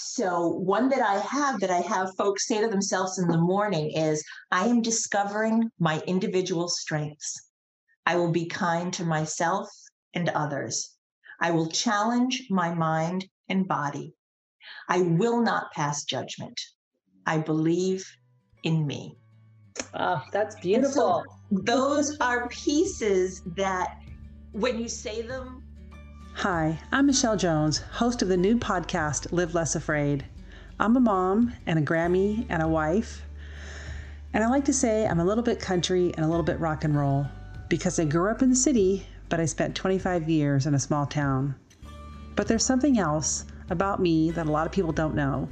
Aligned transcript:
So, 0.00 0.46
one 0.46 0.88
that 0.90 1.02
I 1.02 1.18
have 1.18 1.58
that 1.58 1.72
I 1.72 1.80
have 1.80 2.14
folks 2.16 2.46
say 2.46 2.60
to 2.60 2.68
themselves 2.68 3.18
in 3.18 3.26
the 3.26 3.36
morning 3.36 3.90
is 3.90 4.24
I 4.52 4.68
am 4.68 4.80
discovering 4.80 5.72
my 5.80 6.00
individual 6.06 6.68
strengths. 6.68 7.50
I 8.06 8.14
will 8.14 8.30
be 8.30 8.46
kind 8.46 8.92
to 8.94 9.04
myself 9.04 9.68
and 10.14 10.28
others. 10.28 10.94
I 11.40 11.50
will 11.50 11.68
challenge 11.68 12.46
my 12.48 12.72
mind 12.72 13.26
and 13.48 13.66
body. 13.66 14.14
I 14.88 15.00
will 15.00 15.42
not 15.42 15.72
pass 15.72 16.04
judgment. 16.04 16.60
I 17.26 17.38
believe 17.38 18.06
in 18.62 18.86
me. 18.86 19.18
Oh, 19.94 20.22
that's 20.30 20.54
beautiful. 20.60 20.92
So 20.92 21.24
those 21.50 22.16
are 22.20 22.48
pieces 22.50 23.42
that 23.56 23.98
when 24.52 24.78
you 24.78 24.88
say 24.88 25.22
them, 25.22 25.64
Hi, 26.42 26.78
I'm 26.92 27.06
Michelle 27.06 27.36
Jones, 27.36 27.78
host 27.78 28.22
of 28.22 28.28
the 28.28 28.36
new 28.36 28.56
podcast, 28.58 29.32
Live 29.32 29.56
Less 29.56 29.74
Afraid. 29.74 30.24
I'm 30.78 30.96
a 30.96 31.00
mom 31.00 31.52
and 31.66 31.80
a 31.80 31.82
Grammy 31.82 32.46
and 32.48 32.62
a 32.62 32.68
wife. 32.68 33.22
And 34.32 34.44
I 34.44 34.48
like 34.48 34.64
to 34.66 34.72
say 34.72 35.04
I'm 35.04 35.18
a 35.18 35.24
little 35.24 35.42
bit 35.42 35.58
country 35.58 36.14
and 36.14 36.24
a 36.24 36.28
little 36.28 36.44
bit 36.44 36.60
rock 36.60 36.84
and 36.84 36.96
roll 36.96 37.26
because 37.68 37.98
I 37.98 38.04
grew 38.04 38.30
up 38.30 38.40
in 38.40 38.50
the 38.50 38.54
city, 38.54 39.04
but 39.28 39.40
I 39.40 39.46
spent 39.46 39.74
25 39.74 40.30
years 40.30 40.64
in 40.64 40.76
a 40.76 40.78
small 40.78 41.06
town. 41.06 41.56
But 42.36 42.46
there's 42.46 42.64
something 42.64 43.00
else 43.00 43.44
about 43.68 44.00
me 44.00 44.30
that 44.30 44.46
a 44.46 44.52
lot 44.52 44.64
of 44.64 44.70
people 44.72 44.92
don't 44.92 45.16
know. 45.16 45.48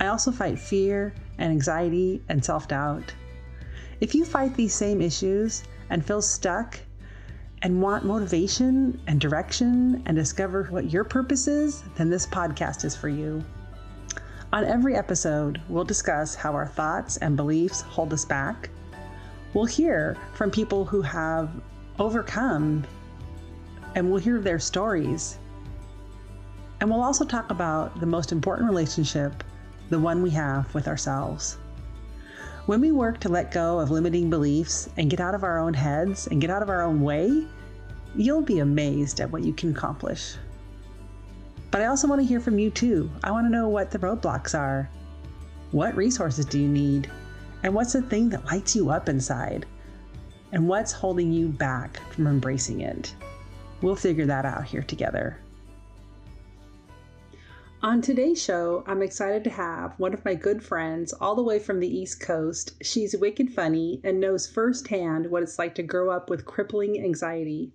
I 0.00 0.08
also 0.08 0.30
fight 0.30 0.58
fear 0.58 1.14
and 1.38 1.50
anxiety 1.50 2.22
and 2.28 2.44
self 2.44 2.68
doubt. 2.68 3.14
If 4.02 4.14
you 4.14 4.26
fight 4.26 4.54
these 4.54 4.74
same 4.74 5.00
issues 5.00 5.64
and 5.88 6.04
feel 6.04 6.20
stuck 6.20 6.78
and 7.62 7.82
want 7.82 8.04
motivation 8.04 9.00
and 9.06 9.20
direction 9.20 10.02
and 10.06 10.16
discover 10.16 10.64
what 10.70 10.90
your 10.90 11.04
purpose 11.04 11.46
is, 11.46 11.82
then 11.96 12.08
this 12.08 12.26
podcast 12.26 12.84
is 12.84 12.96
for 12.96 13.08
you. 13.08 13.44
On 14.52 14.64
every 14.64 14.96
episode, 14.96 15.60
we'll 15.68 15.84
discuss 15.84 16.34
how 16.34 16.52
our 16.54 16.66
thoughts 16.66 17.18
and 17.18 17.36
beliefs 17.36 17.82
hold 17.82 18.12
us 18.12 18.24
back. 18.24 18.70
We'll 19.54 19.66
hear 19.66 20.16
from 20.34 20.50
people 20.50 20.84
who 20.84 21.02
have 21.02 21.50
overcome 21.98 22.84
and 23.94 24.10
we'll 24.10 24.20
hear 24.20 24.40
their 24.40 24.58
stories. 24.58 25.38
And 26.80 26.90
we'll 26.90 27.02
also 27.02 27.24
talk 27.24 27.50
about 27.50 28.00
the 28.00 28.06
most 28.06 28.32
important 28.32 28.68
relationship, 28.68 29.44
the 29.90 29.98
one 29.98 30.22
we 30.22 30.30
have 30.30 30.72
with 30.74 30.88
ourselves. 30.88 31.58
When 32.66 32.80
we 32.80 32.92
work 32.92 33.18
to 33.20 33.28
let 33.28 33.52
go 33.52 33.80
of 33.80 33.90
limiting 33.90 34.28
beliefs 34.28 34.88
and 34.96 35.10
get 35.10 35.20
out 35.20 35.34
of 35.34 35.44
our 35.44 35.58
own 35.58 35.74
heads 35.74 36.26
and 36.26 36.40
get 36.40 36.50
out 36.50 36.62
of 36.62 36.68
our 36.68 36.82
own 36.82 37.00
way, 37.00 37.46
you'll 38.14 38.42
be 38.42 38.58
amazed 38.58 39.20
at 39.20 39.30
what 39.30 39.42
you 39.42 39.52
can 39.52 39.70
accomplish. 39.70 40.36
But 41.70 41.80
I 41.80 41.86
also 41.86 42.06
want 42.06 42.20
to 42.20 42.26
hear 42.26 42.40
from 42.40 42.58
you 42.58 42.70
too. 42.70 43.10
I 43.24 43.30
want 43.30 43.46
to 43.46 43.50
know 43.50 43.68
what 43.68 43.90
the 43.90 43.98
roadblocks 43.98 44.58
are. 44.58 44.90
What 45.70 45.96
resources 45.96 46.44
do 46.44 46.58
you 46.60 46.68
need? 46.68 47.10
And 47.62 47.74
what's 47.74 47.92
the 47.92 48.02
thing 48.02 48.28
that 48.30 48.44
lights 48.44 48.76
you 48.76 48.90
up 48.90 49.08
inside? 49.08 49.66
And 50.52 50.68
what's 50.68 50.92
holding 50.92 51.32
you 51.32 51.48
back 51.48 51.98
from 52.12 52.26
embracing 52.26 52.80
it? 52.80 53.14
We'll 53.80 53.96
figure 53.96 54.26
that 54.26 54.44
out 54.44 54.64
here 54.64 54.82
together. 54.82 55.38
On 57.82 58.02
today's 58.02 58.42
show, 58.42 58.84
I'm 58.86 59.00
excited 59.00 59.42
to 59.44 59.50
have 59.50 59.98
one 59.98 60.12
of 60.12 60.22
my 60.22 60.34
good 60.34 60.62
friends 60.62 61.14
all 61.14 61.34
the 61.34 61.42
way 61.42 61.58
from 61.58 61.80
the 61.80 61.88
East 61.88 62.20
Coast. 62.20 62.74
She's 62.82 63.16
wicked 63.16 63.54
funny 63.54 64.02
and 64.04 64.20
knows 64.20 64.46
firsthand 64.46 65.30
what 65.30 65.42
it's 65.42 65.58
like 65.58 65.74
to 65.76 65.82
grow 65.82 66.10
up 66.10 66.28
with 66.28 66.44
crippling 66.44 67.02
anxiety. 67.02 67.72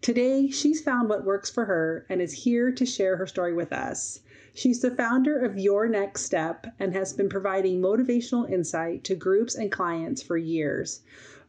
Today, 0.00 0.48
she's 0.48 0.80
found 0.80 1.08
what 1.08 1.24
works 1.24 1.50
for 1.50 1.64
her 1.64 2.06
and 2.08 2.22
is 2.22 2.44
here 2.44 2.70
to 2.70 2.86
share 2.86 3.16
her 3.16 3.26
story 3.26 3.52
with 3.52 3.72
us. 3.72 4.20
She's 4.54 4.80
the 4.80 4.94
founder 4.94 5.36
of 5.44 5.58
Your 5.58 5.88
Next 5.88 6.22
Step 6.22 6.68
and 6.78 6.92
has 6.92 7.12
been 7.12 7.28
providing 7.28 7.82
motivational 7.82 8.48
insight 8.48 9.02
to 9.04 9.16
groups 9.16 9.56
and 9.56 9.72
clients 9.72 10.22
for 10.22 10.36
years. 10.36 11.00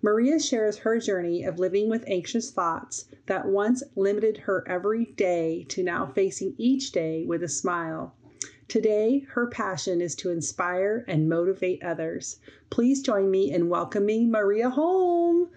Maria 0.03 0.37
shares 0.37 0.79
her 0.79 0.99
journey 0.99 1.45
of 1.45 1.59
living 1.59 1.89
with 1.89 2.03
anxious 2.07 2.51
thoughts 2.51 3.05
that 3.25 3.47
once 3.47 3.81
limited 3.95 4.37
her 4.37 4.67
every 4.67 5.05
day 5.05 5.65
to 5.69 5.81
now 5.81 6.05
facing 6.05 6.53
each 6.57 6.91
day 6.91 7.23
with 7.25 7.41
a 7.41 7.47
smile. 7.47 8.13
Today, 8.67 9.25
her 9.29 9.47
passion 9.47 10.01
is 10.01 10.13
to 10.15 10.29
inspire 10.29 11.05
and 11.07 11.29
motivate 11.29 11.81
others. 11.81 12.41
Please 12.69 13.01
join 13.01 13.31
me 13.31 13.53
in 13.53 13.69
welcoming 13.69 14.29
Maria 14.29 14.69
Holme. 14.69 15.49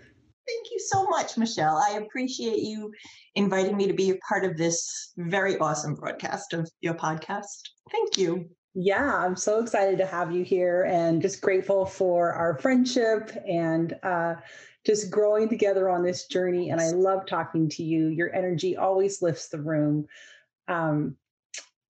Thank 0.47 0.71
you 0.71 0.79
so 0.79 1.09
much, 1.09 1.37
Michelle. 1.37 1.83
I 1.85 1.99
appreciate 1.99 2.61
you 2.61 2.93
inviting 3.35 3.77
me 3.77 3.89
to 3.89 3.95
be 3.95 4.11
a 4.11 4.19
part 4.29 4.45
of 4.45 4.57
this 4.57 5.13
very 5.17 5.59
awesome 5.59 5.95
broadcast 5.95 6.53
of 6.53 6.71
your 6.81 6.95
podcast. 6.95 7.63
Thank 7.91 8.17
you. 8.17 8.49
Yeah, 8.79 9.17
I'm 9.17 9.37
so 9.37 9.61
excited 9.63 9.97
to 9.99 10.07
have 10.07 10.33
you 10.33 10.45
here 10.45 10.83
and 10.85 11.23
just 11.23 11.41
grateful 11.41 11.87
for 11.87 12.35
our 12.35 12.59
friendship 12.59 13.31
and 13.49 13.97
uh, 14.03 14.35
just 14.85 15.11
growing 15.11 15.49
together 15.49 15.89
on 15.89 16.03
this 16.03 16.27
journey. 16.27 16.69
And 16.69 16.79
I 16.79 16.91
love 16.91 17.25
talking 17.27 17.71
to 17.71 17.83
you. 17.83 18.09
Your 18.09 18.35
energy 18.35 18.77
always 18.77 19.23
lifts 19.23 19.49
the 19.49 19.63
room. 19.63 20.07
Um, 20.69 21.17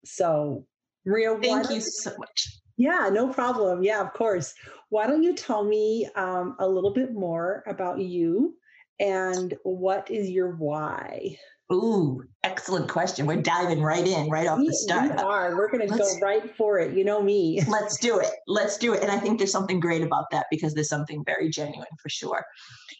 so, 0.04 0.64
Maria, 1.04 1.36
thank 1.42 1.70
you 1.70 1.80
so 1.80 2.14
much. 2.16 2.60
Yeah, 2.76 3.10
no 3.12 3.32
problem. 3.32 3.82
Yeah, 3.82 4.00
of 4.00 4.12
course. 4.12 4.54
Why 4.90 5.08
don't 5.08 5.24
you 5.24 5.34
tell 5.34 5.64
me 5.64 6.08
um, 6.14 6.54
a 6.60 6.68
little 6.68 6.94
bit 6.94 7.12
more 7.12 7.64
about 7.66 7.98
you 7.98 8.54
and 9.00 9.54
what 9.64 10.08
is 10.08 10.30
your 10.30 10.54
why? 10.54 11.36
Ooh, 11.72 12.22
excellent 12.44 12.88
question. 12.88 13.26
We're 13.26 13.42
diving 13.42 13.82
right 13.82 14.06
in, 14.06 14.30
right 14.30 14.46
off 14.46 14.58
we, 14.58 14.68
the 14.68 14.74
start. 14.74 15.16
We 15.16 15.18
are. 15.18 15.56
We're 15.56 15.70
going 15.70 15.88
to 15.88 15.98
go 15.98 16.08
right 16.22 16.54
for 16.56 16.78
it. 16.78 16.96
You 16.96 17.04
know 17.04 17.20
me. 17.20 17.60
let's 17.68 17.98
do 17.98 18.20
it. 18.20 18.30
Let's 18.46 18.78
do 18.78 18.94
it. 18.94 19.02
And 19.02 19.10
I 19.10 19.18
think 19.18 19.38
there's 19.38 19.50
something 19.50 19.80
great 19.80 20.02
about 20.02 20.26
that 20.30 20.46
because 20.50 20.74
there's 20.74 20.88
something 20.88 21.24
very 21.24 21.50
genuine 21.50 21.88
for 22.00 22.08
sure. 22.08 22.44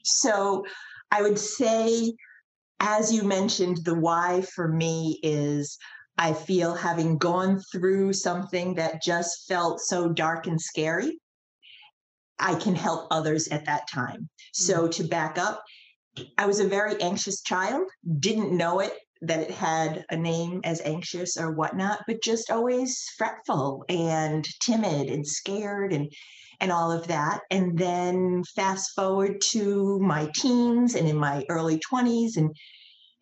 So 0.05 0.65
I 1.13 1.23
would 1.23 1.39
say, 1.39 2.13
as 2.81 3.13
you 3.13 3.23
mentioned, 3.23 3.85
the 3.85 3.95
why 3.95 4.43
for 4.55 4.67
me 4.67 5.21
is 5.23 5.79
I 6.19 6.33
feel 6.33 6.75
having 6.75 7.19
gone 7.19 7.61
through 7.71 8.15
something 8.15 8.75
that 8.75 9.03
just 9.03 9.47
felt 9.47 9.81
so 9.81 10.09
dark 10.09 10.49
and 10.49 10.61
scary, 10.61 11.21
I 12.39 12.55
can 12.57 12.75
help 12.75 13.07
others 13.11 13.47
at 13.49 13.65
that 13.67 13.89
time. 13.89 14.29
So 14.53 14.83
mm-hmm. 14.83 15.03
to 15.03 15.09
back 15.09 15.39
up, 15.39 15.63
I 16.39 16.47
was 16.47 16.61
a 16.61 16.69
very 16.69 17.01
anxious 17.01 17.43
child, 17.43 17.89
didn't 18.19 18.57
know 18.57 18.81
it 18.81 18.93
that 19.23 19.41
it 19.41 19.51
had 19.51 20.05
a 20.11 20.17
name 20.17 20.61
as 20.65 20.81
anxious 20.83 21.37
or 21.37 21.53
whatnot, 21.53 22.01
but 22.07 22.23
just 22.23 22.51
always 22.51 23.03
fretful 23.17 23.85
and 23.89 24.47
timid 24.61 25.09
and 25.09 25.27
scared 25.27 25.93
and 25.93 26.11
and 26.61 26.73
all 26.73 26.91
of 26.91 27.07
that. 27.09 27.41
And 27.51 27.77
then 27.77 28.43
fast 28.55 28.93
forward 28.95 29.43
to 29.51 29.99
my 30.01 30.31
teens 30.35 30.95
and 30.95 31.07
in 31.07 31.17
my 31.17 31.45
early 31.51 31.79
20s 31.81 32.37
and 32.37 32.55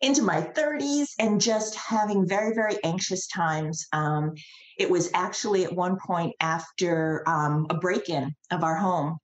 into 0.01 0.21
my 0.21 0.41
30s 0.41 1.07
and 1.19 1.41
just 1.41 1.75
having 1.75 2.27
very, 2.27 2.53
very 2.53 2.77
anxious 2.83 3.27
times. 3.27 3.85
Um, 3.91 4.33
it 4.77 4.89
was 4.89 5.09
actually 5.13 5.65
at 5.65 5.75
one 5.75 5.97
point 6.05 6.33
after 6.39 7.23
um, 7.27 7.67
a 7.69 7.75
break 7.75 8.09
in 8.09 8.33
of 8.51 8.63
our 8.63 8.75
home 8.75 9.17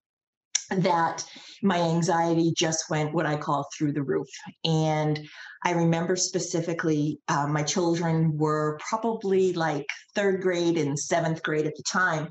that 0.72 1.24
my 1.62 1.80
anxiety 1.80 2.54
just 2.56 2.90
went 2.90 3.14
what 3.14 3.26
I 3.26 3.38
call 3.38 3.68
through 3.78 3.94
the 3.94 4.04
roof. 4.04 4.28
And 4.66 5.20
I 5.64 5.74
remember 5.74 6.16
specifically, 6.16 7.20
uh, 7.28 7.48
my 7.48 7.64
children 7.64 8.38
were 8.38 8.80
probably 8.90 9.54
like 9.54 9.86
third 10.16 10.42
grade 10.42 10.78
and 10.78 10.98
seventh 10.98 11.44
grade 11.44 11.68
at 11.68 11.76
the 11.76 11.84
time. 11.84 12.30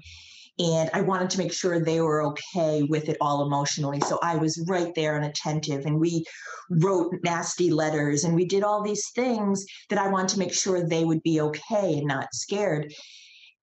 And 0.59 0.91
I 0.93 1.01
wanted 1.01 1.31
to 1.31 1.39
make 1.39 1.53
sure 1.53 1.81
they 1.81 2.01
were 2.01 2.23
okay 2.27 2.83
with 2.83 3.09
it 3.09 3.17
all 3.21 3.47
emotionally. 3.47 4.01
So 4.01 4.19
I 4.23 4.37
was 4.37 4.63
right 4.69 4.93
there 4.95 5.17
and 5.17 5.25
attentive. 5.25 5.87
And 5.87 5.99
we 5.99 6.25
wrote 6.71 7.15
nasty 7.25 7.71
letters 7.71 8.25
and 8.25 8.35
we 8.35 8.45
did 8.45 8.63
all 8.63 8.83
these 8.83 9.09
things 9.15 9.65
that 9.89 9.99
I 9.99 10.09
wanted 10.09 10.29
to 10.31 10.39
make 10.39 10.53
sure 10.53 10.87
they 10.87 11.05
would 11.05 11.23
be 11.23 11.41
okay 11.41 11.99
and 11.99 12.07
not 12.07 12.35
scared. 12.35 12.93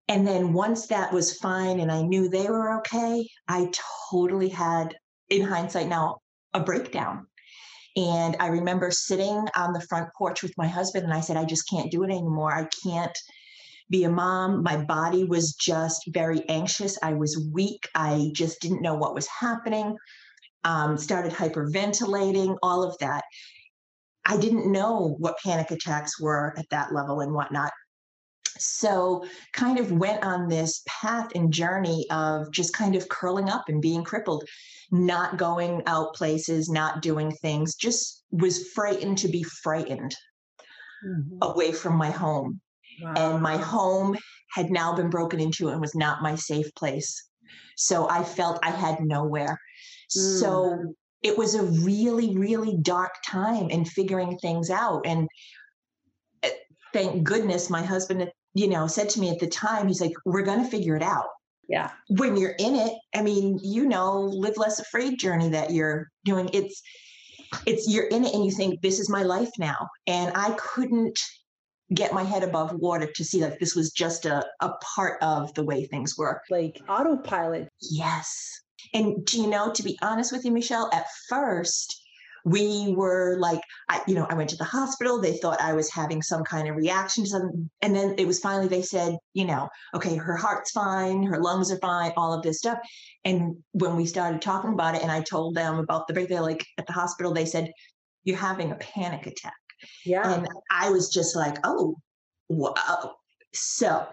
And 0.07 0.25
then 0.25 0.53
once 0.53 0.88
that 0.88 1.12
was 1.12 1.38
fine 1.38 1.80
and 1.80 1.92
I 1.92 2.01
knew 2.01 2.30
they 2.30 2.48
were 2.48 2.77
okay, 2.80 3.27
I 3.48 3.69
totally 4.09 4.50
had, 4.50 4.95
in 5.30 5.42
hindsight 5.42 5.88
now, 5.88 6.19
a 6.54 6.62
breakdown. 6.62 7.27
And 7.98 8.38
I 8.39 8.48
remember 8.48 8.89
sitting 8.92 9.48
on 9.56 9.74
the 9.74 9.86
front 9.89 10.09
porch 10.18 10.44
with 10.44 10.57
my 10.57 10.68
husband 10.68 11.04
and 11.04 11.13
I 11.13 11.19
said, 11.19 11.36
I 11.36 11.45
just 11.45 11.69
can't 11.69 11.92
do 11.92 12.04
it 12.04 12.12
anymore. 12.12 12.54
I 12.54 12.68
can't 12.83 13.18
be 13.89 14.04
a 14.04 14.09
mom. 14.09 14.63
My 14.63 14.77
body 14.77 15.24
was 15.24 15.54
just 15.54 16.04
very 16.07 16.48
anxious. 16.48 16.98
I 17.01 17.13
was 17.13 17.50
weak. 17.53 17.88
I 17.95 18.30
just 18.33 18.62
didn't 18.62 18.81
know 18.81 18.95
what 18.95 19.15
was 19.15 19.27
happening. 19.27 19.98
Um, 20.63 20.98
started 20.98 21.33
hyperventilating, 21.33 22.57
all 22.62 22.83
of 22.83 22.98
that. 23.00 23.24
I 24.25 24.38
didn't 24.38 24.71
know 24.71 25.15
what 25.19 25.38
panic 25.44 25.71
attacks 25.71 26.19
were 26.19 26.53
at 26.57 26.69
that 26.69 26.94
level 26.94 27.21
and 27.21 27.33
whatnot 27.33 27.71
so 28.59 29.25
kind 29.54 29.80
of 29.80 29.92
went 29.92 30.24
on 30.24 30.48
this 30.48 30.81
path 30.88 31.30
and 31.36 31.51
journey 31.51 32.06
of 32.12 32.51
just 32.51 32.74
kind 32.74 32.95
of 32.95 33.09
curling 33.09 33.50
up 33.50 33.65
and 33.68 33.81
being 33.81 34.04
crippled 34.04 34.44
not 34.92 35.38
going 35.38 35.81
out 35.86 36.13
places 36.13 36.69
not 36.69 37.01
doing 37.01 37.31
things 37.31 37.75
just 37.75 38.24
was 38.31 38.69
frightened 38.69 39.18
to 39.18 39.27
be 39.27 39.44
frightened 39.44 40.15
mm-hmm. 41.06 41.38
away 41.42 41.71
from 41.71 41.95
my 41.95 42.09
home 42.09 42.62
wow. 43.01 43.13
and 43.15 43.42
my 43.42 43.57
home 43.57 44.15
had 44.54 44.71
now 44.71 44.94
been 44.95 45.10
broken 45.10 45.39
into 45.39 45.69
and 45.69 45.81
was 45.81 45.95
not 45.95 46.21
my 46.21 46.36
safe 46.36 46.74
place. 46.75 47.30
So 47.75 48.10
I 48.10 48.24
felt 48.24 48.60
I 48.63 48.71
had 48.71 49.00
nowhere. 49.00 49.60
Mm. 50.15 50.39
So 50.39 50.94
it 51.21 51.38
was 51.38 51.56
a 51.56 51.63
really, 51.63 52.36
really 52.38 52.77
dark 52.81 53.13
time 53.25 53.69
in 53.69 53.86
figuring 53.86 54.38
things 54.38 54.69
out. 54.69 55.06
And 55.06 55.27
uh, 56.44 56.50
thank 56.94 57.24
goodness 57.24 57.69
my 57.69 57.83
husband, 57.83 58.31
you 58.57 58.68
know, 58.68 58.88
said 58.88 59.09
to 59.09 59.19
me 59.19 59.30
at 59.30 59.39
the 59.39 59.48
time, 59.48 59.88
he's 59.88 60.01
like, 60.01 60.13
we're 60.25 60.44
going 60.44 60.63
to 60.63 60.69
figure 60.69 60.95
it 60.95 61.04
out. 61.04 61.27
Yeah. 61.69 61.92
when 62.07 62.38
you're 62.38 62.56
in 62.59 62.75
it 62.77 62.94
i 63.13 63.21
mean 63.21 63.59
you 63.62 63.86
know 63.86 64.21
live 64.21 64.56
less 64.56 64.80
afraid 64.80 65.19
journey 65.19 65.50
that 65.50 65.71
you're 65.71 66.09
doing. 66.24 66.50
It's 66.54 66.81
it's 67.65 67.89
you're 67.89 68.07
in 68.07 68.24
it 68.24 68.33
and 68.33 68.45
you 68.45 68.51
think 68.51 68.81
this 68.81 69.00
is 69.00 69.09
my 69.09 69.24
life 69.24 69.50
now. 69.59 69.89
And 70.07 70.31
i 70.33 70.56
couldn't 70.57 71.19
get 71.94 72.13
my 72.13 72.24
head 72.24 72.44
above 72.44 72.74
water 72.75 73.09
to 73.15 73.24
see 73.24 73.42
that 73.42 73.59
this 73.59 73.75
was 73.75 73.92
just 73.92 74.25
a, 74.25 74.45
a 74.62 74.69
part 74.95 75.21
of 75.21 75.53
the 75.56 75.63
way 75.65 75.86
things 75.86 76.18
were. 76.18 76.42
Like 76.50 76.80
autopilot. 76.88 77.69
yes. 77.81 78.62
And 78.94 79.25
do 79.25 79.42
you 79.42 79.48
know 79.48 79.71
to 79.74 79.83
be 79.83 79.98
honest 80.01 80.31
with 80.31 80.45
you 80.45 80.51
michelle 80.51 80.89
at 80.94 81.06
first 81.27 82.01
we 82.48 82.94
were 82.96 83.36
like 83.40 83.60
I, 83.90 84.02
you 84.08 84.16
know 84.16 84.26
i 84.30 84.34
went 84.34 84.50
to 84.52 84.56
the 84.56 84.64
hospital 84.64 85.20
they 85.20 85.38
thought 85.38 85.60
i 85.60 85.74
was 85.74 85.92
having 85.92 86.22
some 86.22 86.46
kind 86.46 86.70
of 86.70 86.78
reaction 86.78 87.26
to 87.26 87.30
something 87.30 87.70
and 87.82 87.94
then 87.94 88.16
it 88.18 88.26
was 88.26 88.40
finally 88.40 88.70
they 88.70 88.82
said 88.82 89.18
you 89.34 89.44
know 89.44 89.68
okay 89.94 90.16
her 90.16 90.38
heart's 90.38 90.72
fine 90.72 91.24
her 91.24 91.42
lungs 91.42 91.72
are 91.72 91.80
fine 91.80 92.14
all 92.16 92.34
of 92.34 92.44
this 92.44 92.60
stuff 92.60 92.80
and 93.26 93.58
when 93.74 93.98
we 93.98 94.06
started 94.06 94.42
talking 94.42 94.72
about 94.72 94.96
it 94.96 95.02
and 95.02 95.12
i 95.12 95.22
told 95.22 95.56
them 95.56 95.78
about 95.78 96.08
the 96.08 96.14
break 96.14 96.30
they're 96.30 96.42
like 96.42 96.66
at 96.78 96.88
the 96.88 96.94
hospital 96.94 97.34
they 97.34 97.46
said 97.46 97.70
you're 98.24 98.38
having 98.38 98.72
a 98.72 98.76
panic 98.76 99.28
attack 99.28 99.54
Yeah. 100.06 100.34
and 100.34 100.48
i 100.72 100.90
was 100.90 101.10
just 101.10 101.36
like 101.36 101.58
oh 101.66 101.96
wow 102.48 103.16
so 103.54 104.08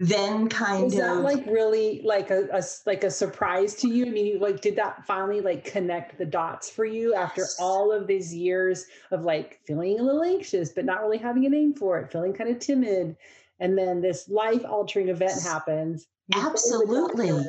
then 0.00 0.48
kind 0.48 0.84
Was 0.84 0.94
that 0.94 1.16
of 1.16 1.24
like 1.24 1.44
really 1.46 2.00
like 2.04 2.30
a, 2.30 2.48
a 2.52 2.62
like 2.86 3.02
a 3.02 3.10
surprise 3.10 3.74
to 3.76 3.88
you? 3.88 4.06
I 4.06 4.10
mean, 4.10 4.26
you, 4.26 4.38
like 4.38 4.60
did 4.60 4.76
that 4.76 5.04
finally 5.06 5.40
like 5.40 5.64
connect 5.64 6.18
the 6.18 6.24
dots 6.24 6.70
for 6.70 6.84
you 6.84 7.14
after 7.14 7.44
all 7.58 7.90
of 7.90 8.06
these 8.06 8.32
years 8.32 8.86
of 9.10 9.24
like 9.24 9.60
feeling 9.66 9.98
a 9.98 10.02
little 10.02 10.22
anxious 10.22 10.70
but 10.70 10.84
not 10.84 11.00
really 11.00 11.18
having 11.18 11.46
a 11.46 11.48
name 11.48 11.74
for 11.74 11.98
it, 11.98 12.12
feeling 12.12 12.32
kind 12.32 12.50
of 12.50 12.60
timid, 12.60 13.16
and 13.58 13.76
then 13.76 14.00
this 14.00 14.28
life 14.28 14.64
altering 14.64 15.08
event 15.08 15.42
happens. 15.42 16.06
you 16.32 16.40
Absolutely. 16.40 17.44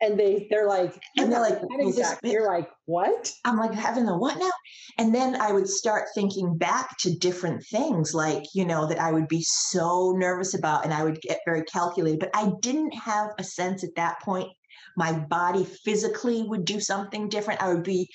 And 0.00 0.18
they 0.18 0.46
they're 0.50 0.68
like, 0.68 0.94
And 1.16 1.32
they're 1.32 1.40
like, 1.40 1.60
panic 1.70 1.88
"Is 1.88 1.96
this 1.96 2.06
attack." 2.06 2.22
bit- 2.22 2.32
You're 2.32 2.46
like, 2.46 2.68
what? 2.86 3.32
I'm 3.44 3.56
like 3.56 3.74
having 3.74 4.06
the 4.06 4.16
what 4.16 4.38
now? 4.38 4.50
And 4.98 5.14
then 5.14 5.40
I 5.40 5.52
would 5.52 5.68
start 5.68 6.08
thinking 6.14 6.56
back 6.56 6.96
to 7.00 7.16
different 7.18 7.64
things, 7.70 8.14
like, 8.14 8.44
you 8.54 8.64
know, 8.64 8.86
that 8.86 9.00
I 9.00 9.12
would 9.12 9.28
be 9.28 9.42
so 9.42 10.14
nervous 10.16 10.54
about 10.54 10.84
and 10.84 10.94
I 10.94 11.04
would 11.04 11.20
get 11.20 11.40
very 11.44 11.62
calculated. 11.64 12.20
But 12.20 12.30
I 12.34 12.52
didn't 12.62 12.92
have 12.94 13.30
a 13.38 13.44
sense 13.44 13.82
at 13.84 13.94
that 13.96 14.20
point 14.22 14.48
my 14.98 15.12
body 15.12 15.64
physically 15.84 16.42
would 16.42 16.64
do 16.64 16.80
something 16.80 17.28
different. 17.28 17.62
I 17.62 17.72
would 17.72 17.84
be 17.84 18.08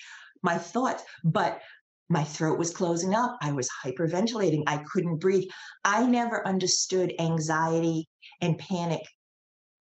my 0.43 0.57
thoughts, 0.57 1.03
but 1.23 1.61
my 2.09 2.23
throat 2.25 2.59
was 2.59 2.75
closing 2.75 3.15
up. 3.15 3.37
I 3.41 3.53
was 3.53 3.69
hyperventilating. 3.83 4.63
I 4.67 4.83
couldn't 4.91 5.19
breathe. 5.19 5.47
I 5.85 6.05
never 6.05 6.45
understood 6.45 7.13
anxiety 7.19 8.09
and 8.41 8.57
panic 8.57 9.01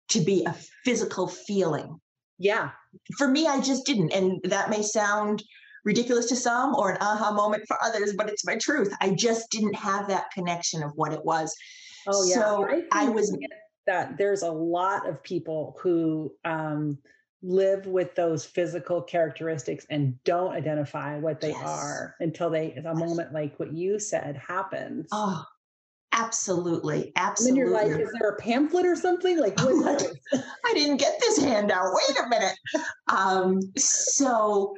to 0.10 0.20
be 0.22 0.44
a 0.46 0.54
physical 0.84 1.28
feeling 1.28 2.00
Yeah. 2.38 2.72
for 3.18 3.28
me, 3.28 3.48
I 3.48 3.60
just 3.62 3.86
didn't. 3.86 4.12
And 4.14 4.40
that 4.44 4.70
may 4.70 4.82
sound 4.82 5.44
ridiculous 5.86 6.26
to 6.28 6.36
some 6.36 6.76
or 6.76 6.92
an 6.92 6.98
aha 7.02 7.32
moment 7.32 7.64
for 7.68 7.78
others, 7.84 8.14
but 8.18 8.30
it's 8.30 8.46
my 8.46 8.58
truth. 8.58 8.94
I 9.02 9.12
just 9.12 9.50
didn't 9.50 9.76
have 9.76 10.08
that 10.08 10.32
connection 10.34 10.84
of 10.84 10.92
what 10.96 11.14
it 11.14 11.24
was. 11.24 11.54
Oh 12.08 12.26
yeah. 12.26 12.36
So 12.36 12.68
I 12.92 13.06
think 13.06 13.16
was- 13.16 13.38
that 13.88 14.18
there's 14.18 14.44
a 14.44 14.52
lot 14.52 15.08
of 15.10 15.22
people 15.24 15.76
who 15.82 16.32
um, 16.46 16.98
live 17.42 17.88
with 17.88 18.14
those 18.16 18.46
physical 18.46 19.02
characteristics 19.02 19.86
and 19.90 20.22
don't 20.26 20.52
identify 20.52 21.18
what 21.18 21.40
they 21.42 21.52
Yes. 21.52 21.64
are 21.66 22.16
until 22.20 22.50
they 22.50 22.74
a 22.74 22.94
moment 22.94 23.34
like 23.34 23.58
what 23.60 23.74
you 23.74 23.98
said 24.00 24.36
happens. 24.38 25.08
Oh, 25.12 25.44
absolutely. 26.19 27.12
Absolutely. 27.16 27.62
And 27.62 27.69
you're 27.69 27.77
like, 27.77 28.01
is 28.01 28.13
there 28.19 28.30
a 28.30 28.38
pamphlet 28.38 28.86
or 28.86 28.95
something? 28.95 29.39
Like, 29.39 29.57
what 29.60 29.69
I'm 29.69 29.81
like, 29.81 30.01
is 30.01 30.19
this? 30.31 30.44
I 30.66 30.74
didn't 30.74 30.98
get 30.98 31.19
this 31.19 31.39
handout. 31.39 31.94
Wait 31.94 32.18
a 32.18 32.30
minute. 32.30 32.56
Um, 33.07 33.60
so, 33.77 34.75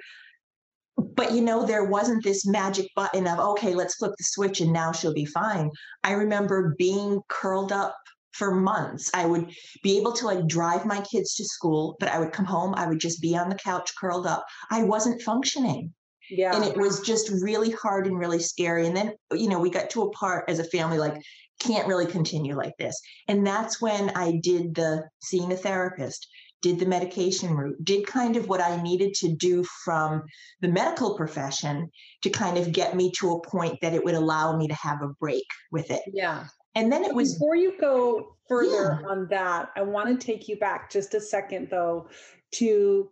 but 0.97 1.31
you 1.33 1.41
know, 1.41 1.65
there 1.65 1.85
wasn't 1.85 2.23
this 2.23 2.45
magic 2.45 2.88
button 2.95 3.27
of, 3.27 3.39
okay, 3.39 3.73
let's 3.73 3.95
flip 3.95 4.11
the 4.17 4.23
switch 4.23 4.61
and 4.61 4.71
now 4.71 4.91
she'll 4.91 5.13
be 5.13 5.25
fine. 5.25 5.69
I 6.03 6.13
remember 6.13 6.75
being 6.77 7.21
curled 7.27 7.71
up 7.71 7.95
for 8.33 8.55
months. 8.55 9.11
I 9.13 9.25
would 9.25 9.51
be 9.83 9.97
able 9.97 10.13
to 10.13 10.25
like 10.25 10.47
drive 10.47 10.85
my 10.85 11.01
kids 11.01 11.35
to 11.35 11.45
school, 11.45 11.97
but 11.99 12.09
I 12.09 12.19
would 12.19 12.31
come 12.31 12.45
home, 12.45 12.73
I 12.75 12.88
would 12.88 12.99
just 12.99 13.21
be 13.21 13.35
on 13.35 13.49
the 13.49 13.55
couch 13.55 13.91
curled 13.99 14.25
up. 14.25 14.45
I 14.69 14.83
wasn't 14.83 15.21
functioning 15.21 15.93
yeah. 16.31 16.56
and 16.56 16.63
it 16.63 16.78
was 16.78 17.01
just 17.01 17.30
really 17.42 17.72
hard 17.72 18.07
and 18.07 18.18
really 18.18 18.39
scary 18.39 18.88
and 18.88 18.95
then 18.95 19.13
you 19.33 19.50
know 19.50 19.60
we 19.60 19.69
got 19.69 19.89
to 19.89 20.04
a 20.04 20.12
part 20.12 20.50
as 20.50 20.60
a 20.60 20.63
family 20.63 20.98
like 20.98 21.22
can't 21.60 21.88
really 21.88 22.07
continue 22.07 22.56
like 22.56 22.74
this 22.80 23.00
and 23.28 23.45
that's 23.45 23.81
when 23.81 24.10
i 24.16 24.39
did 24.42 24.74
the 24.74 25.04
seeing 25.22 25.51
a 25.51 25.56
therapist 25.56 26.28
did 26.62 26.80
the 26.80 26.86
medication 26.86 27.54
route 27.54 27.75
did 27.83 28.07
kind 28.07 28.36
of 28.36 28.48
what 28.48 28.62
i 28.62 28.81
needed 28.81 29.13
to 29.13 29.36
do 29.36 29.63
from 29.83 30.24
the 30.62 30.68
medical 30.68 31.16
profession 31.16 31.89
to 32.24 32.30
kind 32.30 32.57
of 32.57 32.72
get 32.72 32.95
me 32.95 33.12
to 33.12 33.31
a 33.31 33.42
point 33.48 33.77
that 33.81 33.94
it 33.94 34.04
would 34.04 34.16
allow 34.16 34.57
me 34.57 34.68
to 34.68 34.74
have 34.74 35.01
a 35.04 35.13
break 35.19 35.45
with 35.72 35.92
it 35.92 36.01
yeah. 36.13 36.45
and 36.74 36.92
then 36.92 37.04
it 37.04 37.13
was 37.13 37.34
Before 37.34 37.56
you 37.56 37.74
go 37.80 38.36
further 38.51 39.01
on 39.07 39.27
that, 39.30 39.69
I 39.77 39.81
want 39.81 40.19
to 40.19 40.25
take 40.25 40.50
you 40.50 40.57
back 40.57 40.92
just 40.92 41.13
a 41.13 41.22
second 41.22 41.69
though 41.72 42.10
to 42.56 43.10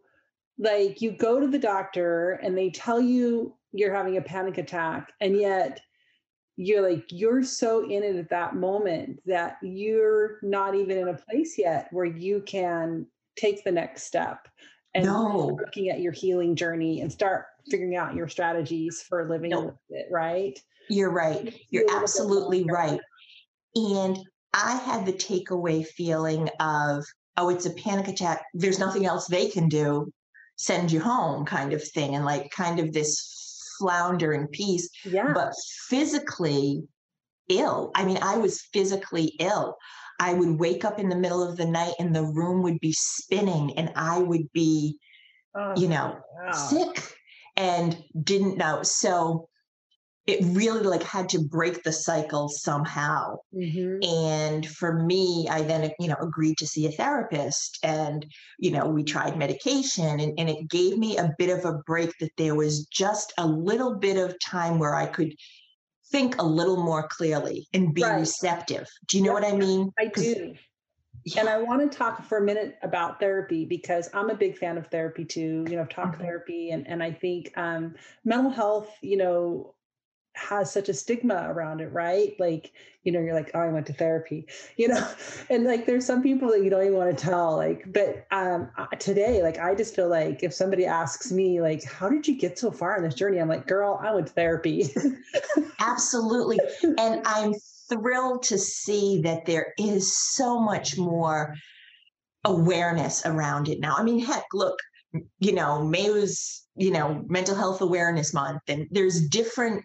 like 0.59 1.01
you 1.01 1.11
go 1.11 1.39
to 1.39 1.47
the 1.47 1.57
doctor 1.57 2.33
and 2.43 2.55
they 2.57 2.69
tell 2.69 2.99
you 3.01 3.55
you're 3.71 3.95
having 3.95 4.17
a 4.17 4.21
panic 4.21 4.57
attack 4.57 5.13
and 5.21 5.35
yet 5.37 5.79
you're 6.57 6.87
like 6.87 7.05
you're 7.09 7.41
so 7.43 7.89
in 7.89 8.03
it 8.03 8.17
at 8.17 8.29
that 8.29 8.55
moment 8.55 9.19
that 9.25 9.57
you're 9.63 10.39
not 10.43 10.75
even 10.75 10.97
in 10.97 11.07
a 11.07 11.13
place 11.13 11.57
yet 11.57 11.87
where 11.91 12.05
you 12.05 12.41
can 12.45 13.07
take 13.37 13.63
the 13.63 13.71
next 13.71 14.03
step 14.03 14.47
and 14.93 15.05
No. 15.05 15.57
looking 15.61 15.89
at 15.89 16.01
your 16.01 16.11
healing 16.11 16.55
journey 16.55 16.99
and 17.01 17.11
start 17.11 17.45
figuring 17.71 17.95
out 17.95 18.15
your 18.15 18.27
strategies 18.27 19.01
for 19.01 19.29
living 19.29 19.51
No. 19.51 19.61
with 19.61 19.75
it 19.89 20.07
right 20.11 20.59
You're 20.89 21.11
right. 21.11 21.47
A 21.47 21.61
You're 21.69 21.85
absolutely 21.89 22.65
right. 22.65 22.99
And 23.75 24.17
I 24.53 24.75
had 24.77 25.05
the 25.05 25.13
takeaway 25.13 25.85
feeling 25.85 26.49
of, 26.59 27.05
oh, 27.37 27.49
it's 27.49 27.67
a 27.67 27.73
panic 27.75 28.07
attack. 28.07 28.43
There's 28.55 28.79
nothing 28.79 29.05
else 29.05 29.27
they 29.27 29.47
can 29.49 29.69
do. 29.69 30.11
Send 30.59 30.91
you 30.91 30.99
home, 30.99 31.45
kind 31.45 31.73
of 31.73 31.81
thing. 31.83 32.15
And 32.15 32.25
like 32.25 32.51
kind 32.51 32.79
of 32.79 32.91
this 32.91 33.75
floundering 33.79 34.47
piece, 34.47 34.89
yeah 35.05 35.31
but 35.33 35.53
physically 35.87 36.83
ill. 37.49 37.91
I 37.95 38.05
mean, 38.05 38.19
I 38.21 38.37
was 38.37 38.61
physically 38.73 39.33
ill. 39.39 39.75
I 40.19 40.33
would 40.33 40.59
wake 40.59 40.83
up 40.83 40.99
in 40.99 41.07
the 41.07 41.15
middle 41.15 41.41
of 41.41 41.55
the 41.55 41.65
night 41.65 41.93
and 41.97 42.13
the 42.13 42.25
room 42.25 42.61
would 42.63 42.79
be 42.81 42.93
spinning 42.93 43.77
and 43.77 43.91
I 43.95 44.19
would 44.19 44.51
be 44.53 44.99
Oh, 45.55 45.73
you 45.75 45.87
know, 45.87 46.19
wow. 46.37 46.51
sick 46.51 47.15
and 47.57 47.97
didn't 48.23 48.57
know. 48.57 48.83
So 48.83 49.48
it 50.29 50.45
really 50.55 50.83
like 50.83 51.03
had 51.03 51.29
to 51.29 51.39
break 51.43 51.83
the 51.83 51.93
cycle 51.93 52.49
somehow. 52.49 53.37
Mhm. 53.51 54.09
And 54.09 54.67
for 54.67 55.03
me, 55.03 55.47
I 55.49 55.63
then, 55.63 55.91
you 55.99 56.07
know, 56.09 56.17
agreed 56.21 56.57
to 56.59 56.67
see 56.67 56.87
a 56.87 56.91
therapist 56.91 57.79
and, 57.83 58.25
you 58.59 58.71
know, 58.71 58.87
we 58.87 59.03
tried 59.03 59.37
medication 59.37 60.19
and, 60.21 60.39
and 60.39 60.49
it 60.49 60.69
gave 60.69 60.97
me 60.97 61.17
a 61.17 61.31
bit 61.37 61.49
of 61.57 61.65
a 61.65 61.79
break 61.85 62.11
that 62.19 62.31
there 62.37 62.55
was 62.55 62.85
just 62.87 63.33
a 63.37 63.47
little 63.47 63.97
bit 63.99 64.17
of 64.17 64.37
time 64.45 64.79
where 64.79 64.95
I 64.95 65.07
could 65.07 65.33
think 66.11 66.37
a 66.39 66.45
little 66.45 66.83
more 66.83 67.07
clearly 67.09 67.67
and 67.73 67.93
be 67.93 68.11
Right. 68.11 68.17
receptive. 68.17 68.87
Do 69.07 69.17
you 69.17 69.23
know 69.23 69.31
Yeah, 69.31 69.33
what 69.33 69.45
I 69.45 69.55
mean? 69.55 69.91
I 69.99 70.07
do. 70.07 70.55
And 71.35 71.49
I 71.49 71.59
want 71.59 71.91
to 71.91 71.97
talk 71.97 72.23
for 72.25 72.37
a 72.39 72.43
minute 72.43 72.77
about 72.83 73.19
therapy 73.19 73.65
because 73.65 74.09
I'm 74.13 74.29
a 74.29 74.35
big 74.35 74.57
fan 74.57 74.77
of 74.77 74.87
therapy 74.87 75.25
too. 75.25 75.65
You 75.69 75.77
know, 75.77 75.85
talk 75.85 76.19
Mhm. 76.19 76.21
therapy, 76.21 76.71
and 76.71 76.87
and 76.87 77.03
I 77.03 77.11
think 77.13 77.57
um, 77.57 77.95
mental 78.25 78.51
health, 78.51 78.97
you 79.01 79.17
know, 79.17 79.75
has 80.39 80.71
such 80.71 80.89
a 80.89 80.93
stigma 80.93 81.45
around 81.47 81.81
it, 81.81 81.91
right? 81.91 82.33
Like, 82.39 82.71
you 83.03 83.11
know, 83.11 83.19
you're 83.19 83.33
like, 83.33 83.51
oh, 83.53 83.59
I 83.59 83.67
went 83.67 83.85
to 83.87 83.93
therapy, 83.93 84.47
you 84.77 84.87
know, 84.87 85.07
and 85.49 85.65
like, 85.65 85.85
there's 85.85 86.05
some 86.05 86.21
people 86.21 86.49
that 86.49 86.63
you 86.63 86.69
don't 86.69 86.83
even 86.83 86.95
want 86.95 87.17
to 87.17 87.23
tell. 87.23 87.55
Like, 87.55 87.83
but 87.91 88.25
um, 88.31 88.69
today, 88.99 89.43
like, 89.43 89.59
I 89.59 89.75
just 89.75 89.95
feel 89.95 90.09
like 90.09 90.43
if 90.43 90.53
somebody 90.53 90.85
asks 90.85 91.31
me, 91.31 91.61
like, 91.61 91.83
how 91.83 92.09
did 92.09 92.27
you 92.27 92.37
get 92.37 92.57
so 92.57 92.71
far 92.71 92.97
in 92.97 93.03
this 93.03 93.15
journey? 93.15 93.39
I'm 93.39 93.49
like, 93.49 93.67
girl, 93.67 93.99
I 94.01 94.13
went 94.13 94.27
to 94.27 94.33
therapy. 94.33 94.89
Absolutely. 95.79 96.59
and 96.97 97.21
I'm 97.25 97.53
thrilled 97.89 98.43
to 98.43 98.57
see 98.57 99.21
that 99.23 99.45
there 99.45 99.73
is 99.77 100.15
so 100.15 100.59
much 100.59 100.97
more 100.97 101.55
awareness 102.45 103.25
around 103.25 103.67
it 103.67 103.79
now. 103.79 103.95
I 103.97 104.03
mean, 104.03 104.19
heck, 104.19 104.45
look, 104.53 104.79
you 105.39 105.53
know, 105.53 105.83
May 105.83 106.09
was, 106.09 106.65
you 106.75 106.91
know, 106.91 107.23
mental 107.27 107.55
health 107.55 107.81
awareness 107.81 108.33
month, 108.33 108.61
and 108.67 108.87
there's 108.91 109.27
different 109.27 109.83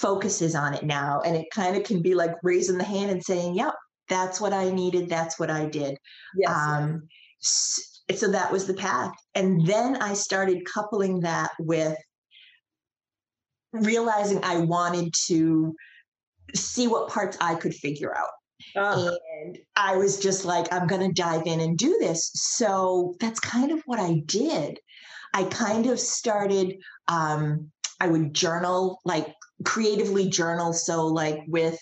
focuses 0.00 0.54
on 0.54 0.74
it 0.74 0.84
now. 0.84 1.20
And 1.24 1.36
it 1.36 1.46
kind 1.52 1.76
of 1.76 1.82
can 1.84 2.02
be 2.02 2.14
like 2.14 2.32
raising 2.42 2.78
the 2.78 2.84
hand 2.84 3.10
and 3.10 3.22
saying, 3.22 3.54
yep, 3.54 3.74
That's 4.08 4.40
what 4.40 4.52
I 4.52 4.70
needed. 4.70 5.08
That's 5.08 5.38
what 5.38 5.50
I 5.50 5.66
did. 5.66 5.98
Yes. 6.36 6.50
Um, 6.50 7.08
so 7.40 8.30
that 8.30 8.52
was 8.52 8.66
the 8.66 8.74
path. 8.74 9.12
And 9.34 9.66
then 9.66 9.96
I 9.96 10.14
started 10.14 10.64
coupling 10.72 11.20
that 11.20 11.50
with 11.58 11.96
realizing 13.72 14.42
I 14.44 14.58
wanted 14.58 15.12
to 15.26 15.74
see 16.54 16.86
what 16.86 17.08
parts 17.08 17.36
I 17.40 17.56
could 17.56 17.74
figure 17.74 18.16
out. 18.16 18.30
Ah, 18.76 19.10
And 19.42 19.58
I 19.76 19.96
was 19.96 20.18
just 20.18 20.44
like, 20.44 20.72
I'm 20.72 20.86
going 20.86 21.06
to 21.06 21.12
dive 21.12 21.46
in 21.46 21.60
and 21.60 21.76
do 21.76 21.98
this. 22.00 22.30
So 22.34 23.14
that's 23.20 23.40
kind 23.40 23.72
of 23.72 23.82
what 23.86 23.98
I 23.98 24.22
did. 24.26 24.78
I 25.34 25.44
kind 25.44 25.86
of 25.86 26.00
started, 26.00 26.76
um, 27.08 27.70
I 28.00 28.06
would 28.08 28.32
journal, 28.32 29.00
like 29.04 29.34
creatively 29.64 30.28
journal. 30.28 30.72
So, 30.72 31.06
like 31.06 31.40
with 31.48 31.78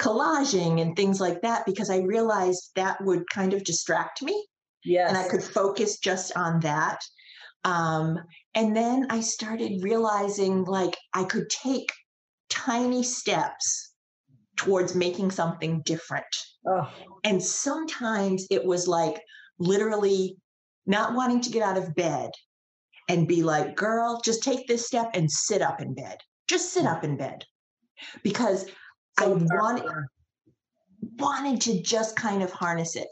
collaging 0.00 0.80
and 0.80 0.96
things 0.96 1.20
like 1.20 1.42
that, 1.42 1.66
because 1.66 1.90
I 1.90 1.98
realized 1.98 2.70
that 2.76 3.02
would 3.04 3.28
kind 3.30 3.52
of 3.52 3.64
distract 3.64 4.22
me 4.22 4.46
yes. 4.84 5.08
and 5.08 5.18
I 5.18 5.28
could 5.28 5.42
focus 5.42 5.98
just 5.98 6.36
on 6.36 6.60
that. 6.60 7.00
Um, 7.64 8.18
and 8.54 8.74
then 8.74 9.06
I 9.10 9.20
started 9.20 9.82
realizing 9.82 10.64
like 10.64 10.96
I 11.14 11.24
could 11.24 11.48
take 11.50 11.92
tiny 12.48 13.02
steps 13.02 13.92
towards 14.56 14.94
making 14.94 15.30
something 15.30 15.82
different. 15.82 16.24
Oh, 16.66 16.88
And 17.24 17.42
sometimes 17.42 18.46
it 18.50 18.64
was 18.64 18.88
like 18.88 19.20
literally 19.58 20.36
not 20.86 21.14
wanting 21.14 21.40
to 21.42 21.50
get 21.50 21.62
out 21.62 21.78
of 21.78 21.94
bed 21.94 22.30
and 23.08 23.28
be 23.28 23.42
like, 23.42 23.76
girl, 23.76 24.20
just 24.24 24.42
take 24.42 24.66
this 24.66 24.86
step 24.86 25.10
and 25.14 25.30
sit 25.30 25.62
up 25.62 25.80
in 25.80 25.94
bed. 25.94 26.18
Just 26.50 26.72
sit 26.72 26.84
up 26.84 27.04
in 27.04 27.16
bed. 27.16 27.44
Because 28.24 28.66
I 29.18 29.28
wanted 29.28 29.84
wanted 31.18 31.60
to 31.60 31.82
just 31.82 32.16
kind 32.16 32.42
of 32.42 32.50
harness 32.50 32.96
it 32.96 33.08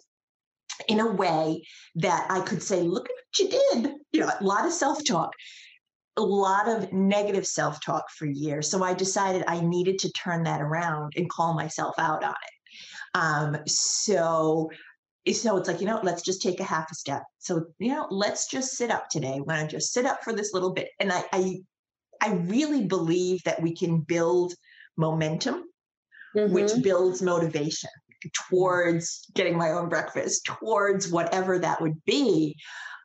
in 0.88 0.98
a 1.00 1.12
way 1.12 1.62
that 1.96 2.26
I 2.30 2.40
could 2.40 2.62
say, 2.62 2.82
look 2.82 3.08
at 3.08 3.14
what 3.14 3.38
you 3.38 3.48
did. 3.48 3.92
You 4.12 4.20
know, 4.20 4.30
a 4.40 4.44
lot 4.44 4.66
of 4.66 4.72
self-talk, 4.72 5.30
a 6.16 6.22
lot 6.22 6.68
of 6.68 6.92
negative 6.92 7.46
self-talk 7.46 8.10
for 8.10 8.26
years. 8.26 8.70
So 8.70 8.82
I 8.82 8.94
decided 8.94 9.44
I 9.46 9.60
needed 9.60 9.98
to 10.00 10.12
turn 10.12 10.42
that 10.44 10.60
around 10.60 11.12
and 11.16 11.30
call 11.30 11.54
myself 11.54 11.94
out 11.98 12.24
on 12.24 12.30
it. 12.30 13.18
Um, 13.18 13.56
so 13.66 14.70
so 15.32 15.58
it's 15.58 15.68
like, 15.68 15.80
you 15.80 15.86
know, 15.86 16.00
let's 16.02 16.22
just 16.22 16.40
take 16.40 16.58
a 16.60 16.64
half 16.64 16.90
a 16.90 16.94
step. 16.94 17.22
So, 17.38 17.66
you 17.78 17.92
know, 17.92 18.06
let's 18.10 18.48
just 18.50 18.72
sit 18.72 18.90
up 18.90 19.10
today. 19.10 19.38
We're 19.38 19.56
gonna 19.56 19.68
just 19.68 19.92
sit 19.92 20.06
up 20.06 20.24
for 20.24 20.32
this 20.32 20.54
little 20.54 20.72
bit. 20.72 20.88
And 21.00 21.12
I 21.12 21.24
I 21.32 21.60
I 22.20 22.34
really 22.34 22.86
believe 22.86 23.42
that 23.44 23.62
we 23.62 23.74
can 23.74 24.00
build 24.00 24.54
momentum 24.96 25.64
which 26.34 26.72
Mhm. 26.72 26.82
builds 26.82 27.22
motivation 27.22 27.90
towards 28.48 29.26
getting 29.34 29.56
my 29.56 29.70
own 29.70 29.88
breakfast, 29.88 30.44
towards 30.44 31.10
whatever 31.10 31.58
that 31.58 31.80
would 31.80 32.04
be. 32.04 32.56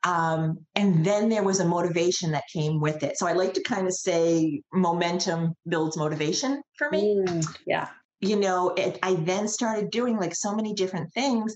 Um, 0.05 0.65
and 0.75 1.05
then 1.05 1.29
there 1.29 1.43
was 1.43 1.60
a 1.60 1.65
motivation 1.65 2.32
that 2.32 2.43
came 2.51 2.82
with 2.82 3.03
it. 3.03 3.17
So 3.17 3.27
I 3.27 3.34
like 3.34 3.53
to 3.53 3.63
kind 3.63 3.88
of 3.88 3.93
say 3.93 4.62
momentum 4.74 5.53
builds 5.67 5.98
motivation 5.98 6.62
for 6.77 6.89
me. 6.89 7.24
Mm, 7.25 7.58
yeah. 7.65 7.89
You 8.20 8.38
know, 8.38 8.70
it, 8.72 9.00
I 9.01 9.15
then 9.15 9.48
started 9.48 9.91
doing 9.91 10.17
like 10.17 10.36
so 10.36 10.53
many 10.53 10.74
different 10.74 11.13
things. 11.13 11.55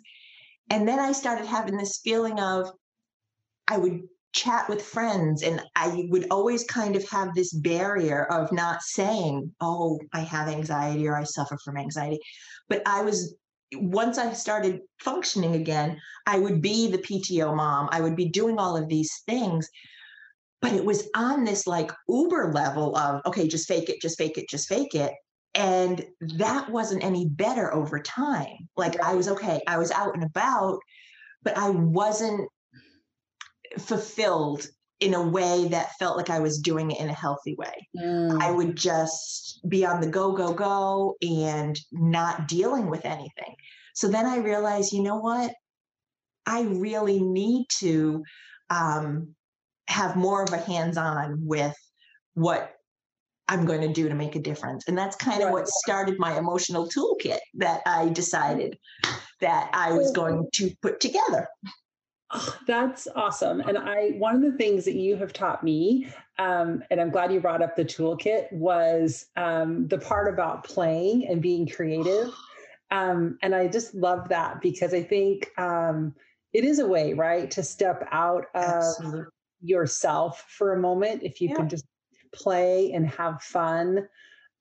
And 0.70 0.88
then 0.88 1.00
I 1.00 1.12
started 1.12 1.46
having 1.46 1.78
this 1.78 2.00
feeling 2.04 2.40
of 2.40 2.72
I 3.68 3.78
would 3.78 4.02
chat 4.38 4.70
with 4.70 4.82
friends 4.82 5.42
and 5.42 5.62
I 5.76 6.06
would 6.10 6.28
always 6.30 6.64
kind 6.64 6.96
of 6.96 7.08
have 7.10 7.34
this 7.34 7.52
barrier 7.52 8.26
of 8.32 8.52
not 8.52 8.84
saying, 8.84 9.52
oh, 9.60 10.00
I 10.14 10.20
have 10.22 10.48
anxiety 10.48 11.08
or 11.08 11.18
I 11.18 11.24
suffer 11.24 11.58
from 11.66 11.78
anxiety. 11.78 12.20
But 12.70 12.84
I 12.86 13.02
was, 13.02 13.36
once 13.74 14.18
I 14.18 14.32
started 14.34 14.82
functioning 15.00 15.56
again, 15.56 16.00
I 16.28 16.38
would 16.38 16.62
be 16.62 16.90
the 16.90 17.00
PTO 17.00 17.56
mom. 17.56 17.90
I 17.92 18.02
would 18.02 18.16
be 18.16 18.30
doing 18.30 18.60
all 18.60 18.78
of 18.78 18.88
these 18.88 19.12
things. 19.26 19.68
But 20.62 20.74
it 20.74 20.86
was 20.86 21.10
on 21.16 21.44
this 21.44 21.66
like 21.66 21.92
Uber 22.08 22.52
level 22.54 22.96
of, 22.96 23.22
okay, 23.26 23.48
just 23.48 23.68
fake 23.68 23.90
it, 23.90 24.02
just 24.02 24.18
fake 24.18 24.38
it, 24.38 24.50
just 24.50 24.70
fake 24.70 24.94
it. 24.94 25.14
And 25.56 26.06
that 26.36 26.70
wasn't 26.70 27.04
any 27.04 27.26
better 27.26 27.74
over 27.74 28.00
time. 28.00 28.70
Like 28.76 29.02
I 29.02 29.16
was 29.16 29.28
okay, 29.30 29.62
I 29.68 29.80
was 29.80 29.92
out 29.92 30.14
and 30.14 30.24
about, 30.24 30.80
but 31.44 31.58
I 31.58 31.70
wasn't 31.70 32.48
fulfilled 33.80 34.68
in 35.00 35.14
a 35.14 35.22
way 35.22 35.68
that 35.68 35.96
felt 36.00 36.18
like 36.18 36.30
I 36.30 36.40
was 36.40 36.60
doing 36.60 36.92
it 36.92 37.00
in 37.00 37.10
a 37.10 37.14
healthy 37.14 37.56
way. 37.56 37.88
Mm. 37.96 38.42
I 38.42 38.52
would 38.52 38.76
just 38.76 39.60
be 39.70 39.86
on 39.86 40.02
the 40.02 40.08
go, 40.08 40.32
go, 40.32 40.54
go 40.54 41.16
and 41.22 41.80
not 41.92 42.48
dealing 42.48 42.90
with 42.90 43.06
anything. 43.06 43.56
So 43.94 44.08
then 44.08 44.26
I 44.26 44.38
realized, 44.38 44.94
you 44.94 45.04
know 45.04 45.18
what? 45.18 45.54
I 46.46 46.62
really 46.62 47.22
need 47.22 47.68
to 47.80 48.24
um, 48.70 49.36
have 49.88 50.16
more 50.16 50.44
of 50.44 50.54
a 50.54 50.58
hands 50.58 50.98
on 50.98 51.46
with 51.46 51.76
what 52.34 52.74
I'm 53.48 53.66
going 53.66 53.82
to 53.82 53.94
do 53.94 54.10
to 54.10 54.16
make 54.16 54.36
a 54.36 54.42
difference. 54.42 54.88
And 54.88 54.98
that's 54.98 55.16
kind 55.16 55.42
of 55.42 55.52
what 55.52 55.68
started 55.68 56.20
my 56.20 56.38
emotional 56.38 56.90
toolkit 56.90 57.40
that 57.56 57.82
I 57.86 58.10
decided 58.10 58.78
that 59.42 59.70
I 59.74 59.94
was 59.94 60.12
going 60.12 60.48
to 60.56 60.72
put 60.82 61.00
together. 61.00 61.48
Oh, 62.40 62.60
that's 62.68 63.08
awesome. 63.16 63.62
And 63.62 63.78
I, 63.78 64.10
one 64.12 64.36
of 64.36 64.42
the 64.42 64.58
things 64.58 64.86
that 64.86 64.94
you 64.96 65.16
have 65.16 65.34
taught 65.34 65.64
me, 65.64 66.08
um, 66.38 66.84
and 66.92 67.02
I'm 67.02 67.10
glad 67.10 67.34
you 67.34 67.40
brought 67.40 67.64
up 67.64 67.76
the 67.76 67.84
toolkit, 67.84 68.52
was 68.52 69.26
um, 69.36 69.88
the 69.88 69.98
part 69.98 70.32
about 70.32 70.64
playing 70.64 71.28
and 71.28 71.42
being 71.42 71.68
creative. 71.68 72.30
Um, 72.90 73.38
and 73.42 73.54
I 73.54 73.68
just 73.68 73.94
love 73.96 74.30
that 74.30 74.62
because 74.62 74.94
I 74.94 75.04
think 75.04 75.52
um, 75.60 76.16
it 76.54 76.64
is 76.64 76.80
a 76.80 76.88
way, 76.88 77.12
right, 77.12 77.52
to 77.52 77.62
step 77.62 78.08
out 78.12 78.46
of 78.54 78.64
Absolutely. 78.64 79.26
yourself 79.62 80.46
for 80.48 80.72
a 80.72 80.80
moment. 80.80 81.22
If 81.22 81.42
you 81.42 81.50
Yeah. 81.50 81.56
can 81.58 81.68
just 81.68 81.86
play 82.34 82.94
and 82.94 83.06
have 83.06 83.42
fun. 83.42 84.08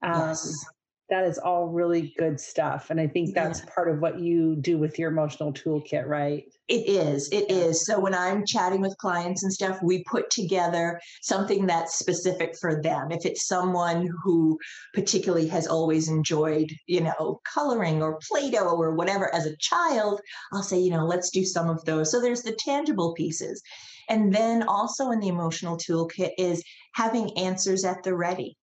Um, 0.02 0.26
Yes. 0.26 0.66
That 1.08 1.24
is 1.24 1.38
all 1.38 1.68
really 1.68 2.12
good 2.18 2.40
stuff. 2.40 2.90
And 2.90 3.00
I 3.00 3.06
think 3.06 3.32
that's 3.32 3.60
part 3.60 3.88
of 3.88 4.00
what 4.00 4.18
you 4.18 4.56
do 4.56 4.76
with 4.76 4.98
your 4.98 5.08
emotional 5.08 5.52
toolkit, 5.52 6.04
right? 6.04 6.42
It 6.66 6.88
is. 6.88 7.28
It 7.30 7.48
is. 7.48 7.86
So 7.86 8.00
when 8.00 8.12
I'm 8.12 8.44
chatting 8.44 8.80
with 8.80 8.98
clients 8.98 9.44
and 9.44 9.52
stuff, 9.52 9.78
we 9.84 10.02
put 10.02 10.30
together 10.30 11.00
something 11.22 11.64
that's 11.64 11.96
specific 11.96 12.56
for 12.60 12.82
them. 12.82 13.12
If 13.12 13.24
it's 13.24 13.46
someone 13.46 14.08
who 14.24 14.58
particularly 14.94 15.46
has 15.46 15.68
always 15.68 16.08
enjoyed, 16.08 16.72
you 16.88 17.02
know, 17.02 17.40
coloring 17.54 18.02
or 18.02 18.18
Play 18.28 18.50
Doh 18.50 18.76
or 18.76 18.96
whatever 18.96 19.32
as 19.32 19.46
a 19.46 19.56
child, 19.60 20.20
I'll 20.52 20.64
say, 20.64 20.80
you 20.80 20.90
know, 20.90 21.06
let's 21.06 21.30
do 21.30 21.44
some 21.44 21.70
of 21.70 21.84
those. 21.84 22.10
So 22.10 22.20
there's 22.20 22.42
the 22.42 22.58
tangible 22.58 23.14
pieces. 23.14 23.62
And 24.08 24.34
then 24.34 24.64
also 24.64 25.12
in 25.12 25.20
the 25.20 25.28
emotional 25.28 25.76
toolkit 25.76 26.32
is 26.36 26.64
having 26.94 27.38
answers 27.38 27.84
at 27.84 28.02
the 28.02 28.14
ready. 28.14 28.56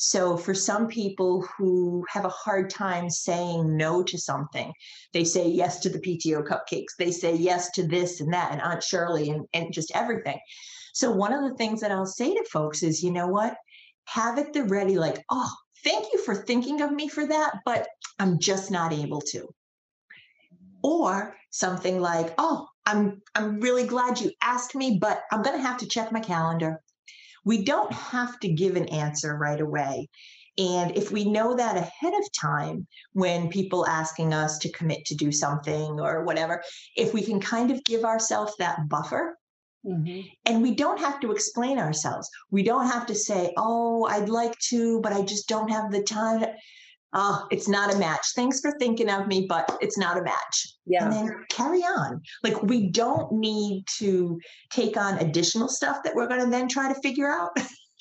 So, 0.00 0.36
for 0.36 0.54
some 0.54 0.86
people 0.86 1.44
who 1.56 2.04
have 2.08 2.24
a 2.24 2.28
hard 2.28 2.70
time 2.70 3.10
saying 3.10 3.76
no 3.76 4.04
to 4.04 4.16
something, 4.16 4.72
they 5.12 5.24
say 5.24 5.48
yes 5.48 5.80
to 5.80 5.88
the 5.88 5.98
PTO 5.98 6.46
cupcakes, 6.46 6.94
they 6.96 7.10
say 7.10 7.34
yes 7.34 7.72
to 7.72 7.84
this 7.84 8.20
and 8.20 8.32
that, 8.32 8.52
and 8.52 8.60
Aunt 8.62 8.84
Shirley, 8.84 9.28
and, 9.30 9.44
and 9.52 9.72
just 9.72 9.90
everything. 9.96 10.38
So, 10.94 11.10
one 11.10 11.32
of 11.32 11.42
the 11.42 11.56
things 11.56 11.80
that 11.80 11.90
I'll 11.90 12.06
say 12.06 12.32
to 12.32 12.44
folks 12.44 12.84
is, 12.84 13.02
you 13.02 13.10
know 13.10 13.26
what? 13.26 13.56
Have 14.04 14.38
it 14.38 14.52
the 14.52 14.62
ready, 14.62 14.96
like, 14.96 15.20
oh, 15.30 15.52
thank 15.82 16.12
you 16.12 16.22
for 16.22 16.36
thinking 16.36 16.80
of 16.80 16.92
me 16.92 17.08
for 17.08 17.26
that, 17.26 17.56
but 17.64 17.88
I'm 18.20 18.38
just 18.38 18.70
not 18.70 18.92
able 18.92 19.20
to. 19.32 19.48
Or 20.84 21.34
something 21.50 22.00
like, 22.00 22.34
oh, 22.38 22.68
I'm 22.86 23.20
I'm 23.34 23.58
really 23.58 23.84
glad 23.84 24.20
you 24.20 24.30
asked 24.40 24.76
me, 24.76 24.98
but 25.00 25.22
I'm 25.32 25.42
gonna 25.42 25.58
have 25.58 25.78
to 25.78 25.88
check 25.88 26.12
my 26.12 26.20
calendar 26.20 26.80
we 27.48 27.64
don't 27.64 27.92
have 27.94 28.38
to 28.40 28.48
give 28.52 28.76
an 28.76 28.86
answer 28.88 29.34
right 29.34 29.60
away. 29.60 30.06
And 30.58 30.94
if 30.94 31.10
we 31.10 31.24
know 31.24 31.56
that 31.56 31.78
ahead 31.78 32.12
of 32.12 32.32
time, 32.38 32.86
when 33.14 33.48
people 33.48 33.86
asking 33.86 34.34
us 34.34 34.58
to 34.58 34.72
commit 34.72 35.06
to 35.06 35.14
do 35.14 35.32
something 35.32 35.98
or 35.98 36.24
whatever, 36.24 36.62
if 36.94 37.14
we 37.14 37.22
can 37.22 37.40
kind 37.40 37.70
of 37.70 37.82
give 37.84 38.04
ourselves 38.04 38.52
that 38.58 38.86
buffer, 38.90 39.38
mm-hmm. 39.86 40.28
and 40.44 40.62
we 40.62 40.74
don't 40.74 41.00
have 41.00 41.20
to 41.20 41.32
explain 41.32 41.78
ourselves. 41.78 42.28
We 42.50 42.62
don't 42.64 42.86
have 42.86 43.06
to 43.06 43.14
say, 43.14 43.54
"Oh, 43.56 44.04
I'd 44.04 44.28
like 44.28 44.58
to, 44.68 45.00
but 45.00 45.14
I 45.14 45.22
just 45.22 45.48
don't 45.48 45.70
have 45.70 45.90
the 45.90 46.02
time." 46.02 46.44
Oh, 47.14 47.46
it's 47.50 47.68
not 47.68 47.94
a 47.94 47.98
match. 47.98 48.26
Thanks 48.34 48.60
for 48.60 48.72
thinking 48.78 49.08
of 49.08 49.26
me, 49.26 49.46
but 49.48 49.78
it's 49.80 49.96
not 49.96 50.18
a 50.18 50.22
match 50.22 50.74
Yeah. 50.86 51.04
and 51.04 51.12
then 51.12 51.44
carry 51.48 51.80
on. 51.80 52.20
Like 52.42 52.62
we 52.62 52.90
don't 52.90 53.32
need 53.32 53.84
to 53.98 54.38
take 54.70 54.96
on 54.96 55.18
additional 55.18 55.68
stuff 55.68 56.02
that 56.04 56.14
we're 56.14 56.28
going 56.28 56.44
to 56.44 56.50
then 56.50 56.68
try 56.68 56.92
to 56.92 57.00
figure 57.00 57.30
out. 57.30 57.50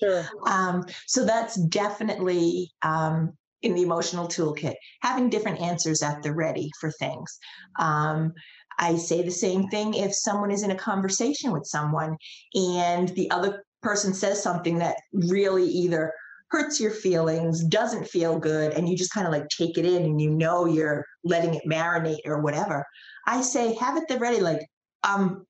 Sure. 0.02 0.26
um, 0.48 0.86
so 1.06 1.26
that's 1.26 1.56
definitely 1.56 2.70
um, 2.82 3.32
in 3.62 3.76
the 3.76 3.82
emotional 3.82 4.28
toolkit, 4.28 4.76
having 5.02 5.30
different 5.30 5.62
answers 5.62 6.04
at 6.04 6.22
the 6.22 6.34
ready 6.34 6.70
for 6.80 6.92
things. 6.92 7.38
Um, 7.80 8.34
I 8.80 8.96
say 8.98 9.24
the 9.24 9.32
same 9.32 9.68
thing 9.70 9.94
if 9.94 10.14
someone 10.14 10.52
is 10.52 10.64
in 10.64 10.72
a 10.72 10.76
conversation 10.76 11.52
with 11.52 11.66
someone 11.66 12.18
and 12.54 13.10
the 13.10 13.32
other 13.32 13.64
person 13.82 14.14
says 14.14 14.42
something 14.42 14.78
that 14.80 14.98
really 15.14 15.66
either 15.66 16.12
hurts 16.50 16.80
your 16.80 16.92
feelings, 16.92 17.64
doesn't 17.64 18.08
feel 18.08 18.40
good, 18.40 18.74
and 18.74 18.88
you 18.88 18.96
just 18.96 19.14
kind 19.14 19.28
of 19.28 19.34
like 19.34 19.48
take 19.50 19.78
it 19.78 19.86
in 19.86 20.04
and 20.04 20.22
you 20.22 20.30
know 20.30 20.66
you're 20.66 21.06
letting 21.24 21.54
it 21.54 21.64
marinate 21.68 22.26
or 22.26 22.42
whatever. 22.42 22.86
I 23.28 23.42
say, 23.42 23.74
have 23.76 23.98
it 23.98 24.08
the 24.08 24.18
ready, 24.18 24.40
like, 24.40 24.66
um, 25.04 25.46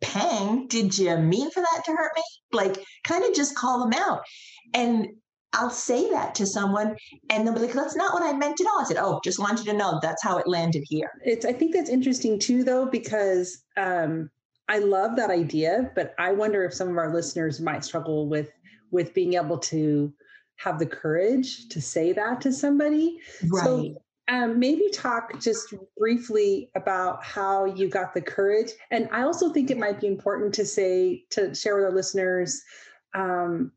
Pang, 0.00 0.66
did 0.66 0.96
you 0.98 1.16
mean 1.18 1.50
for 1.50 1.60
that 1.60 1.84
to 1.84 1.92
hurt 1.92 2.12
me? 2.16 2.22
Like, 2.52 2.82
kind 3.04 3.24
of 3.24 3.34
just 3.34 3.54
call 3.54 3.80
them 3.80 3.92
out. 3.92 4.22
And 4.74 5.08
I'll 5.52 5.70
say 5.70 6.10
that 6.10 6.34
to 6.36 6.46
someone 6.46 6.96
and 7.28 7.46
they'll 7.46 7.54
be 7.54 7.60
like, 7.60 7.72
that's 7.72 7.96
not 7.96 8.14
what 8.14 8.22
I 8.22 8.36
meant 8.36 8.60
at 8.60 8.66
all. 8.66 8.80
I 8.80 8.84
said, 8.84 8.96
oh, 8.98 9.20
just 9.24 9.38
wanted 9.38 9.66
you 9.66 9.72
to 9.72 9.78
know 9.78 9.98
that's 10.00 10.22
how 10.22 10.38
it 10.38 10.46
landed 10.46 10.84
here. 10.88 11.10
It's, 11.24 11.44
I 11.44 11.52
think 11.52 11.74
that's 11.74 11.90
interesting 11.90 12.38
too, 12.38 12.62
though, 12.64 12.86
because 12.86 13.62
um, 13.76 14.30
I 14.68 14.78
love 14.78 15.16
that 15.16 15.30
idea, 15.30 15.90
but 15.96 16.14
I 16.18 16.32
wonder 16.32 16.64
if 16.64 16.72
some 16.72 16.88
of 16.88 16.96
our 16.96 17.12
listeners 17.12 17.60
might 17.60 17.84
struggle 17.84 18.28
with 18.28 18.50
with 18.92 19.14
being 19.14 19.34
able 19.34 19.58
to 19.58 20.12
have 20.60 20.78
the 20.78 20.86
courage 20.86 21.68
to 21.70 21.80
say 21.80 22.12
that 22.12 22.40
to 22.42 22.52
somebody. 22.52 23.18
Right. 23.48 23.64
So 23.64 23.94
um, 24.28 24.58
maybe 24.58 24.90
talk 24.92 25.40
just 25.40 25.74
briefly 25.96 26.70
about 26.76 27.24
how 27.24 27.64
you 27.64 27.88
got 27.88 28.12
the 28.12 28.20
courage. 28.20 28.70
And 28.90 29.08
I 29.10 29.22
also 29.22 29.52
think 29.52 29.70
it 29.70 29.78
might 29.78 30.00
be 30.00 30.06
important 30.06 30.54
to 30.54 30.66
say, 30.66 31.24
to 31.30 31.54
share 31.54 31.76
with 31.76 31.86
our 31.86 31.92
listeners, 31.92 32.62
um, 33.14 33.72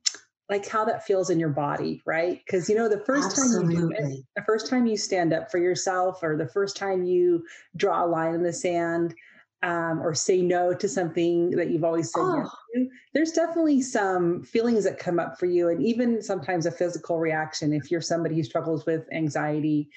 like 0.49 0.67
how 0.67 0.83
that 0.83 1.05
feels 1.05 1.29
in 1.29 1.39
your 1.39 1.49
body, 1.49 2.01
right? 2.05 2.41
Because 2.45 2.69
you 2.69 2.75
know, 2.75 2.89
the 2.89 2.99
first 2.99 3.31
Absolutely. 3.31 3.75
time 3.75 3.83
you 3.83 3.89
do 3.89 3.95
it, 3.97 4.25
the 4.35 4.43
first 4.43 4.69
time 4.69 4.85
you 4.85 4.97
stand 4.97 5.31
up 5.31 5.49
for 5.49 5.59
yourself, 5.59 6.21
or 6.21 6.35
the 6.35 6.49
first 6.49 6.75
time 6.75 7.05
you 7.05 7.45
draw 7.77 8.03
a 8.03 8.05
line 8.05 8.35
in 8.35 8.43
the 8.43 8.53
sand, 8.53 9.15
um, 9.63 10.01
or 10.01 10.13
say 10.13 10.41
no 10.41 10.73
to 10.73 10.87
something 10.87 11.51
that 11.51 11.71
you've 11.71 11.83
always 11.83 12.11
said 12.11 12.21
oh. 12.21 12.37
yes 12.37 12.49
to, 12.75 12.89
there's 13.13 13.31
definitely 13.31 13.81
some 13.81 14.43
feelings 14.43 14.83
that 14.83 14.99
come 14.99 15.19
up 15.19 15.39
for 15.39 15.45
you, 15.45 15.69
and 15.69 15.83
even 15.83 16.21
sometimes 16.21 16.65
a 16.65 16.71
physical 16.71 17.19
reaction 17.19 17.73
if 17.73 17.89
you're 17.89 18.01
somebody 18.01 18.35
who 18.35 18.43
struggles 18.43 18.85
with 18.85 19.05
anxiety 19.11 19.89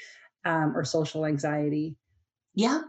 um, 0.45 0.77
or 0.77 0.85
social 0.85 1.27
anxiety. 1.27 1.97
Yeah, 2.55 2.83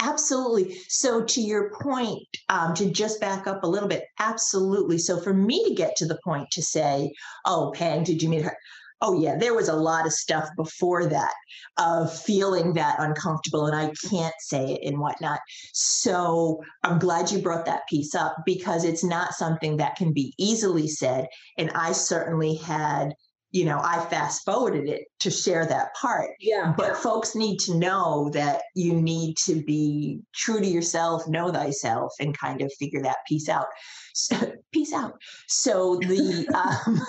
Absolutely. 0.00 0.76
So, 0.88 1.22
to 1.22 1.40
your 1.40 1.70
point, 1.80 2.26
um, 2.48 2.74
to 2.74 2.90
just 2.90 3.20
back 3.20 3.46
up 3.46 3.62
a 3.62 3.68
little 3.68 3.88
bit, 3.88 4.04
absolutely. 4.18 4.98
So, 4.98 5.20
for 5.20 5.32
me 5.32 5.62
to 5.68 5.74
get 5.74 5.94
to 5.96 6.06
the 6.06 6.18
point 6.24 6.50
to 6.52 6.62
say, 6.62 7.12
"Oh, 7.46 7.72
Pang, 7.74 8.02
did 8.02 8.22
you 8.22 8.28
meet 8.28 8.42
her?" 8.42 8.56
Oh, 9.02 9.20
yeah, 9.20 9.36
there 9.36 9.54
was 9.54 9.68
a 9.68 9.76
lot 9.76 10.06
of 10.06 10.12
stuff 10.12 10.48
before 10.56 11.06
that 11.06 11.34
of 11.76 12.16
feeling 12.16 12.72
that 12.74 12.96
uncomfortable 12.98 13.66
and 13.66 13.76
I 13.76 13.92
can't 14.08 14.34
say 14.38 14.74
it 14.74 14.88
and 14.88 14.98
whatnot. 14.98 15.40
So 15.72 16.62
I'm 16.84 16.98
glad 16.98 17.30
you 17.30 17.40
brought 17.40 17.66
that 17.66 17.88
piece 17.88 18.14
up 18.14 18.36
because 18.46 18.84
it's 18.84 19.04
not 19.04 19.34
something 19.34 19.76
that 19.78 19.96
can 19.96 20.12
be 20.12 20.32
easily 20.38 20.88
said. 20.88 21.26
And 21.58 21.70
I 21.74 21.92
certainly 21.92 22.54
had 22.54 23.14
you 23.52 23.66
know, 23.66 23.78
I 23.82 24.04
fast 24.06 24.44
forwarded 24.44 24.88
it 24.88 25.04
to 25.20 25.30
share 25.30 25.66
that 25.66 25.94
part. 25.94 26.30
Yeah. 26.40 26.72
But 26.76 26.96
folks 26.96 27.34
need 27.34 27.58
to 27.60 27.76
know 27.76 28.30
that 28.32 28.62
you 28.74 28.94
need 28.94 29.36
to 29.44 29.62
be 29.62 30.20
true 30.34 30.58
to 30.58 30.66
yourself, 30.66 31.28
know 31.28 31.52
thyself, 31.52 32.14
and 32.18 32.36
kind 32.36 32.62
of 32.62 32.72
figure 32.78 33.02
that 33.02 33.18
piece 33.28 33.50
out. 33.50 33.66
So, 34.14 34.54
peace 34.72 34.94
out. 34.94 35.20
So 35.48 35.96
the 35.96 36.48
um, 36.88 37.00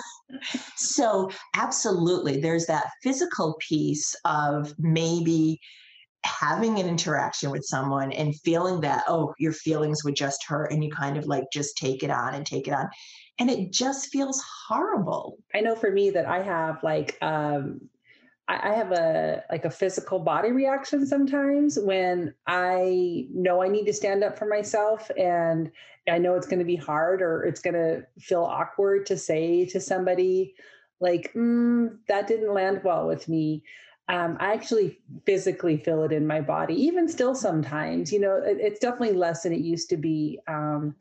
so 0.76 1.30
absolutely, 1.54 2.40
there's 2.40 2.66
that 2.66 2.90
physical 3.02 3.56
piece 3.60 4.14
of 4.24 4.74
maybe 4.78 5.60
having 6.24 6.78
an 6.80 6.88
interaction 6.88 7.50
with 7.50 7.64
someone 7.64 8.10
and 8.12 8.34
feeling 8.40 8.80
that 8.80 9.04
oh 9.08 9.34
your 9.38 9.52
feelings 9.52 10.02
would 10.02 10.16
just 10.16 10.42
hurt 10.48 10.72
and 10.72 10.82
you 10.82 10.90
kind 10.90 11.18
of 11.18 11.26
like 11.26 11.44
just 11.52 11.76
take 11.76 12.02
it 12.02 12.10
on 12.10 12.34
and 12.34 12.46
take 12.46 12.66
it 12.66 12.72
on 12.72 12.88
and 13.38 13.50
it 13.50 13.72
just 13.72 14.10
feels 14.10 14.42
horrible. 14.66 15.36
I 15.54 15.60
know 15.60 15.74
for 15.74 15.90
me 15.90 16.10
that 16.10 16.26
I 16.26 16.42
have 16.42 16.82
like 16.82 17.18
um 17.20 17.90
I, 18.46 18.74
have 18.74 18.92
a 18.92 19.42
like 19.50 19.64
a 19.64 19.70
physical 19.70 20.18
body 20.18 20.52
reaction 20.52 21.06
sometimes 21.06 21.78
when 21.78 22.34
I 22.46 23.26
know 23.32 23.62
I 23.62 23.68
need 23.68 23.86
to 23.86 23.92
stand 23.92 24.22
up 24.22 24.38
for 24.38 24.44
myself 24.44 25.10
and 25.16 25.70
I 26.08 26.18
know 26.18 26.34
it's 26.34 26.46
going 26.46 26.58
to 26.58 26.64
be 26.64 26.76
hard 26.76 27.22
or 27.22 27.44
it's 27.44 27.60
going 27.60 27.74
to 27.74 28.06
feel 28.20 28.42
awkward 28.42 29.06
to 29.06 29.16
say 29.16 29.64
to 29.66 29.80
somebody 29.80 30.54
like 31.00 31.32
mm, 31.34 31.96
that 32.08 32.26
didn't 32.26 32.52
land 32.52 32.82
well 32.84 33.06
with 33.06 33.28
me. 33.28 33.62
Um, 34.08 34.36
I 34.38 34.52
actually 34.52 34.98
physically 35.24 35.78
feel 35.78 36.02
it 36.02 36.12
in 36.12 36.26
my 36.26 36.42
body, 36.42 36.74
even 36.74 37.08
still 37.08 37.34
sometimes. 37.34 38.12
You 38.12 38.20
know, 38.20 38.36
it, 38.36 38.58
it's 38.60 38.80
definitely 38.80 39.14
less 39.14 39.42
than 39.42 39.54
it 39.54 39.60
used 39.60 39.88
to 39.90 39.96
be. 39.96 40.38
Um, 40.46 40.94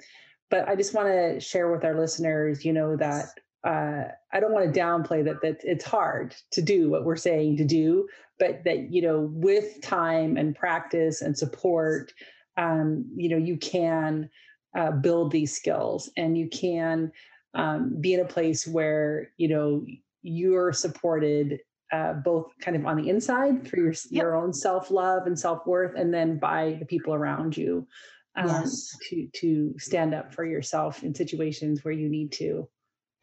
but 0.49 0.69
I 0.69 0.75
just 0.75 0.93
want 0.93 1.09
to 1.09 1.39
share 1.41 1.69
with 1.69 1.83
our 1.83 1.99
listeners, 1.99 2.63
you 2.63 2.71
know, 2.71 2.95
that 2.95 3.39
uh, 3.63 4.03
I 4.33 4.39
don't 4.39 4.51
want 4.51 4.73
to 4.73 4.79
downplay 4.79 5.23
that 5.25 5.41
that 5.41 5.57
it's 5.63 5.85
hard 5.85 6.35
to 6.51 6.61
do 6.61 6.89
what 6.89 7.05
we're 7.05 7.15
saying 7.15 7.57
to 7.57 7.65
do, 7.65 8.07
but 8.39 8.63
that 8.65 8.91
you 8.91 9.01
know, 9.01 9.29
with 9.31 9.81
time 9.81 10.37
and 10.37 10.55
practice 10.55 11.21
and 11.21 11.37
support, 11.37 12.13
um, 12.57 13.05
you 13.15 13.29
know, 13.29 13.37
you 13.37 13.57
can 13.57 14.29
uh, 14.75 14.91
build 14.91 15.31
these 15.31 15.55
skills 15.55 16.09
and 16.17 16.37
you 16.37 16.49
can 16.49 17.11
um, 17.53 17.95
be 18.01 18.13
in 18.13 18.19
a 18.19 18.25
place 18.25 18.67
where 18.67 19.31
you 19.37 19.47
know 19.47 19.85
you're 20.23 20.73
supported 20.73 21.59
uh, 21.93 22.13
both 22.13 22.51
kind 22.59 22.75
of 22.75 22.85
on 22.85 22.97
the 22.97 23.07
inside 23.07 23.65
through 23.65 23.83
your, 23.83 23.93
yep. 24.09 24.23
your 24.23 24.35
own 24.35 24.51
self 24.51 24.91
love 24.91 25.25
and 25.25 25.39
self 25.39 25.65
worth, 25.65 25.95
and 25.95 26.13
then 26.13 26.37
by 26.37 26.75
the 26.79 26.85
people 26.85 27.13
around 27.13 27.55
you 27.55 27.87
um, 28.35 28.47
yes. 28.47 28.97
to 29.09 29.27
to 29.35 29.73
stand 29.77 30.13
up 30.13 30.33
for 30.33 30.43
yourself 30.43 31.03
in 31.03 31.15
situations 31.15 31.85
where 31.85 31.93
you 31.93 32.09
need 32.09 32.31
to 32.33 32.67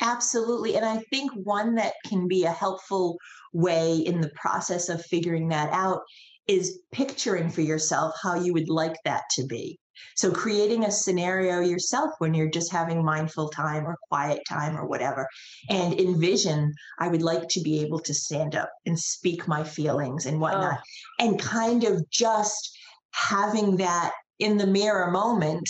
absolutely 0.01 0.77
and 0.77 0.85
i 0.85 0.99
think 1.11 1.31
one 1.33 1.75
that 1.75 1.95
can 2.07 2.27
be 2.29 2.45
a 2.45 2.53
helpful 2.53 3.17
way 3.53 3.97
in 3.97 4.21
the 4.21 4.31
process 4.31 4.89
of 4.89 5.05
figuring 5.07 5.49
that 5.49 5.73
out 5.73 6.01
is 6.47 6.81
picturing 6.93 7.49
for 7.49 7.61
yourself 7.61 8.15
how 8.23 8.35
you 8.35 8.53
would 8.53 8.69
like 8.69 8.97
that 9.05 9.23
to 9.31 9.45
be 9.47 9.79
so 10.17 10.33
creating 10.33 10.85
a 10.85 10.91
scenario 10.91 11.61
yourself 11.61 12.11
when 12.19 12.33
you're 12.33 12.49
just 12.49 12.73
having 12.73 13.05
mindful 13.05 13.51
time 13.51 13.87
or 13.87 13.97
quiet 14.09 14.41
time 14.49 14.77
or 14.77 14.87
whatever 14.87 15.27
and 15.69 16.01
envision 16.01 16.73
i 16.99 17.09
would 17.09 17.23
like 17.23 17.47
to 17.49 17.61
be 17.61 17.81
able 17.81 17.99
to 17.99 18.15
stand 18.15 18.55
up 18.55 18.71
and 18.87 18.99
speak 18.99 19.47
my 19.47 19.63
feelings 19.63 20.27
and 20.27 20.37
oh. 20.37 20.41
whatnot 20.41 20.79
oh. 20.79 21.25
and 21.25 21.39
kind 21.39 21.85
of 21.85 22.03
just 22.11 22.77
having 23.13 23.77
that 23.77 24.13
in 24.41 24.57
the 24.57 24.67
mirror 24.67 25.11
moment 25.11 25.69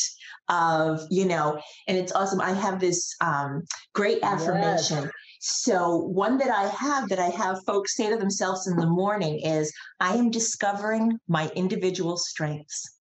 of 0.49 1.01
you 1.11 1.27
know 1.27 1.61
and 1.87 1.97
it's 1.97 2.13
awesome. 2.13 2.41
I 2.41 2.53
have 2.53 2.81
this 2.81 3.15
um, 3.21 3.65
great 3.95 4.23
affirmation. 4.23 5.05
Yes. 5.05 5.13
so 5.41 5.97
one 5.97 6.37
that 6.39 6.51
i 6.51 6.67
have 6.69 7.09
that 7.09 7.19
i 7.19 7.31
have 7.31 7.65
folks 7.65 7.97
say 7.97 8.11
to 8.11 8.17
themselves 8.17 8.67
in 8.67 8.77
the 8.77 8.87
morning 8.87 9.41
is 9.41 9.73
i 9.99 10.15
am 10.15 10.31
discovering 10.31 11.19
my 11.29 11.49
individual 11.57 12.17
strengths. 12.17 12.97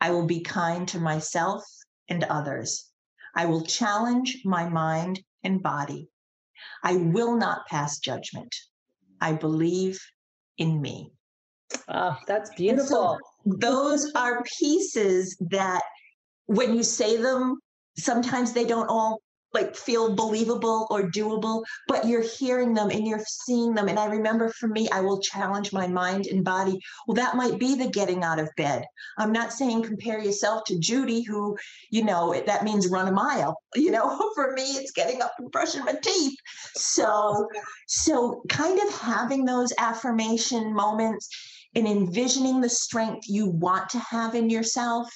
I 0.00 0.10
will 0.10 0.26
be 0.26 0.40
kind 0.40 0.86
to 0.88 0.98
myself 0.98 1.62
and 2.08 2.22
others. 2.24 2.90
I 3.34 3.46
will 3.46 3.64
challenge 3.64 4.42
my 4.44 4.68
mind 4.68 5.20
and 5.42 5.62
body. 5.62 6.10
I 6.82 6.96
will 6.96 7.36
not 7.36 7.66
pass 7.66 7.98
judgment. 7.98 8.54
I 9.20 9.32
believe 9.32 9.98
in 10.58 10.80
me. 10.80 11.12
Oh 11.88 12.16
that's 12.26 12.50
beautiful 12.54 13.18
those 13.46 14.10
are 14.14 14.42
pieces 14.58 15.36
that 15.50 15.82
when 16.46 16.74
you 16.74 16.82
say 16.82 17.16
them, 17.16 17.58
sometimes 17.96 18.52
they 18.52 18.66
don't 18.66 18.88
all 18.88 19.20
like 19.54 19.74
feel 19.74 20.14
believable 20.14 20.86
or 20.90 21.04
doable, 21.04 21.64
but 21.88 22.06
you're 22.06 22.20
hearing 22.20 22.74
them 22.74 22.90
and 22.90 23.06
you're 23.06 23.24
seeing 23.26 23.74
them. 23.74 23.88
And 23.88 23.98
I 23.98 24.06
remember 24.06 24.50
for 24.50 24.68
me, 24.68 24.88
I 24.90 25.00
will 25.00 25.20
challenge 25.20 25.72
my 25.72 25.86
mind 25.86 26.26
and 26.26 26.44
body. 26.44 26.78
Well, 27.06 27.14
that 27.14 27.36
might 27.36 27.58
be 27.58 27.74
the 27.74 27.88
getting 27.88 28.22
out 28.22 28.38
of 28.38 28.50
bed. 28.56 28.84
I'm 29.16 29.32
not 29.32 29.52
saying 29.52 29.84
compare 29.84 30.20
yourself 30.20 30.64
to 30.66 30.78
Judy, 30.78 31.22
who, 31.22 31.56
you 31.90 32.04
know, 32.04 32.38
that 32.46 32.64
means 32.64 32.88
run 32.88 33.08
a 33.08 33.12
mile. 33.12 33.56
You 33.76 33.90
know, 33.90 34.30
for 34.34 34.52
me, 34.52 34.62
it's 34.62 34.90
getting 34.92 35.20
up 35.20 35.32
and 35.38 35.50
brushing 35.50 35.84
my 35.84 35.92
teeth. 35.92 36.34
So, 36.74 37.46
so 37.86 38.42
kind 38.48 38.80
of 38.80 38.98
having 38.98 39.44
those 39.44 39.72
affirmation 39.78 40.74
moments 40.74 41.28
and 41.76 41.86
envisioning 41.86 42.60
the 42.60 42.68
strength 42.68 43.28
you 43.28 43.46
want 43.46 43.88
to 43.90 43.98
have 43.98 44.34
in 44.34 44.50
yourself 44.50 45.08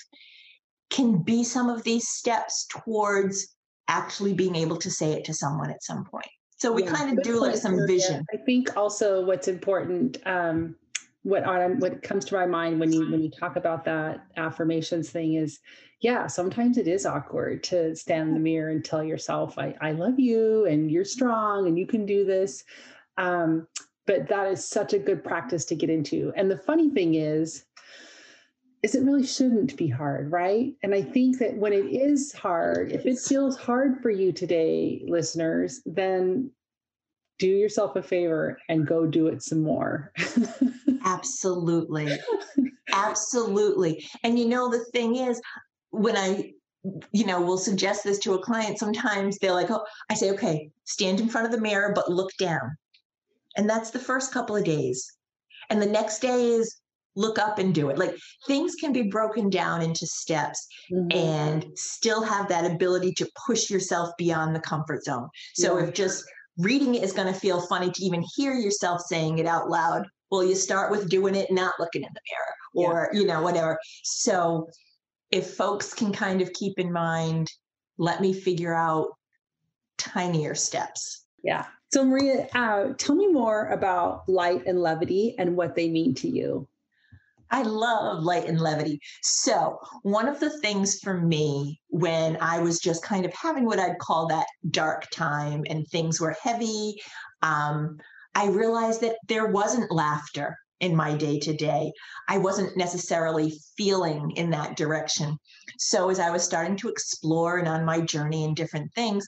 can 0.91 1.23
be 1.23 1.43
some 1.43 1.71
of 1.71 1.83
these 1.83 2.07
steps 2.09 2.67
towards 2.71 3.57
actually 3.89 4.35
being 4.35 4.55
able 4.55 4.77
to 4.77 4.91
say 4.91 5.13
it 5.13 5.25
to 5.25 5.35
someone 5.35 5.71
at 5.71 5.83
some 5.83 6.05
point. 6.05 6.27
So 6.59 6.71
we 6.71 6.85
yeah, 6.85 6.93
kind 6.93 7.19
of 7.19 7.25
do 7.25 7.41
like 7.41 7.57
some 7.57 7.87
vision. 7.87 8.25
I 8.35 8.37
think 8.37 8.77
also 8.77 9.25
what's 9.25 9.49
important, 9.49 10.19
um, 10.27 10.77
what 11.23 11.45
on 11.45 11.79
what 11.81 12.03
comes 12.03 12.27
to 12.27 12.35
my 12.35 12.47
mind 12.47 12.79
when 12.79 12.93
you 12.93 13.11
when 13.11 13.23
you 13.23 13.31
talk 13.31 13.57
about 13.57 13.85
that 13.87 14.27
affirmations 14.37 15.11
thing 15.11 15.35
is, 15.35 15.59
yeah, 16.01 16.27
sometimes 16.27 16.77
it 16.77 16.87
is 16.87 17.07
awkward 17.07 17.63
to 17.65 17.97
stand 17.97 18.29
in 18.29 18.35
the 18.35 18.41
mirror 18.41 18.71
and 18.71 18.85
tell 18.85 19.03
yourself, 19.03 19.59
I, 19.59 19.75
I 19.81 19.93
love 19.93 20.19
you 20.21 20.67
and 20.67 20.91
you're 20.91 21.05
strong 21.05 21.67
and 21.67 21.79
you 21.79 21.87
can 21.87 22.05
do 22.05 22.25
this. 22.27 22.65
Um, 23.17 23.67
but 24.11 24.27
that 24.27 24.49
is 24.49 24.69
such 24.69 24.93
a 24.93 24.99
good 24.99 25.23
practice 25.23 25.65
to 25.65 25.77
get 25.77 25.89
into. 25.89 26.33
And 26.35 26.51
the 26.51 26.59
funny 26.59 26.91
thing 26.91 27.15
is, 27.15 27.65
is 28.83 28.97
it 28.97 29.05
really 29.05 29.25
shouldn't 29.25 29.77
be 29.77 29.87
hard, 29.87 30.33
right? 30.33 30.75
And 30.83 30.93
I 30.93 31.01
think 31.01 31.39
that 31.39 31.57
when 31.57 31.73
it 31.73 31.87
is 31.93 32.33
hard, 32.33 32.91
if 32.91 33.07
it 33.07 33.21
feels 33.21 33.57
hard 33.57 34.03
for 34.03 34.11
you 34.11 34.33
today, 34.33 35.05
listeners, 35.07 35.81
then 35.87 36.51
do 37.39 37.47
yourself 37.47 37.95
a 37.95 38.03
favor 38.03 38.59
and 38.69 38.85
go 38.85 39.07
do 39.07 39.29
it 39.29 39.45
some 39.45 39.63
more. 39.63 40.13
Absolutely. 41.05 42.19
Absolutely. 42.93 44.05
And 44.25 44.37
you 44.37 44.49
know, 44.49 44.69
the 44.69 44.85
thing 44.87 45.15
is, 45.15 45.41
when 45.91 46.17
I, 46.17 46.53
you 47.13 47.27
know, 47.27 47.41
will 47.41 47.59
suggest 47.59 48.03
this 48.03 48.19
to 48.21 48.35
a 48.35 48.43
client, 48.43 48.77
sometimes 48.77 49.39
they're 49.39 49.53
like, 49.53 49.71
oh, 49.71 49.85
I 50.11 50.15
say, 50.15 50.33
okay, 50.33 50.73
stand 50.83 51.21
in 51.21 51.29
front 51.29 51.47
of 51.47 51.53
the 51.53 51.61
mirror, 51.61 51.93
but 51.95 52.11
look 52.11 52.37
down. 52.39 52.77
And 53.57 53.69
that's 53.69 53.91
the 53.91 53.99
first 53.99 54.33
couple 54.33 54.57
of 54.57 54.65
days. 54.65 55.11
And 55.71 55.81
the 55.81 55.87
next 55.87 56.21
day 56.21 56.49
is 56.49 56.81
look 57.17 57.39
up 57.39 57.59
and 57.59 57.75
do 57.75 57.91
it. 57.91 57.99
Like 57.99 58.15
things 58.47 58.75
can 58.77 58.93
be 58.93 59.03
broken 59.03 59.51
down 59.51 59.83
into 59.83 60.07
steps 60.07 60.67
mm-hmm. 60.93 61.17
and 61.17 61.67
still 61.77 62.23
have 62.23 62.49
that 62.49 62.71
ability 62.71 63.13
to 63.15 63.29
push 63.47 63.71
yourself 63.71 64.11
beyond 64.17 64.55
the 64.55 64.61
comfort 64.61 65.05
zone. 65.05 65.29
So 65.55 65.79
yeah. 65.79 65.85
if 65.85 65.95
just 65.95 66.25
reading 66.59 66.95
it 66.95 67.03
is 67.03 67.13
going 67.13 67.33
to 67.33 67.39
feel 67.39 67.61
funny 67.63 67.91
to 67.91 68.05
even 68.05 68.25
hear 68.37 68.55
yourself 68.55 69.03
saying 69.03 69.39
it 69.39 69.47
out 69.47 69.69
loud, 69.69 70.07
well, 70.31 70.45
you 70.45 70.55
start 70.55 70.91
with 70.91 71.09
doing 71.09 71.35
it, 71.35 71.51
not 71.51 71.75
looking 71.81 72.03
in 72.03 72.11
the 72.15 72.21
mirror 72.31 72.89
or, 72.89 73.11
yeah. 73.13 73.21
you 73.21 73.27
know, 73.27 73.43
whatever. 73.43 73.79
So 74.05 74.69
if 75.31 75.55
folks 75.55 75.93
can 75.93 76.13
kind 76.13 76.41
of 76.41 76.53
keep 76.53 76.79
in 76.79 76.93
mind, 76.93 77.51
let 77.99 78.21
me 78.21 78.33
figure 78.33 78.75
out 78.75 79.09
tinier 79.99 80.55
steps. 80.55 81.25
Yeah. 81.43 81.67
So, 81.93 82.05
Maria, 82.05 82.47
uh, 82.55 82.93
tell 82.99 83.17
me 83.17 83.27
more 83.27 83.67
about 83.69 84.29
light 84.29 84.65
and 84.67 84.81
levity 84.81 85.35
and 85.39 85.57
what 85.57 85.75
they 85.75 85.91
mean 85.91 86.15
to 86.17 86.29
you. 86.29 86.69
I 87.51 87.63
love 87.63 88.23
light 88.23 88.47
and 88.47 88.61
levity. 88.61 89.01
So, 89.23 89.81
one 90.03 90.29
of 90.29 90.39
the 90.39 90.51
things 90.61 91.01
for 91.01 91.21
me 91.21 91.81
when 91.89 92.39
I 92.41 92.61
was 92.61 92.79
just 92.79 93.03
kind 93.03 93.25
of 93.25 93.35
having 93.35 93.65
what 93.65 93.81
I'd 93.81 93.99
call 93.99 94.29
that 94.29 94.47
dark 94.71 95.11
time 95.11 95.65
and 95.69 95.85
things 95.89 96.21
were 96.21 96.37
heavy, 96.41 96.95
um, 97.43 97.99
I 98.37 98.47
realized 98.51 99.01
that 99.01 99.17
there 99.27 99.49
wasn't 99.49 99.91
laughter 99.91 100.57
in 100.79 100.95
my 100.95 101.17
day 101.17 101.41
to 101.41 101.53
day. 101.53 101.93
I 102.29 102.39
wasn't 102.39 102.77
necessarily 102.77 103.59
feeling 103.77 104.31
in 104.37 104.51
that 104.51 104.77
direction. 104.77 105.37
So, 105.77 106.09
as 106.09 106.21
I 106.21 106.31
was 106.31 106.45
starting 106.45 106.77
to 106.77 106.89
explore 106.89 107.59
and 107.59 107.67
on 107.67 107.85
my 107.85 108.01
journey 108.01 108.45
and 108.45 108.55
different 108.55 108.95
things, 108.95 109.27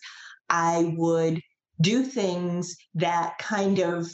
I 0.48 0.94
would 0.96 1.40
do 1.80 2.04
things 2.04 2.76
that 2.94 3.38
kind 3.38 3.78
of 3.78 4.08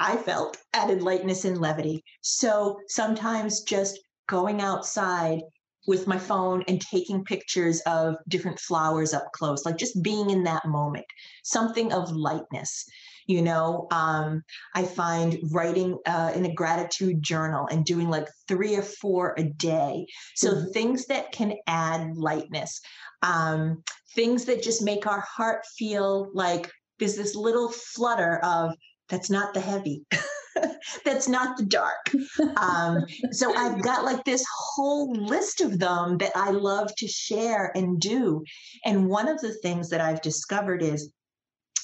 I 0.00 0.16
felt 0.16 0.56
added 0.72 1.02
lightness 1.02 1.44
and 1.44 1.58
levity. 1.58 2.02
So 2.22 2.78
sometimes 2.88 3.60
just 3.60 4.00
going 4.28 4.62
outside 4.62 5.42
with 5.86 6.06
my 6.06 6.18
phone 6.18 6.62
and 6.68 6.80
taking 6.80 7.24
pictures 7.24 7.80
of 7.80 8.14
different 8.28 8.58
flowers 8.58 9.12
up 9.12 9.30
close, 9.32 9.64
like 9.64 9.76
just 9.76 10.02
being 10.02 10.30
in 10.30 10.44
that 10.44 10.64
moment, 10.64 11.04
something 11.44 11.92
of 11.92 12.10
lightness. 12.12 12.84
You 13.26 13.42
know, 13.42 13.86
um, 13.90 14.42
I 14.74 14.84
find 14.84 15.38
writing 15.52 15.98
uh, 16.06 16.32
in 16.34 16.46
a 16.46 16.54
gratitude 16.54 17.22
journal 17.22 17.68
and 17.70 17.84
doing 17.84 18.08
like 18.08 18.26
three 18.48 18.74
or 18.76 18.82
four 18.82 19.34
a 19.38 19.44
day. 19.44 20.06
So 20.34 20.52
mm-hmm. 20.52 20.70
things 20.70 21.06
that 21.06 21.30
can 21.30 21.54
add 21.66 22.16
lightness, 22.16 22.80
um, 23.22 23.82
things 24.14 24.44
that 24.46 24.62
just 24.62 24.82
make 24.82 25.06
our 25.06 25.20
heart 25.20 25.64
feel 25.78 26.30
like 26.34 26.70
there's 26.98 27.16
this 27.16 27.34
little 27.34 27.70
flutter 27.70 28.38
of 28.44 28.72
that's 29.08 29.30
not 29.30 29.54
the 29.54 29.60
heavy. 29.60 30.04
That's 31.04 31.28
not 31.28 31.56
the 31.56 31.64
dark. 31.64 32.10
Um, 32.56 33.04
so 33.30 33.54
i've 33.54 33.82
got 33.82 34.04
like 34.04 34.24
this 34.24 34.44
whole 34.52 35.12
list 35.12 35.60
of 35.60 35.78
them 35.78 36.18
that 36.18 36.32
i 36.34 36.50
love 36.50 36.90
to 36.96 37.06
share 37.06 37.72
and 37.76 38.00
do. 38.00 38.42
And 38.84 39.08
one 39.08 39.28
of 39.28 39.40
the 39.40 39.54
things 39.54 39.88
that 39.90 40.00
i've 40.00 40.22
discovered 40.22 40.82
is 40.82 41.12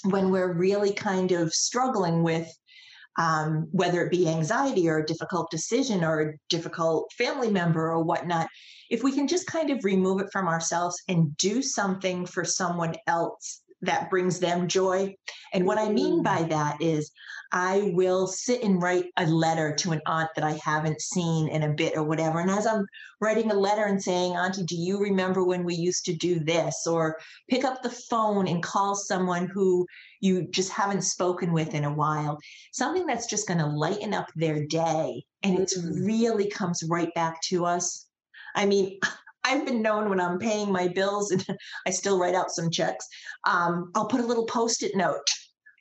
when 0.04 0.30
we're 0.30 0.52
really 0.52 0.92
kind 0.92 1.32
of 1.32 1.52
struggling 1.52 2.22
with 2.22 2.52
um, 3.18 3.68
whether 3.70 4.04
it 4.04 4.10
be 4.10 4.28
anxiety 4.28 4.88
or 4.88 4.98
a 4.98 5.06
difficult 5.06 5.50
decision 5.50 6.04
or 6.04 6.20
a 6.20 6.32
difficult 6.50 7.10
family 7.16 7.50
member 7.50 7.90
or 7.90 8.02
whatnot, 8.04 8.46
if 8.90 9.02
we 9.02 9.12
can 9.12 9.28
just 9.28 9.46
kind 9.46 9.70
of 9.70 9.84
remove 9.84 10.20
it 10.20 10.28
from 10.32 10.48
ourselves 10.48 11.02
and 11.08 11.36
do 11.36 11.62
something 11.62 12.26
for 12.26 12.44
someone 12.44 12.94
else 13.06 13.62
that 13.82 14.10
brings 14.10 14.40
them 14.40 14.68
joy. 14.68 15.14
And 15.52 15.66
what 15.66 15.78
I 15.78 15.88
mean 15.88 16.22
by 16.22 16.42
mm. 16.42 16.50
that 16.50 16.80
is 16.80 17.10
I 17.52 17.92
will 17.94 18.26
sit 18.26 18.62
and 18.62 18.82
write 18.82 19.06
a 19.16 19.26
letter 19.26 19.74
to 19.76 19.92
an 19.92 20.00
aunt 20.06 20.30
that 20.34 20.44
I 20.44 20.58
haven't 20.64 21.00
seen 21.00 21.48
in 21.48 21.62
a 21.62 21.72
bit 21.72 21.96
or 21.96 22.02
whatever. 22.02 22.40
And 22.40 22.50
as 22.50 22.66
I'm 22.66 22.84
writing 23.20 23.50
a 23.50 23.54
letter 23.54 23.84
and 23.84 24.02
saying, 24.02 24.34
Auntie, 24.34 24.64
do 24.64 24.74
you 24.74 24.98
remember 24.98 25.44
when 25.44 25.64
we 25.64 25.74
used 25.74 26.04
to 26.06 26.14
do 26.14 26.40
this? 26.40 26.86
Or 26.86 27.18
pick 27.48 27.64
up 27.64 27.82
the 27.82 27.90
phone 27.90 28.48
and 28.48 28.62
call 28.62 28.94
someone 28.94 29.46
who 29.46 29.86
you 30.20 30.48
just 30.48 30.72
haven't 30.72 31.02
spoken 31.02 31.52
with 31.52 31.74
in 31.74 31.84
a 31.84 31.92
while, 31.92 32.38
something 32.72 33.06
that's 33.06 33.26
just 33.26 33.46
going 33.46 33.60
to 33.60 33.66
lighten 33.66 34.12
up 34.12 34.28
their 34.34 34.66
day. 34.66 35.24
And 35.42 35.58
it 35.58 35.70
mm. 35.78 36.06
really 36.06 36.48
comes 36.48 36.82
right 36.88 37.12
back 37.14 37.40
to 37.42 37.64
us. 37.64 38.05
I 38.56 38.66
mean, 38.66 38.98
I've 39.44 39.64
been 39.64 39.80
known 39.80 40.10
when 40.10 40.20
I'm 40.20 40.40
paying 40.40 40.72
my 40.72 40.88
bills 40.88 41.30
and 41.30 41.46
I 41.86 41.90
still 41.90 42.18
write 42.18 42.34
out 42.34 42.50
some 42.50 42.70
checks. 42.70 43.06
Um, 43.46 43.92
I'll 43.94 44.08
put 44.08 44.20
a 44.20 44.26
little 44.26 44.46
post-it 44.46 44.96
note 44.96 45.24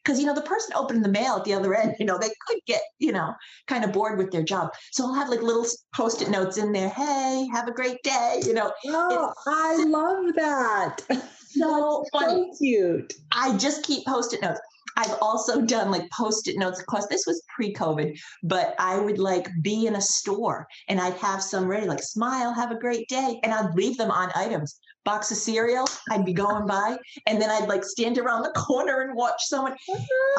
because 0.03 0.19
you 0.19 0.27
know 0.27 0.35
the 0.35 0.41
person 0.41 0.75
opening 0.75 1.01
the 1.01 1.09
mail 1.09 1.35
at 1.35 1.45
the 1.45 1.53
other 1.53 1.73
end, 1.73 1.95
you 1.99 2.05
know, 2.05 2.19
they 2.19 2.29
could 2.47 2.59
get 2.67 2.81
you 2.99 3.11
know 3.11 3.33
kind 3.67 3.83
of 3.83 3.91
bored 3.91 4.19
with 4.19 4.31
their 4.31 4.43
job. 4.43 4.69
So 4.91 5.05
I'll 5.05 5.15
have 5.15 5.29
like 5.29 5.41
little 5.41 5.65
post-it 5.95 6.29
notes 6.29 6.57
in 6.57 6.71
there. 6.73 6.89
Hey, 6.89 7.47
have 7.51 7.67
a 7.67 7.73
great 7.73 7.97
day. 8.03 8.41
You 8.45 8.53
know. 8.53 8.71
Oh, 8.85 9.33
I 9.47 9.83
love 9.87 10.35
that. 10.35 11.01
So 11.57 12.03
funny. 12.11 12.51
So 12.51 12.57
cute. 12.57 13.13
I 13.31 13.55
just 13.55 13.83
keep 13.83 14.05
post-it 14.05 14.41
notes. 14.41 14.59
I've 14.95 15.15
also 15.21 15.61
done 15.61 15.91
like 15.91 16.09
post-it 16.11 16.57
notes. 16.57 16.79
Of 16.79 16.85
course, 16.85 17.07
this 17.07 17.25
was 17.27 17.43
pre-COVID, 17.55 18.17
but 18.43 18.75
I 18.79 18.99
would 18.99 19.19
like 19.19 19.49
be 19.61 19.87
in 19.87 19.95
a 19.95 20.01
store 20.01 20.67
and 20.87 20.99
I'd 20.99 21.15
have 21.15 21.43
some 21.43 21.67
ready, 21.67 21.87
like 21.87 22.01
smile, 22.01 22.53
have 22.53 22.71
a 22.71 22.79
great 22.79 23.07
day. 23.09 23.39
And 23.43 23.53
I'd 23.53 23.75
leave 23.75 23.97
them 23.97 24.11
on 24.11 24.31
items. 24.35 24.79
Box 25.03 25.29
of 25.29 25.37
cereal, 25.37 25.87
I'd 26.09 26.25
be 26.25 26.33
going 26.33 26.65
by, 26.65 26.97
and 27.27 27.39
then 27.39 27.51
I'd 27.51 27.69
like 27.69 27.83
stand 27.83 28.17
around 28.17 28.41
the 28.41 28.49
corner 28.49 29.01
and 29.01 29.15
watch 29.15 29.39
someone. 29.39 29.75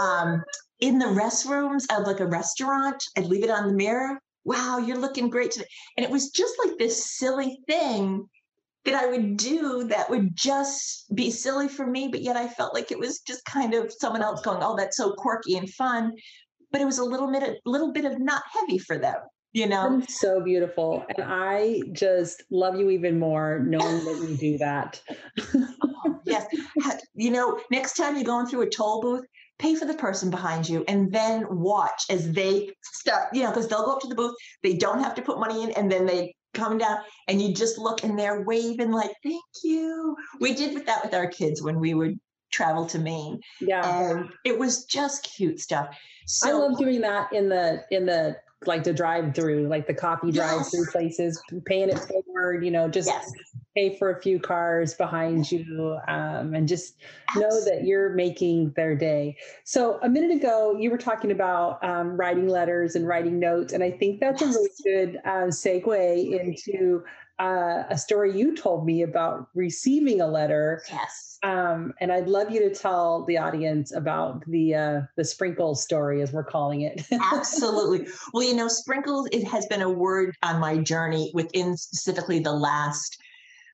Um, 0.00 0.42
in 0.80 0.98
the 0.98 1.06
restrooms 1.06 1.84
of 1.96 2.04
like 2.04 2.18
a 2.18 2.26
restaurant, 2.26 3.00
I'd 3.16 3.26
leave 3.26 3.44
it 3.44 3.50
on 3.50 3.68
the 3.68 3.74
mirror. 3.74 4.18
Wow, 4.44 4.78
you're 4.78 4.98
looking 4.98 5.30
great 5.30 5.52
today. 5.52 5.66
And 5.96 6.04
it 6.04 6.10
was 6.10 6.30
just 6.30 6.54
like 6.64 6.78
this 6.78 7.16
silly 7.16 7.60
thing 7.68 8.28
that 8.86 8.94
I 8.94 9.06
would 9.06 9.36
do 9.36 9.84
that 9.84 10.08
would 10.08 10.34
just 10.34 11.14
be 11.14 11.30
silly 11.30 11.68
for 11.68 11.86
me, 11.86 12.08
but 12.08 12.22
yet 12.22 12.36
I 12.36 12.48
felt 12.48 12.72
like 12.72 12.90
it 12.90 12.98
was 12.98 13.20
just 13.20 13.44
kind 13.44 13.74
of 13.74 13.92
someone 13.92 14.22
else 14.22 14.40
going, 14.40 14.62
"Oh, 14.62 14.76
that's 14.76 14.96
so 14.96 15.12
quirky 15.12 15.56
and 15.56 15.68
fun," 15.68 16.12
but 16.72 16.80
it 16.80 16.86
was 16.86 16.98
a 16.98 17.04
little 17.04 17.30
bit, 17.30 17.42
a 17.42 17.56
little 17.68 17.92
bit 17.92 18.04
of 18.04 18.18
not 18.18 18.42
heavy 18.50 18.78
for 18.78 18.96
them. 18.96 19.16
You 19.52 19.66
know, 19.66 20.02
so 20.08 20.42
beautiful, 20.42 21.04
and 21.08 21.26
I 21.26 21.80
just 21.92 22.42
love 22.50 22.76
you 22.78 22.90
even 22.90 23.18
more 23.18 23.60
knowing 23.66 24.04
that 24.04 24.28
you 24.28 24.36
do 24.36 24.58
that. 24.58 25.00
oh, 25.54 26.20
yes, 26.26 26.46
you 27.14 27.30
know, 27.30 27.58
next 27.70 27.94
time 27.94 28.16
you're 28.16 28.24
going 28.24 28.46
through 28.46 28.62
a 28.62 28.68
toll 28.68 29.00
booth, 29.00 29.24
pay 29.58 29.74
for 29.74 29.86
the 29.86 29.94
person 29.94 30.30
behind 30.30 30.68
you 30.68 30.84
and 30.88 31.10
then 31.10 31.46
watch 31.48 32.02
as 32.10 32.30
they 32.32 32.70
start, 32.82 33.34
you 33.34 33.42
know, 33.42 33.48
because 33.48 33.68
they'll 33.68 33.84
go 33.84 33.94
up 33.94 34.00
to 34.00 34.08
the 34.08 34.14
booth, 34.14 34.34
they 34.62 34.74
don't 34.74 35.02
have 35.02 35.14
to 35.14 35.22
put 35.22 35.40
money 35.40 35.64
in, 35.64 35.70
and 35.70 35.90
then 35.90 36.04
they 36.04 36.35
coming 36.56 36.78
down 36.78 36.98
and 37.28 37.40
you 37.40 37.54
just 37.54 37.78
look 37.78 38.02
and 38.02 38.18
they're 38.18 38.42
waving 38.42 38.90
like 38.90 39.12
thank 39.22 39.44
you. 39.62 40.16
We 40.40 40.54
did 40.54 40.74
with 40.74 40.86
that 40.86 41.04
with 41.04 41.14
our 41.14 41.28
kids 41.28 41.62
when 41.62 41.78
we 41.78 41.94
would 41.94 42.18
travel 42.52 42.86
to 42.86 42.98
maine. 42.98 43.40
Yeah. 43.60 44.10
And 44.10 44.30
it 44.44 44.58
was 44.58 44.84
just 44.84 45.28
cute 45.36 45.60
stuff. 45.60 45.88
So 46.26 46.48
i 46.48 46.52
love 46.52 46.78
doing 46.78 47.00
that 47.02 47.32
in 47.32 47.48
the 47.48 47.84
in 47.90 48.06
the 48.06 48.36
like 48.64 48.84
the 48.84 48.92
drive 48.92 49.34
through 49.34 49.68
like 49.68 49.86
the 49.86 49.94
coffee 49.94 50.32
drive 50.32 50.66
through 50.70 50.80
yes. 50.80 50.92
places 50.92 51.42
paying 51.66 51.90
it 51.90 51.98
forward 51.98 52.64
you 52.64 52.70
know 52.70 52.88
just 52.88 53.08
yes 53.08 53.32
pay 53.76 53.94
for 53.96 54.10
a 54.10 54.20
few 54.20 54.40
cars 54.40 54.94
behind 54.94 55.52
you 55.52 55.98
um, 56.08 56.54
and 56.54 56.66
just 56.66 56.96
know 57.36 57.64
that 57.64 57.84
you're 57.84 58.10
making 58.10 58.70
their 58.74 58.96
day. 58.96 59.36
So, 59.64 59.98
a 60.02 60.08
minute 60.08 60.34
ago, 60.34 60.74
you 60.78 60.90
were 60.90 60.98
talking 60.98 61.30
about 61.30 61.84
um, 61.84 62.16
writing 62.16 62.48
letters 62.48 62.96
and 62.96 63.06
writing 63.06 63.38
notes. 63.38 63.72
And 63.72 63.84
I 63.84 63.90
think 63.90 64.20
that's 64.20 64.40
yes. 64.40 64.54
a 64.54 64.58
really 64.58 64.70
good 64.84 65.20
uh, 65.24 65.48
segue 65.48 66.40
into 66.40 67.04
uh, 67.38 67.84
a 67.90 67.98
story 67.98 68.36
you 68.36 68.56
told 68.56 68.86
me 68.86 69.02
about 69.02 69.48
receiving 69.54 70.20
a 70.20 70.26
letter. 70.26 70.82
Yes. 70.90 71.38
Um, 71.42 71.92
and 72.00 72.10
I'd 72.10 72.28
love 72.28 72.50
you 72.50 72.60
to 72.60 72.74
tell 72.74 73.24
the 73.26 73.38
audience 73.38 73.94
about 73.94 74.44
the 74.46 74.74
uh, 74.74 75.00
the 75.16 75.24
sprinkles 75.24 75.82
story, 75.82 76.22
as 76.22 76.32
we're 76.32 76.44
calling 76.44 76.80
it. 76.82 77.06
Absolutely. 77.32 78.08
Well, 78.32 78.42
you 78.42 78.54
know, 78.54 78.68
sprinkles 78.68 79.28
it 79.32 79.44
has 79.44 79.66
been 79.66 79.82
a 79.82 79.90
word 79.90 80.34
on 80.42 80.60
my 80.60 80.78
journey 80.78 81.30
within 81.34 81.76
specifically 81.76 82.38
the 82.38 82.52
last 82.52 83.18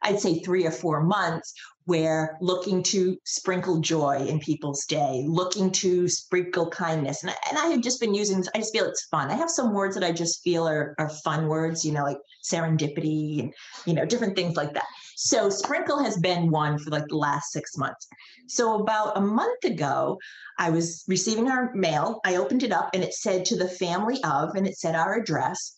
I'd 0.03 0.21
say 0.21 0.41
three 0.41 0.67
or 0.67 0.71
four 0.71 1.03
months 1.03 1.55
where 1.85 2.37
looking 2.41 2.83
to 2.83 3.17
sprinkle 3.25 3.81
joy 3.81 4.25
in 4.27 4.39
people's 4.39 4.85
day, 4.87 5.25
looking 5.27 5.71
to 5.71 6.09
sprinkle 6.09 6.71
kindness. 6.71 7.23
And 7.23 7.31
I, 7.31 7.35
and 7.51 7.59
I 7.59 7.67
had 7.67 7.83
just 7.83 8.01
been 8.01 8.15
using, 8.15 8.45
I 8.55 8.59
just 8.59 8.73
feel 8.73 8.85
it's 8.85 9.07
fun. 9.07 9.31
I 9.31 9.35
have 9.35 9.51
some 9.51 9.75
words 9.75 9.95
that 9.95 10.05
I 10.05 10.13
just 10.13 10.43
feel 10.43 10.67
are, 10.67 10.95
are 10.99 11.09
fun 11.09 11.49
words, 11.49 11.85
you 11.85 11.93
know, 11.93 12.05
like 12.05 12.19
serendipity 12.45 13.41
and, 13.41 13.55
you 13.87 13.95
know, 13.95 14.05
different 14.05 14.37
things 14.37 14.57
like 14.57 14.75
that. 14.75 14.87
So 15.17 15.51
Sprinkle 15.51 16.03
has 16.03 16.17
been 16.19 16.51
one 16.51 16.79
for 16.79 16.91
like 16.91 17.07
the 17.09 17.17
last 17.17 17.53
six 17.53 17.77
months. 17.77 18.07
So 18.49 18.81
about 18.81 19.17
a 19.17 19.21
month 19.21 19.65
ago, 19.65 20.19
I 20.59 20.71
was 20.71 21.05
receiving 21.07 21.49
our 21.49 21.73
mail. 21.75 22.21
I 22.25 22.37
opened 22.37 22.63
it 22.63 22.73
up 22.73 22.91
and 22.95 23.05
it 23.05 23.15
said 23.15 23.45
to 23.47 23.57
the 23.57 23.69
family 23.69 24.23
of, 24.25 24.55
and 24.55 24.67
it 24.67 24.79
said 24.79 24.95
our 24.95 25.15
address. 25.15 25.75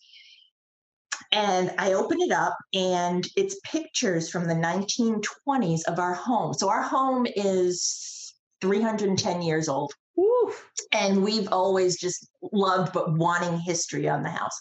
And 1.35 1.73
I 1.77 1.93
open 1.93 2.21
it 2.21 2.31
up 2.31 2.57
and 2.73 3.27
it's 3.35 3.59
pictures 3.65 4.29
from 4.29 4.47
the 4.47 4.53
1920s 4.53 5.81
of 5.85 5.99
our 5.99 6.13
home. 6.13 6.53
So 6.53 6.69
our 6.69 6.81
home 6.81 7.27
is 7.35 8.33
310 8.61 9.41
years 9.41 9.67
old. 9.67 9.91
Woo. 10.15 10.53
And 10.93 11.25
we've 11.25 11.49
always 11.51 11.99
just 11.99 12.29
loved 12.53 12.93
but 12.93 13.17
wanting 13.17 13.59
history 13.59 14.07
on 14.07 14.23
the 14.23 14.29
house. 14.29 14.57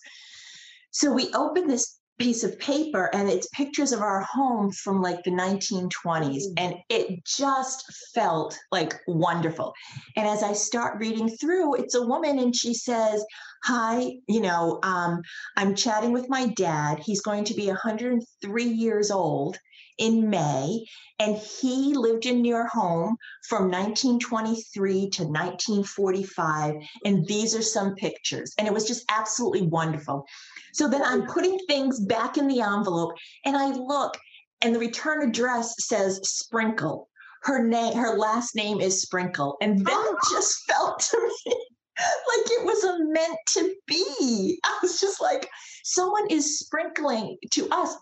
So 0.90 1.12
we 1.12 1.32
opened 1.32 1.70
this 1.70 1.96
piece 2.18 2.44
of 2.44 2.58
paper 2.58 3.10
and 3.12 3.28
it's 3.28 3.48
pictures 3.48 3.92
of 3.92 4.00
our 4.00 4.20
home 4.20 4.70
from 4.70 5.02
like 5.02 5.22
the 5.24 5.30
1920s 5.30 6.44
Mm. 6.44 6.52
and 6.58 6.74
it 6.88 7.24
just 7.24 7.84
felt 8.14 8.56
like 8.70 8.94
wonderful. 9.06 9.74
And 10.16 10.26
as 10.26 10.42
i 10.42 10.52
start 10.52 10.98
reading 11.00 11.28
through 11.28 11.74
it's 11.76 11.94
a 11.94 12.06
woman 12.06 12.38
and 12.38 12.54
she 12.54 12.74
says 12.74 13.24
hi 13.64 14.12
you 14.28 14.40
know 14.40 14.78
um, 14.82 15.22
i'm 15.56 15.74
chatting 15.74 16.12
with 16.12 16.28
my 16.28 16.46
dad. 16.48 17.00
He's 17.00 17.20
going 17.20 17.44
to 17.44 17.54
be 17.54 17.66
103 17.66 18.64
years 18.64 19.10
old 19.10 19.58
in 19.98 20.28
may 20.28 20.84
and 21.20 21.36
he 21.36 21.94
lived 21.94 22.26
in 22.26 22.44
your 22.44 22.66
home 22.66 23.16
from 23.48 23.70
1923 23.70 25.10
to 25.10 25.22
1945 25.22 26.74
and 27.04 27.26
these 27.26 27.54
are 27.54 27.62
some 27.62 27.94
pictures. 27.94 28.52
And 28.58 28.66
it 28.66 28.74
was 28.74 28.86
just 28.86 29.04
absolutely 29.08 29.62
wonderful 29.62 30.26
so 30.74 30.88
then 30.88 31.02
I'm 31.02 31.26
putting 31.26 31.58
things 31.68 32.00
back 32.00 32.36
in 32.36 32.48
the 32.48 32.60
envelope 32.60 33.12
and 33.44 33.56
I 33.56 33.68
look 33.68 34.18
and 34.60 34.74
the 34.74 34.80
return 34.80 35.28
address 35.28 35.74
says 35.78 36.20
Sprinkle. 36.24 37.08
Her 37.42 37.62
name, 37.62 37.96
her 37.96 38.16
last 38.16 38.56
name 38.56 38.80
is 38.80 39.02
Sprinkle. 39.02 39.56
And 39.60 39.84
that 39.86 39.92
oh. 39.92 40.18
just 40.30 40.56
felt 40.68 40.98
to 40.98 41.20
me 41.20 41.54
like 41.96 42.50
it 42.50 42.64
was 42.64 42.82
a 42.82 43.04
meant 43.04 43.38
to 43.50 43.74
be. 43.86 44.58
I 44.64 44.78
was 44.82 44.98
just 44.98 45.20
like, 45.20 45.48
someone 45.84 46.26
is 46.28 46.58
sprinkling 46.58 47.36
to 47.52 47.68
us. 47.70 47.94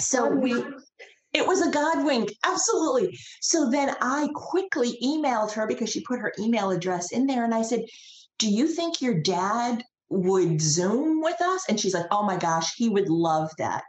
So 0.00 0.28
we 0.28 0.62
it 1.34 1.46
was 1.46 1.66
a 1.66 1.70
God 1.70 2.06
wink, 2.06 2.30
absolutely. 2.44 3.18
So 3.40 3.70
then 3.70 3.94
I 4.00 4.28
quickly 4.34 4.98
emailed 5.02 5.52
her 5.52 5.66
because 5.66 5.90
she 5.90 6.04
put 6.04 6.20
her 6.20 6.32
email 6.38 6.70
address 6.70 7.12
in 7.12 7.26
there 7.26 7.44
and 7.44 7.54
I 7.54 7.62
said, 7.62 7.84
Do 8.38 8.48
you 8.48 8.68
think 8.68 9.02
your 9.02 9.20
dad 9.20 9.82
would 10.10 10.60
Zoom 10.60 11.20
with 11.22 11.40
us? 11.40 11.64
And 11.68 11.78
she's 11.78 11.94
like, 11.94 12.06
oh 12.10 12.22
my 12.22 12.36
gosh, 12.36 12.74
he 12.76 12.88
would 12.88 13.08
love 13.08 13.50
that. 13.58 13.82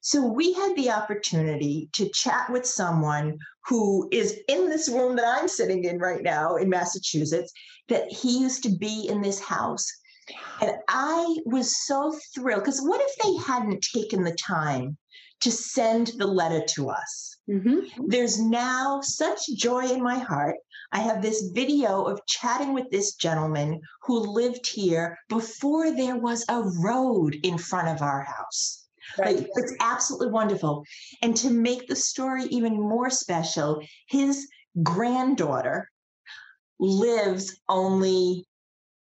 So 0.00 0.22
we 0.26 0.52
had 0.52 0.76
the 0.76 0.90
opportunity 0.90 1.88
to 1.94 2.10
chat 2.10 2.50
with 2.50 2.66
someone 2.66 3.38
who 3.66 4.06
is 4.12 4.38
in 4.48 4.68
this 4.68 4.88
room 4.88 5.16
that 5.16 5.38
I'm 5.38 5.48
sitting 5.48 5.84
in 5.84 5.98
right 5.98 6.22
now 6.22 6.56
in 6.56 6.68
Massachusetts, 6.68 7.52
that 7.88 8.12
he 8.12 8.38
used 8.38 8.62
to 8.64 8.76
be 8.76 9.08
in 9.08 9.22
this 9.22 9.40
house. 9.40 9.86
And 10.60 10.72
I 10.88 11.36
was 11.46 11.86
so 11.86 12.14
thrilled 12.34 12.64
because 12.64 12.82
what 12.82 13.00
if 13.00 13.16
they 13.22 13.52
hadn't 13.52 13.86
taken 13.94 14.24
the 14.24 14.36
time 14.36 14.96
to 15.40 15.50
send 15.50 16.12
the 16.18 16.26
letter 16.26 16.62
to 16.74 16.90
us? 16.90 17.36
Mm-hmm. 17.48 18.06
There's 18.06 18.40
now 18.40 19.00
such 19.02 19.40
joy 19.56 19.86
in 19.86 20.02
my 20.02 20.18
heart. 20.18 20.56
I 20.94 21.00
have 21.00 21.22
this 21.22 21.50
video 21.52 22.04
of 22.04 22.24
chatting 22.24 22.72
with 22.72 22.88
this 22.88 23.14
gentleman 23.14 23.80
who 24.02 24.20
lived 24.20 24.64
here 24.64 25.18
before 25.28 25.90
there 25.90 26.16
was 26.16 26.44
a 26.48 26.62
road 26.62 27.36
in 27.42 27.58
front 27.58 27.88
of 27.88 28.00
our 28.00 28.22
house. 28.22 28.86
Right. 29.18 29.38
Like, 29.38 29.48
it's 29.56 29.74
absolutely 29.80 30.28
wonderful. 30.28 30.84
And 31.20 31.36
to 31.38 31.50
make 31.50 31.88
the 31.88 31.96
story 31.96 32.44
even 32.44 32.80
more 32.80 33.10
special, 33.10 33.82
his 34.06 34.46
granddaughter 34.84 35.90
lives 36.78 37.58
only 37.68 38.46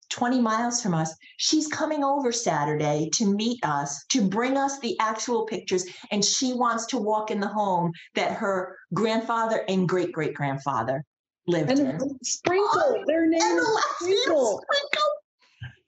20 0.09 0.41
miles 0.41 0.83
from 0.83 0.95
us. 0.95 1.15
She's 1.37 1.69
coming 1.69 2.03
over 2.03 2.33
Saturday 2.33 3.11
to 3.15 3.27
meet 3.27 3.63
us, 3.65 4.03
to 4.11 4.27
bring 4.27 4.57
us 4.57 4.79
the 4.81 4.99
actual 4.99 5.45
pictures. 5.45 5.85
And 6.11 6.25
she 6.25 6.55
wants 6.55 6.87
to 6.87 6.99
walk 6.99 7.31
in 7.31 7.41
the 7.41 7.49
home 7.49 7.93
that 8.15 8.33
her 8.33 8.79
grandfather 8.95 9.65
and 9.69 9.87
great 9.87 10.13
great 10.13 10.35
grandfather 10.35 11.05
lived 11.47 11.71
And 11.71 11.81
in. 11.81 12.19
Sprinkle, 12.25 13.05
their 13.07 13.27
name 13.27 13.41
is 13.41 13.69
last 13.75 14.03
name 14.03 14.13
is 14.13 14.23
Sprinkle. 14.23 14.63
Sprinkle. 14.73 15.11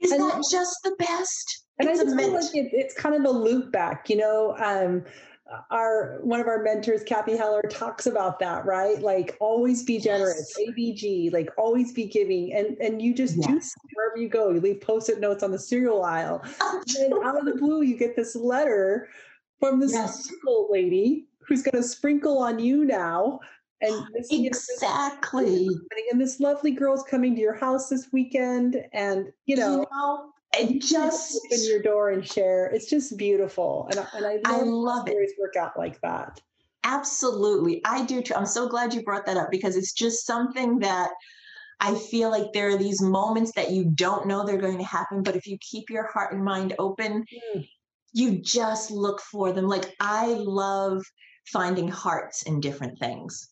Is 0.01 0.12
And- 0.12 0.21
that 0.23 0.45
just 0.51 0.77
the 0.85 0.95
best? 0.99 1.61
And 1.79 1.88
It's 1.88 2.01
I 2.01 2.05
just 2.05 2.17
feel 2.17 2.33
like 2.33 2.55
it, 2.55 2.71
it's 2.73 2.95
kind 2.95 3.14
of 3.17 3.25
a 3.25 3.37
loop 3.37 3.73
back, 3.73 4.09
you 4.09 4.17
know. 4.17 4.55
Um, 4.59 5.05
our 5.71 6.19
one 6.23 6.40
of 6.40 6.47
our 6.47 6.62
mentors, 6.62 7.03
Kathy 7.03 7.37
Heller, 7.37 7.62
talks 7.62 8.07
about 8.07 8.38
that, 8.38 8.64
right? 8.64 9.01
Like 9.01 9.37
always 9.40 9.83
be 9.83 9.99
generous, 9.99 10.55
Yes. 10.59 10.69
ABG, 10.71 11.33
like 11.33 11.51
always 11.59 11.93
be 11.93 12.07
giving, 12.07 12.53
and 12.55 12.77
and 12.79 13.03
you 13.03 13.12
just 13.14 13.35
do 13.40 13.61
wherever 13.95 14.17
you 14.17 14.29
go. 14.29 14.51
You 14.51 14.61
leave 14.61 14.81
post-it 14.81 15.19
notes 15.21 15.43
on 15.43 15.51
the 15.51 15.59
cereal 15.59 16.03
aisle. 16.05 16.43
And 16.62 16.85
then 17.12 17.12
out 17.25 17.37
of 17.38 17.45
the 17.45 17.55
blue, 17.57 17.83
you 17.83 17.97
get 17.99 18.14
this 18.17 18.35
letter 18.37 19.09
from 19.61 19.81
this 19.81 19.93
Yes. 19.93 20.25
sprinkle 20.25 20.69
lady 20.71 21.27
who's 21.47 21.62
going 21.62 21.77
to 21.77 21.83
sprinkle 21.83 22.38
on 22.38 22.59
you 22.59 22.85
now. 22.85 23.40
And 23.81 24.07
this, 24.15 24.31
you 24.31 24.45
know, 24.45 24.49
this- 24.51 24.71
Exactly. 24.73 25.69
and 26.11 26.21
this 26.21 26.41
lovely 26.41 26.71
girl's 26.71 27.03
coming 27.03 27.35
to 27.35 27.41
your 27.41 27.55
house 27.55 27.89
this 27.89 28.09
weekend, 28.13 28.83
and 28.93 29.33
you 29.47 29.57
know, 29.57 29.85
it 30.57 30.71
you 30.71 30.81
just 30.81 31.41
open 31.47 31.65
your 31.65 31.83
door 31.83 32.11
and 32.11 32.27
share. 32.27 32.67
It's 32.67 32.87
just 32.89 33.17
beautiful, 33.17 33.87
and 33.91 34.01
I, 34.01 34.07
and 34.15 34.27
I 34.27 34.39
I 34.45 34.57
love, 34.63 34.67
love 34.67 35.09
it. 35.09 35.31
work 35.39 35.57
out 35.57 35.77
like 35.79 36.01
that. 36.03 36.41
Absolutely. 36.85 37.83
I 37.85 38.05
do 38.05 38.23
too. 38.23 38.35
I'm 38.35 38.47
so 38.47 38.69
glad 38.69 38.95
you 38.95 39.03
brought 39.03 39.27
that 39.27 39.37
up 39.37 39.51
because 39.51 39.75
it's 39.77 39.93
just 39.93 40.27
something 40.27 40.79
that 40.81 41.11
I 41.81 41.95
feel 41.95 42.31
like 42.31 42.53
there 42.53 42.69
are 42.69 42.77
these 42.77 43.01
moments 43.03 43.53
that 43.57 43.71
you 43.73 43.87
don't 43.87 44.27
know 44.29 44.45
they're 44.47 44.59
going 44.59 44.79
to 44.79 44.85
happen, 44.85 45.23
but 45.23 45.35
if 45.35 45.47
you 45.47 45.59
keep 45.61 45.91
your 45.91 46.07
heart 46.07 46.33
and 46.33 46.45
mind 46.45 46.75
open, 46.79 47.25
Mm. 47.55 47.69
you 48.13 48.39
just 48.43 48.91
look 48.91 49.21
for 49.21 49.53
them. 49.53 49.67
Like 49.67 49.95
I 49.99 50.27
love 50.27 51.03
finding 51.47 51.89
hearts 51.89 52.43
in 52.43 52.61
different 52.61 52.99
things. 52.99 53.49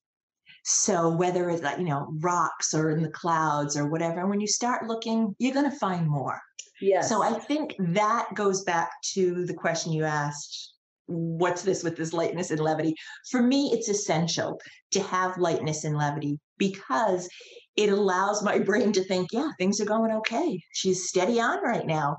So 0.64 1.08
whether 1.10 1.50
it's 1.50 1.62
like, 1.62 1.78
you 1.78 1.84
know, 1.84 2.12
rocks 2.20 2.72
or 2.72 2.90
in 2.90 3.02
the 3.02 3.10
clouds 3.10 3.76
or 3.76 3.88
whatever, 3.88 4.26
when 4.26 4.40
you 4.40 4.46
start 4.46 4.86
looking, 4.86 5.34
you're 5.38 5.54
going 5.54 5.70
to 5.70 5.76
find 5.76 6.08
more. 6.08 6.40
Yes. 6.80 7.08
So 7.08 7.22
I 7.22 7.38
think 7.38 7.74
that 7.78 8.28
goes 8.34 8.62
back 8.64 8.90
to 9.14 9.44
the 9.46 9.54
question 9.54 9.92
you 9.92 10.04
asked 10.04 10.72
what's 11.06 11.62
this 11.62 11.82
with 11.82 11.96
this 11.96 12.12
lightness 12.12 12.50
and 12.50 12.60
levity? 12.60 12.94
For 13.30 13.42
me, 13.42 13.70
it's 13.72 13.88
essential 13.88 14.60
to 14.92 15.02
have 15.02 15.36
lightness 15.36 15.84
and 15.84 15.96
levity 15.96 16.38
because 16.58 17.28
it 17.76 17.90
allows 17.90 18.42
my 18.42 18.58
brain 18.70 18.92
to 18.92 19.04
think, 19.04 19.28
yeah, 19.32 19.50
things 19.58 19.80
are 19.80 19.86
going 19.86 20.12
okay. 20.12 20.62
She's 20.72 21.08
steady 21.08 21.40
on 21.40 21.62
right 21.62 21.86
now. 21.86 22.16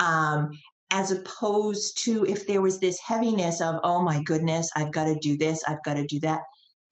Um, 0.00 0.50
as 0.90 1.10
opposed 1.10 2.04
to 2.04 2.24
if 2.26 2.46
there 2.46 2.62
was 2.62 2.78
this 2.78 3.00
heaviness 3.00 3.60
of, 3.60 3.80
oh 3.82 4.02
my 4.02 4.22
goodness, 4.22 4.70
I've 4.76 4.92
got 4.92 5.06
to 5.06 5.16
do 5.16 5.36
this, 5.36 5.64
I've 5.66 5.82
got 5.82 5.94
to 5.94 6.06
do 6.06 6.20
that, 6.20 6.42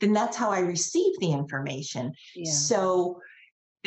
then 0.01 0.13
that's 0.13 0.37
how 0.37 0.51
I 0.51 0.61
receive 0.61 1.13
the 1.21 1.33
information. 1.33 2.13
yeah. 2.35 2.51
So 2.51 3.21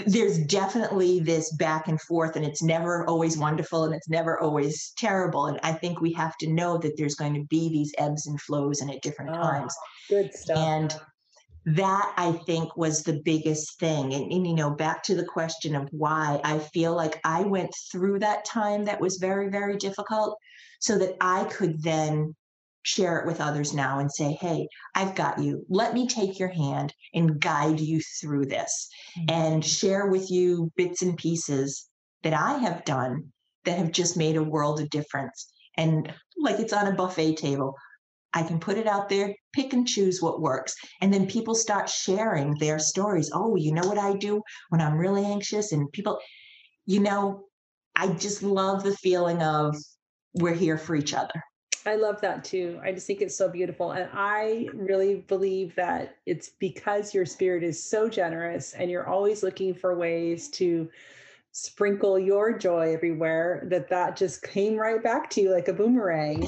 there's 0.06 0.38
definitely 0.46 1.20
this 1.20 1.52
back 1.56 1.88
and 1.88 2.00
forth, 2.02 2.36
and 2.36 2.46
it's 2.46 2.62
never 2.62 3.04
always 3.08 3.36
wonderful 3.38 3.84
and 3.86 3.96
it's 3.96 4.08
never 4.10 4.40
always 4.40 4.94
terrible. 4.98 5.48
And 5.48 5.60
I 5.64 5.74
think 5.74 6.02
we 6.02 6.14
have 6.14 6.38
to 6.38 6.48
know 6.52 6.78
that 6.78 6.98
there's 6.98 7.16
going 7.16 7.34
to 7.34 7.44
be 7.50 7.70
these 7.70 7.94
ebbs 7.98 8.28
and 8.28 8.40
flows 8.42 8.82
and 8.82 8.92
at 8.92 9.02
different 9.02 9.32
Ah, 9.32 9.42
times. 9.42 9.76
good 10.08 10.32
stuff. 10.34 10.58
And 10.58 10.96
that 11.66 12.14
I 12.16 12.32
think 12.46 12.78
was 12.78 13.04
the 13.04 13.22
biggest 13.26 13.80
thing. 13.80 14.14
And, 14.14 14.32
and, 14.32 14.48
you 14.48 14.54
know, 14.54 14.70
back 14.70 15.04
to 15.04 15.16
the 15.16 15.26
question 15.26 15.76
of 15.76 15.90
why 15.92 16.40
I 16.44 16.60
feel 16.60 16.96
like 16.96 17.20
I 17.26 17.42
went 17.42 17.74
through 17.92 18.20
that 18.20 18.46
time 18.46 18.86
that 18.86 19.02
was 19.02 19.18
very, 19.18 19.50
very 19.50 19.78
difficult 19.78 20.38
so 20.80 20.98
that 21.00 21.16
I 21.20 21.44
could 21.46 21.82
then 21.84 22.36
share 22.88 23.20
it 23.20 23.28
with 23.28 23.42
others 23.42 23.74
now 23.74 24.00
and 24.00 24.10
say, 24.10 24.38
hey, 24.40 24.66
I've 24.96 25.14
got 25.14 25.40
you. 25.40 25.66
Let 25.68 25.94
me 25.94 26.08
take 26.08 26.40
your 26.40 26.48
hand 26.48 26.94
and 27.14 27.38
guide 27.38 27.82
you 27.82 28.00
through 28.22 28.46
this 28.46 28.88
mm. 29.20 29.30
and 29.30 29.66
share 29.66 30.08
with 30.08 30.32
you 30.32 30.72
bits 30.78 31.02
and 31.02 31.18
pieces 31.18 31.90
that 32.24 32.34
I 32.34 32.60
have 32.60 32.86
done 32.86 33.34
that 33.66 33.78
have 33.78 33.92
just 33.92 34.16
made 34.16 34.38
a 34.38 34.44
world 34.44 34.80
of 34.80 34.90
difference. 34.90 35.52
And 35.76 36.14
like 36.38 36.62
it's 36.62 36.72
on 36.72 36.88
a 36.88 36.96
buffet 36.96 37.36
table. 37.36 37.76
I 38.34 38.44
can 38.44 38.60
put 38.60 38.78
it 38.78 38.88
out 38.88 39.10
there, 39.10 39.36
pick 39.52 39.74
and 39.74 39.86
choose 39.86 40.22
what 40.22 40.42
works. 40.42 40.74
And 41.02 41.14
then 41.14 41.28
people 41.28 41.56
start 41.56 41.90
sharing 41.90 42.56
their 42.56 42.80
stories. 42.80 43.32
Oh, 43.34 43.58
you 43.58 43.74
know 43.74 43.88
what 43.88 43.98
I 43.98 44.14
do 44.14 44.42
when 44.70 44.80
I'm 44.80 44.98
really 44.98 45.26
anxious? 45.26 45.74
And 45.74 45.92
people, 45.92 46.20
you 46.86 47.02
know, 47.02 47.44
I 47.98 48.08
just 48.08 48.44
love 48.44 48.84
the 48.84 48.96
feeling 48.96 49.42
of 49.42 49.76
we're 50.36 50.54
here 50.54 50.78
for 50.78 50.96
each 50.96 51.14
other. 51.14 51.44
I 51.88 51.96
love 51.96 52.20
that 52.22 52.44
too. 52.44 52.80
I 52.84 52.92
just 52.92 53.08
think 53.08 53.22
it's 53.22 53.38
so 53.38 53.48
beautiful. 53.48 53.92
And 53.92 54.10
I 54.14 54.68
really 54.74 55.24
believe 55.28 55.74
that 55.76 56.18
it's 56.26 56.50
because 56.50 57.14
your 57.14 57.26
spirit 57.26 57.64
is 57.64 57.82
so 57.82 58.10
generous 58.10 58.74
and 58.74 58.92
you're 58.92 59.08
always 59.08 59.42
looking 59.42 59.74
for 59.74 59.98
ways 59.98 60.50
to 60.50 60.90
sprinkle 61.54 62.20
your 62.20 62.58
joy 62.58 62.94
everywhere 62.94 63.66
that 63.72 63.90
that 63.90 64.18
just 64.18 64.44
came 64.44 64.76
right 64.76 65.02
back 65.02 65.30
to 65.32 65.42
you 65.42 65.52
like 65.52 65.70
a 65.70 65.74
boomerang. 65.74 66.48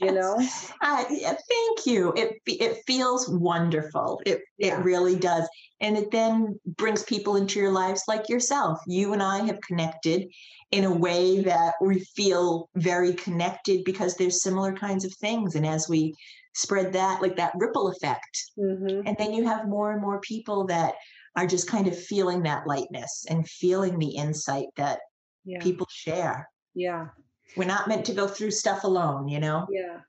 You 0.00 0.12
know? 0.12 0.36
Uh, 0.80 1.04
yeah, 1.10 1.34
thank 1.48 1.86
you. 1.86 2.12
It 2.16 2.40
it 2.46 2.82
feels 2.86 3.28
wonderful. 3.28 4.20
It 4.26 4.42
Yeah. 4.58 4.78
it 4.78 4.84
really 4.84 5.16
does. 5.16 5.48
And 5.80 5.96
it 5.96 6.10
then 6.10 6.58
brings 6.76 7.02
people 7.02 7.36
into 7.36 7.58
your 7.58 7.72
lives 7.72 8.02
like 8.08 8.28
yourself. 8.28 8.80
You 8.86 9.12
and 9.12 9.22
i 9.22 9.44
have 9.44 9.60
connected 9.60 10.28
in 10.70 10.84
a 10.84 10.92
way 10.92 11.40
that 11.40 11.74
we 11.80 12.00
feel 12.00 12.68
very 12.74 13.14
connected 13.14 13.84
because 13.84 14.14
there's 14.14 14.42
similar 14.42 14.72
kinds 14.74 15.04
of 15.04 15.14
things. 15.14 15.54
And 15.54 15.66
as 15.66 15.88
we 15.88 16.14
spread 16.54 16.92
that 16.92 17.20
like 17.20 17.34
that 17.36 17.52
ripple 17.56 17.88
effect 17.88 18.52
hmm 18.56 19.00
and 19.06 19.16
then 19.18 19.32
you 19.32 19.44
have 19.44 19.66
more 19.66 19.90
and 19.90 20.00
more 20.00 20.20
people 20.20 20.64
that 20.64 20.94
are 21.34 21.48
just 21.48 21.66
kind 21.68 21.88
of 21.88 21.98
feeling 21.98 22.44
that 22.44 22.64
lightness 22.64 23.26
and 23.28 23.48
feeling 23.48 23.98
the 23.98 24.14
insight 24.14 24.66
that 24.76 25.00
yeah. 25.44 25.58
people 25.60 25.86
share. 25.90 26.48
Yeah 26.74 27.08
we're 27.56 27.64
not 27.64 27.88
meant 27.88 28.04
to 28.04 28.14
go 28.14 28.26
through 28.26 28.50
stuff 28.50 28.84
alone 28.84 29.28
you 29.28 29.40
know 29.40 29.66
Yeah. 29.70 30.00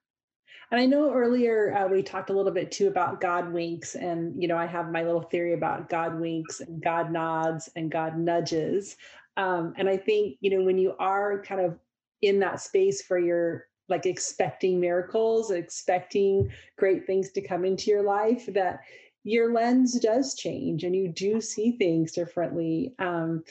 And 0.72 0.80
I 0.80 0.86
know 0.86 1.14
earlier 1.14 1.76
uh, 1.76 1.88
we 1.88 2.02
talked 2.02 2.30
a 2.30 2.34
little 2.34 2.52
bit 2.52 2.72
too 2.72 2.88
about 2.88 3.22
God 3.22 3.54
winks. 3.54 3.96
And, 3.96 4.42
you 4.42 4.48
know, 4.48 4.58
I 4.58 4.66
have 4.66 4.92
my 4.92 5.04
little 5.04 5.22
theory 5.22 5.54
about 5.54 5.90
God 5.90 6.20
winks 6.20 6.60
and 6.60 6.84
God 6.84 7.12
nods 7.12 7.70
and 7.76 7.92
God 7.92 8.18
nudges. 8.18 8.98
Um, 9.38 9.74
and 9.78 9.88
I 9.88 9.98
think, 9.98 10.38
you 10.42 10.50
know, 10.50 10.66
when 10.66 10.78
you 10.78 10.96
are 11.00 11.44
kind 11.44 11.62
of 11.62 11.78
in 12.22 12.40
that 12.40 12.62
space 12.62 13.04
where 13.08 13.20
you're 13.20 13.66
like 13.90 14.06
expecting 14.06 14.80
miracles, 14.80 15.52
expecting 15.52 16.52
great 16.78 17.06
things 17.06 17.32
to 17.32 17.42
come 17.42 17.66
into 17.66 17.92
your 17.92 18.02
life, 18.02 18.48
that 18.48 18.80
your 19.24 19.54
lens 19.54 20.00
does 20.00 20.36
change 20.36 20.84
and 20.84 20.96
you 20.96 21.08
do 21.08 21.40
see 21.42 21.72
things 21.74 22.12
differently. 22.12 22.96
Um, 22.98 23.44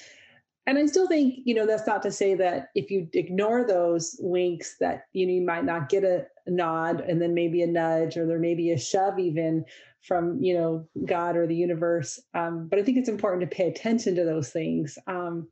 and 0.66 0.78
I 0.78 0.86
still 0.86 1.06
think, 1.06 1.40
you 1.44 1.54
know, 1.54 1.66
that's 1.66 1.86
not 1.86 2.02
to 2.04 2.10
say 2.10 2.34
that 2.36 2.70
if 2.74 2.90
you 2.90 3.08
ignore 3.12 3.66
those 3.66 4.16
winks, 4.20 4.76
that 4.78 5.06
you 5.12 5.26
know 5.26 5.32
you 5.32 5.42
might 5.42 5.64
not 5.64 5.90
get 5.90 6.04
a 6.04 6.26
nod 6.46 7.00
and 7.00 7.20
then 7.20 7.34
maybe 7.34 7.62
a 7.62 7.66
nudge 7.66 8.16
or 8.16 8.26
there 8.26 8.38
may 8.38 8.54
be 8.54 8.70
a 8.70 8.78
shove 8.78 9.18
even 9.18 9.64
from 10.00 10.38
you 10.42 10.54
know 10.54 10.86
God 11.04 11.36
or 11.36 11.46
the 11.46 11.54
universe. 11.54 12.20
Um, 12.32 12.68
but 12.68 12.78
I 12.78 12.82
think 12.82 12.96
it's 12.96 13.08
important 13.08 13.42
to 13.42 13.56
pay 13.56 13.68
attention 13.68 14.14
to 14.16 14.24
those 14.24 14.50
things 14.50 14.98
um, 15.06 15.48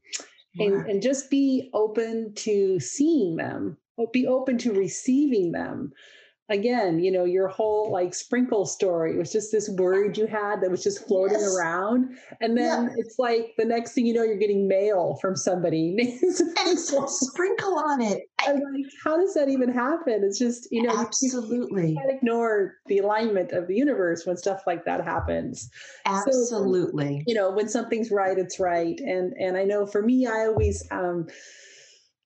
and, 0.58 0.86
and 0.86 1.02
just 1.02 1.30
be 1.30 1.70
open 1.74 2.32
to 2.36 2.80
seeing 2.80 3.36
them. 3.36 3.76
Be 4.12 4.26
open 4.26 4.58
to 4.58 4.72
receiving 4.72 5.52
them. 5.52 5.92
Again, 6.52 7.00
you 7.00 7.10
know, 7.10 7.24
your 7.24 7.48
whole 7.48 7.90
like 7.90 8.12
sprinkle 8.14 8.66
story 8.66 9.16
was 9.16 9.32
just 9.32 9.50
this 9.50 9.70
word 9.70 10.18
you 10.18 10.26
had 10.26 10.60
that 10.60 10.70
was 10.70 10.82
just 10.84 11.06
floating 11.08 11.40
Yes. 11.40 11.56
around. 11.56 12.16
And 12.42 12.56
then 12.58 12.94
it's 12.98 13.18
like 13.18 13.54
the 13.56 13.64
next 13.64 13.94
thing 13.94 14.04
you 14.06 14.12
know, 14.12 14.22
you're 14.22 14.36
getting 14.36 14.68
mail 14.68 15.16
from 15.20 15.34
somebody. 15.34 15.96
and 15.98 16.18
it's 16.22 16.92
Sprinkle. 17.26 17.78
on 17.78 18.02
it 18.02 18.20
I'm 18.46 18.56
like, 18.56 18.84
how 19.04 19.16
does 19.16 19.32
that 19.34 19.48
even 19.48 19.72
happen? 19.72 20.22
It's 20.24 20.38
just, 20.38 20.68
you 20.70 20.82
know, 20.82 20.92
you- 20.92 20.98
you 20.98 21.04
absolutely 21.06 21.94
can't 21.94 22.10
ignore 22.10 22.74
the 22.86 22.98
alignment 22.98 23.52
of 23.52 23.66
the 23.66 23.74
universe 23.74 24.26
when 24.26 24.36
stuff 24.36 24.62
like 24.66 24.84
that 24.84 25.02
happens. 25.04 25.70
absolutely 26.04 27.22
You 27.26 27.34
know, 27.34 27.50
when 27.50 27.68
something's 27.68 28.10
right, 28.10 28.36
it's 28.36 28.60
right. 28.60 28.98
And 29.00 29.32
and 29.38 29.56
I 29.56 29.64
know 29.64 29.86
for 29.86 30.02
me, 30.02 30.26
I 30.26 30.46
always 30.46 30.86
um 30.90 31.28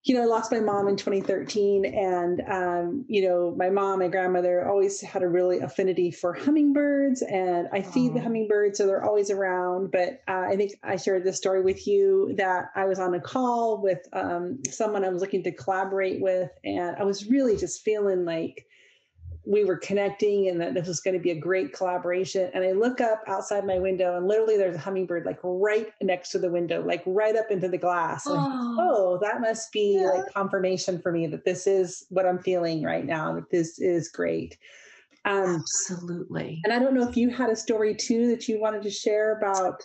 you 0.07 0.15
know, 0.15 0.23
I 0.23 0.27
lost 0.27 0.53
my 0.53 0.61
mom 0.61 0.87
in 0.87 0.95
2013, 0.95 1.85
and 1.85 2.41
um, 2.49 3.05
you 3.09 3.29
know, 3.29 3.53
my 3.57 3.71
mom, 3.71 3.99
my 3.99 4.07
grandmother 4.07 4.65
always 4.69 5.01
had 5.01 5.25
a 5.25 5.29
really 5.29 5.59
affinity 5.59 6.13
for 6.13 6.33
hummingbirds, 6.33 7.23
and 7.23 7.67
I 7.73 7.83
feed 7.83 8.15
the 8.15 8.21
hummingbirds, 8.21 8.79
so 8.79 8.87
they're 8.87 9.05
always 9.05 9.33
around. 9.33 9.91
But 9.91 10.23
uh, 10.29 10.45
I 10.49 10.55
think 10.55 10.75
I 10.85 10.95
shared 10.95 11.25
this 11.25 11.37
story 11.37 11.61
with 11.61 11.89
you 11.89 12.33
that 12.37 12.71
I 12.77 12.85
was 12.85 13.01
on 13.01 13.15
a 13.15 13.21
call 13.21 13.83
with 13.83 13.99
um, 14.13 14.63
someone 14.71 15.05
I 15.05 15.09
was 15.09 15.23
looking 15.23 15.43
to 15.43 15.51
collaborate 15.51 16.23
with, 16.23 16.51
and 16.65 16.95
I 16.97 17.03
was 17.03 17.27
really 17.27 17.57
just 17.57 17.83
feeling 17.83 18.25
like 18.25 18.65
we 19.47 19.65
were 19.65 19.77
connecting 19.77 20.49
and 20.49 20.61
that 20.61 20.75
this 20.75 20.89
was 20.89 21.01
going 21.01 21.15
to 21.15 21.23
be 21.23 21.31
a 21.31 21.39
great 21.39 21.73
collaboration. 21.73 22.51
And 22.53 22.65
I 22.65 22.73
look 22.73 23.01
up 23.01 23.23
outside 23.29 23.65
my 23.65 23.79
window, 23.79 24.17
and 24.17 24.27
literally 24.27 24.57
there's 24.57 24.75
a 24.75 24.81
hummingbird 24.81 25.25
like 25.25 25.39
right 25.43 25.93
next 26.03 26.31
to 26.31 26.39
the 26.39 26.51
window, 26.51 26.85
like 26.85 27.03
right 27.07 27.37
up 27.37 27.47
into 27.51 27.69
the 27.69 27.79
glass. 27.79 28.27
And 28.27 28.37
oh, 28.39 28.77
oh, 28.81 29.19
that 29.23 29.41
must 29.41 29.71
be 29.73 30.01
Yeah. 30.01 30.11
like 30.11 30.35
confirmation 30.35 31.01
for 31.01 31.13
me 31.13 31.29
that 31.29 31.45
this 31.45 31.67
is 31.67 32.05
what 32.11 32.27
I'm 32.27 32.41
feeling 32.41 32.83
right 32.83 33.07
now, 33.07 33.35
that 33.35 33.51
this 33.51 33.79
is 33.79 34.09
great. 34.09 34.59
Um, 35.25 35.57
absolutely 35.57 36.61
and 36.63 36.73
I 36.73 36.79
don't 36.79 36.95
know 36.95 37.09
if 37.09 37.17
you 37.17 37.31
had 37.31 37.51
a 37.51 37.57
story 37.57 37.97
too 37.97 38.29
that 38.29 38.47
you 38.47 38.61
wanted 38.61 38.83
to 38.83 38.91
share 38.91 39.37
about 39.37 39.85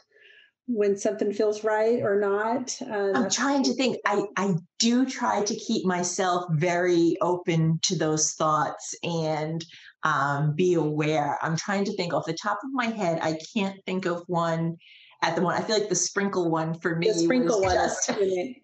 when 0.73 0.97
something 0.97 1.33
feels 1.33 1.63
right 1.63 2.01
or 2.01 2.19
not. 2.19 2.75
Um, 2.81 3.11
i'm 3.15 3.29
trying 3.29 3.63
to 3.63 3.73
think 3.73 3.97
i 4.05 4.23
i 4.37 4.55
do 4.79 5.05
try 5.05 5.43
to 5.43 5.55
keep 5.55 5.85
myself 5.85 6.45
very 6.51 7.17
open 7.21 7.79
to 7.83 7.95
those 7.95 8.31
thoughts 8.31 8.95
and 9.03 9.63
um, 10.03 10.55
be 10.55 10.73
aware 10.75 11.37
i'm 11.41 11.55
trying 11.55 11.85
to 11.85 11.95
think 11.95 12.13
off 12.13 12.25
the 12.25 12.33
top 12.33 12.59
of 12.63 12.71
my 12.73 12.87
head 12.87 13.19
i 13.21 13.37
can't 13.53 13.77
think 13.85 14.05
of 14.05 14.23
one 14.27 14.77
at 15.21 15.35
the 15.35 15.41
moment 15.41 15.61
i 15.63 15.67
feel 15.67 15.77
like 15.77 15.89
the 15.89 15.95
sprinkle 15.95 16.49
one 16.49 16.73
for 16.79 16.95
me 16.95 17.07
the 17.07 17.13
sprinkle 17.13 17.61
one. 17.61 17.73
just 17.75 18.09
I 18.09 18.15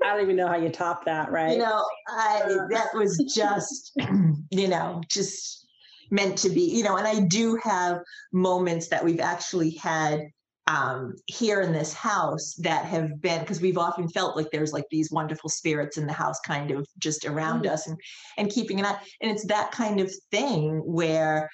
don't 0.04 0.22
even 0.22 0.36
know 0.36 0.48
how 0.48 0.56
you 0.58 0.70
top 0.70 1.06
that, 1.06 1.32
right? 1.32 1.52
you 1.52 1.60
know 1.60 1.84
i 2.08 2.42
Uh. 2.44 2.68
that 2.72 2.88
was 2.94 3.18
just 3.36 3.92
you 4.52 4.68
know 4.68 5.02
just 5.10 5.68
meant 6.10 6.38
to 6.40 6.50
be 6.50 6.62
you 6.62 6.84
know 6.84 6.96
and 6.98 7.08
i 7.08 7.20
do 7.20 7.60
have 7.62 8.00
moments 8.32 8.88
that 8.88 9.04
we've 9.04 9.20
actually 9.20 9.72
had 9.72 10.22
um 10.68 11.14
here 11.26 11.62
in 11.62 11.72
this 11.72 11.94
house 11.94 12.56
that 12.56 12.86
have 12.86 13.22
been 13.22 13.40
because 13.42 13.62
we've 13.62 13.78
often 13.78 14.08
felt 14.10 14.36
like 14.36 14.50
there's 14.52 14.74
like 14.74 14.86
these 14.92 15.12
wonderful 15.12 15.50
spirits 15.50 15.98
in 15.98 16.06
the 16.06 16.14
house 16.14 16.40
kind 16.46 16.72
of 16.72 16.86
just 17.00 17.26
around 17.26 17.64
Mm. 17.64 17.72
us 17.72 17.88
and 17.88 17.98
and 18.38 18.50
keeping 18.50 18.80
an 18.80 18.86
eye 18.86 19.00
and 19.22 19.32
it's 19.32 19.46
that 19.48 19.72
kind 19.72 20.00
of 20.00 20.12
thing 20.32 20.80
where 20.86 21.50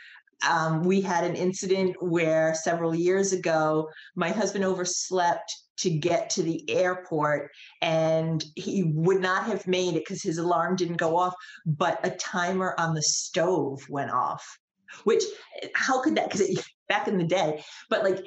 um, 0.50 0.84
we 0.84 1.00
had 1.00 1.24
an 1.24 1.36
incident 1.36 1.96
where 2.02 2.54
several 2.54 2.94
years 2.94 3.32
ago 3.34 3.88
my 4.16 4.30
husband 4.30 4.66
overslept 4.66 5.56
to 5.78 5.90
get 5.90 6.30
to 6.32 6.44
the 6.44 6.70
airport 6.70 7.50
and 7.82 8.44
he 8.56 8.84
would 8.96 9.22
not 9.22 9.46
have 9.46 9.66
made 9.68 9.96
it 9.96 10.04
because 10.06 10.22
his 10.22 10.38
alarm 10.38 10.76
didn't 10.76 10.98
go 10.98 11.18
off 11.18 11.34
but 11.66 12.00
a 12.04 12.10
timer 12.12 12.76
on 12.78 12.94
the 12.94 13.02
stove 13.02 13.80
went 13.90 14.12
off 14.12 14.44
which 15.04 15.24
how 15.76 16.02
could 16.02 16.16
that 16.16 16.30
because 16.30 16.64
back 16.90 17.08
in 17.08 17.18
the 17.18 17.24
day 17.24 17.64
but 17.90 18.04
like 18.04 18.20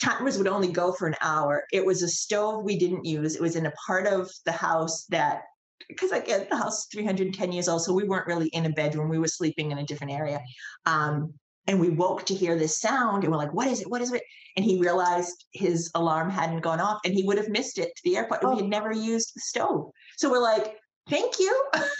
timers 0.00 0.38
would 0.38 0.46
only 0.48 0.68
go 0.70 0.92
for 0.92 1.06
an 1.06 1.16
hour. 1.20 1.64
It 1.72 1.84
was 1.84 2.02
a 2.02 2.08
stove 2.08 2.64
we 2.64 2.78
didn't 2.78 3.04
use. 3.04 3.34
It 3.34 3.42
was 3.42 3.56
in 3.56 3.66
a 3.66 3.72
part 3.86 4.06
of 4.06 4.30
the 4.44 4.52
house 4.52 5.06
that 5.06 5.42
because 5.88 6.12
again 6.12 6.46
the 6.50 6.56
house 6.56 6.80
is 6.80 6.88
310 6.92 7.52
years 7.52 7.66
old 7.68 7.82
so 7.82 7.92
we 7.94 8.04
weren't 8.04 8.26
really 8.26 8.48
in 8.48 8.66
a 8.66 8.70
bedroom. 8.70 9.08
We 9.08 9.18
were 9.18 9.26
sleeping 9.28 9.70
in 9.70 9.78
a 9.78 9.86
different 9.86 10.12
area. 10.12 10.40
Um, 10.86 11.32
and 11.66 11.78
we 11.80 11.90
woke 11.90 12.24
to 12.26 12.34
hear 12.34 12.56
this 12.56 12.80
sound 12.80 13.24
and 13.24 13.32
we're 13.32 13.38
like 13.38 13.54
what 13.54 13.68
is 13.68 13.80
it? 13.80 13.90
What 13.90 14.02
is 14.02 14.12
it? 14.12 14.22
And 14.56 14.64
he 14.64 14.78
realized 14.80 15.46
his 15.52 15.90
alarm 15.94 16.28
hadn't 16.30 16.60
gone 16.60 16.80
off 16.80 17.00
and 17.04 17.14
he 17.14 17.22
would 17.22 17.38
have 17.38 17.48
missed 17.48 17.78
it 17.78 17.94
to 17.96 18.02
the 18.04 18.16
airport 18.16 18.42
and 18.42 18.50
we 18.50 18.56
Oh. 18.56 18.60
had 18.60 18.68
never 18.68 18.92
used 18.92 19.32
the 19.34 19.40
stove. 19.40 19.90
So 20.16 20.30
we're 20.30 20.42
like 20.42 20.76
thank 21.10 21.38
you 21.38 21.52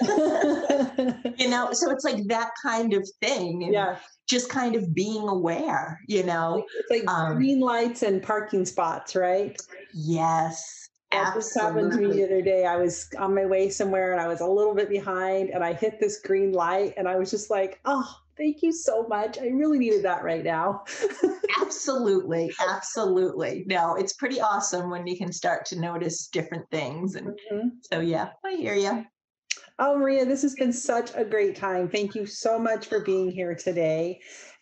you 1.36 1.48
know 1.48 1.68
so 1.72 1.90
it's 1.90 2.04
like 2.04 2.24
that 2.28 2.50
kind 2.62 2.94
of 2.94 3.06
thing 3.20 3.62
yeah, 3.72 3.96
just 4.28 4.48
kind 4.48 4.74
of 4.76 4.94
being 4.94 5.28
aware 5.28 6.00
you 6.08 6.22
know 6.22 6.64
it's 6.78 6.90
like 6.90 7.08
Um, 7.08 7.36
green 7.36 7.60
lights 7.60 8.02
and 8.02 8.22
parking 8.22 8.64
spots, 8.64 9.14
right? 9.16 9.56
yes 9.92 10.88
That 11.10 11.34
just 11.34 11.58
happened 11.58 11.92
to 11.92 11.98
me 11.98 12.12
the 12.14 12.24
other 12.24 12.40
day. 12.40 12.66
I 12.66 12.76
was 12.76 13.08
on 13.18 13.34
my 13.34 13.44
way 13.44 13.68
somewhere 13.68 14.12
and 14.12 14.20
I 14.20 14.28
was 14.28 14.40
a 14.40 14.46
little 14.46 14.74
bit 14.76 14.88
behind 14.88 15.50
and 15.50 15.64
I 15.64 15.72
hit 15.72 15.98
this 15.98 16.20
green 16.20 16.52
light 16.52 16.94
and 16.96 17.08
I 17.08 17.16
was 17.16 17.30
just 17.32 17.50
like, 17.50 17.80
oh, 17.84 18.06
thank 18.40 18.62
you 18.62 18.72
so 18.72 19.07
much. 19.07 19.38
I 19.38 19.48
really 19.48 19.79
needed 19.79 20.03
that 20.05 20.24
right 20.24 20.42
now. 20.42 20.85
absolutely 21.61 22.50
absolutely 22.68 23.64
no 23.66 23.96
it's 23.96 24.12
pretty 24.14 24.40
awesome 24.40 24.88
when 24.88 25.07
you 25.07 25.16
can 25.16 25.33
start 25.33 25.66
to 25.66 25.79
notice 25.79 26.29
different 26.29 26.68
things 26.70 27.16
and 27.16 27.37
Mhm. 27.53 27.70
so 27.83 28.00
yeah 28.00 28.31
i 28.44 28.53
hear 28.53 28.74
you 28.74 29.05
Oh, 29.79 29.96
Maria, 29.96 30.26
this 30.26 30.42
has 30.42 30.55
been 30.55 30.74
such 30.74 31.11
a 31.14 31.24
great 31.24 31.57
time. 31.57 31.88
Thank 31.88 32.14
you 32.14 32.26
so 32.26 32.59
much 32.59 32.87
for 32.87 33.00
being 33.00 33.31
here 33.31 33.55
today. 33.55 34.20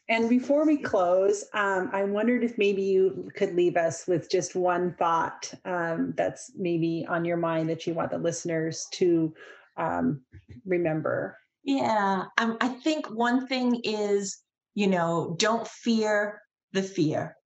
And 0.09 0.29
before 0.29 0.64
we 0.64 0.77
close, 0.77 1.45
um, 1.55 1.91
I 1.93 2.05
wondered 2.05 2.45
if 2.45 2.57
maybe 2.57 2.83
you 2.83 3.29
could 3.35 3.55
leave 3.55 3.77
us 3.77 4.07
with 4.07 4.31
just 4.31 4.55
one 4.55 4.95
thought 4.97 5.53
um, 5.64 6.14
that's 6.17 6.53
maybe 6.57 7.05
on 7.09 7.25
your 7.25 7.37
mind 7.37 7.68
that 7.68 7.85
you 7.85 7.95
want 7.95 8.12
the 8.12 8.18
listeners 8.18 8.87
to 8.93 9.35
um, 9.76 10.22
remember. 10.64 11.37
Yeah, 11.69 12.25
um, 12.39 12.57
I 12.62 12.69
think 12.69 13.11
one 13.11 13.47
thing 13.47 13.83
is, 13.85 14.39
you 14.73 14.87
know, 14.87 15.37
don't 15.39 15.69
fear 15.69 16.41
the 16.73 16.83
fear. 16.83 17.37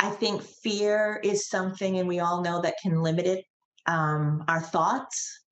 I 0.00 0.10
think 0.10 0.42
fear 0.42 1.20
is 1.22 1.48
something, 1.48 2.00
and 2.00 2.08
we 2.08 2.18
all 2.18 2.42
know 2.42 2.60
that 2.62 2.74
can 2.82 3.00
limit 3.00 3.26
it. 3.26 3.44
Um, 3.86 4.44
our 4.48 4.60
thoughts. 4.60 5.44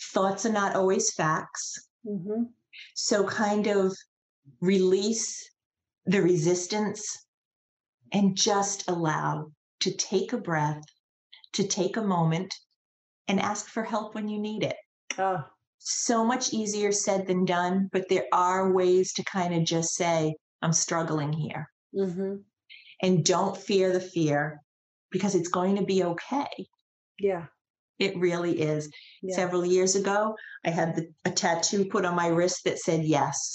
Thoughts 0.00 0.46
are 0.46 0.52
not 0.52 0.74
always 0.74 1.12
facts. 1.12 1.90
Mhm. 2.06 2.54
So, 2.94 3.26
kind 3.26 3.66
of 3.66 3.94
release 4.62 5.46
the 6.06 6.22
resistance 6.22 7.04
and 8.12 8.34
just 8.34 8.88
allow 8.88 9.52
to 9.80 9.94
take 9.94 10.32
a 10.32 10.38
breath, 10.38 10.84
to 11.52 11.68
take 11.68 11.98
a 11.98 12.02
moment 12.02 12.54
and 13.28 13.38
ask 13.38 13.66
for 13.66 13.84
help 13.84 14.14
when 14.14 14.30
you 14.30 14.38
need 14.38 14.62
it. 14.62 14.76
Oh, 15.18 15.44
so 15.84 16.24
much 16.24 16.52
easier 16.52 16.90
said 16.92 17.26
than 17.26 17.44
done, 17.44 17.90
but 17.92 18.08
there 18.08 18.24
are 18.32 18.72
ways 18.72 19.12
to 19.12 19.24
kind 19.24 19.54
of 19.54 19.64
just 19.64 19.94
say, 19.94 20.34
I'm 20.62 20.72
struggling 20.72 21.32
here. 21.32 21.68
Mm-hmm. 21.94 22.36
And 23.02 23.24
don't 23.24 23.56
fear 23.56 23.92
the 23.92 24.00
fear 24.00 24.60
because 25.10 25.34
it's 25.34 25.48
going 25.48 25.76
to 25.76 25.84
be 25.84 26.02
okay. 26.02 26.48
Yeah. 27.18 27.46
It 27.98 28.16
really 28.16 28.60
is. 28.62 28.90
Yeah. 29.22 29.36
Several 29.36 29.64
years 29.64 29.94
ago, 29.94 30.34
I 30.64 30.70
had 30.70 30.96
the, 30.96 31.08
a 31.26 31.30
tattoo 31.30 31.84
put 31.84 32.06
on 32.06 32.16
my 32.16 32.28
wrist 32.28 32.62
that 32.64 32.78
said 32.78 33.04
yes. 33.04 33.52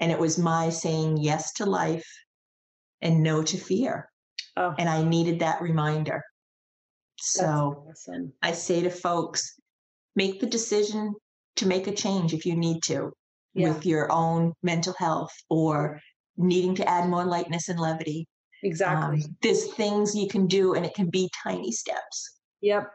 And 0.00 0.10
it 0.10 0.18
was 0.18 0.38
my 0.38 0.70
saying 0.70 1.18
yes 1.18 1.52
to 1.54 1.66
life 1.66 2.06
and 3.02 3.22
no 3.22 3.42
to 3.42 3.56
fear. 3.58 4.08
Oh, 4.56 4.74
And 4.78 4.88
I 4.88 5.04
needed 5.04 5.40
that 5.40 5.60
reminder. 5.60 6.22
that's 7.18 7.34
So 7.34 7.84
awesome. 7.90 8.32
I 8.40 8.52
say 8.52 8.80
to 8.82 8.90
folks, 8.90 9.60
make 10.16 10.40
the 10.40 10.46
decision 10.46 11.14
to 11.58 11.66
make 11.66 11.86
a 11.86 11.94
change 11.94 12.34
if 12.34 12.46
you 12.46 12.56
need 12.56 12.82
to 12.84 13.12
Yeah, 13.54 13.74
with 13.74 13.86
your 13.86 14.10
own 14.12 14.54
mental 14.62 14.94
health 14.98 15.32
or 15.50 16.00
needing 16.36 16.74
to 16.76 16.88
add 16.88 17.08
more 17.08 17.24
lightness 17.24 17.68
and 17.68 17.80
levity. 17.80 18.26
exactly. 18.62 19.18
Um, 19.18 19.36
there's 19.42 19.72
things 19.74 20.14
you 20.14 20.28
can 20.28 20.46
do, 20.46 20.74
and 20.74 20.86
it 20.86 20.94
can 20.94 21.10
be 21.10 21.30
tiny 21.44 21.72
steps. 21.72 22.40
Yep. 22.60 22.92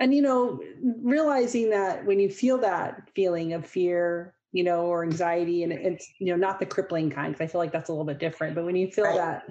And 0.00 0.14
you 0.14 0.22
know, 0.22 0.60
realizing 1.02 1.70
that 1.70 2.06
when 2.06 2.20
you 2.20 2.30
feel 2.30 2.58
that 2.58 3.10
feeling 3.14 3.52
of 3.52 3.66
fear, 3.66 4.34
you 4.52 4.64
know, 4.64 4.86
or 4.86 5.02
anxiety, 5.04 5.64
and 5.64 5.72
it's 5.72 6.08
you 6.20 6.28
know 6.28 6.36
not 6.36 6.60
the 6.60 6.66
crippling 6.66 7.10
kind, 7.10 7.32
because 7.34 7.48
I 7.48 7.52
feel 7.52 7.60
like 7.60 7.72
that's 7.72 7.88
a 7.88 7.92
little 7.92 8.04
bit 8.06 8.18
different. 8.18 8.54
But 8.54 8.64
when 8.64 8.76
you 8.76 8.90
feel 8.90 9.04
Right. 9.04 9.14
that 9.14 9.44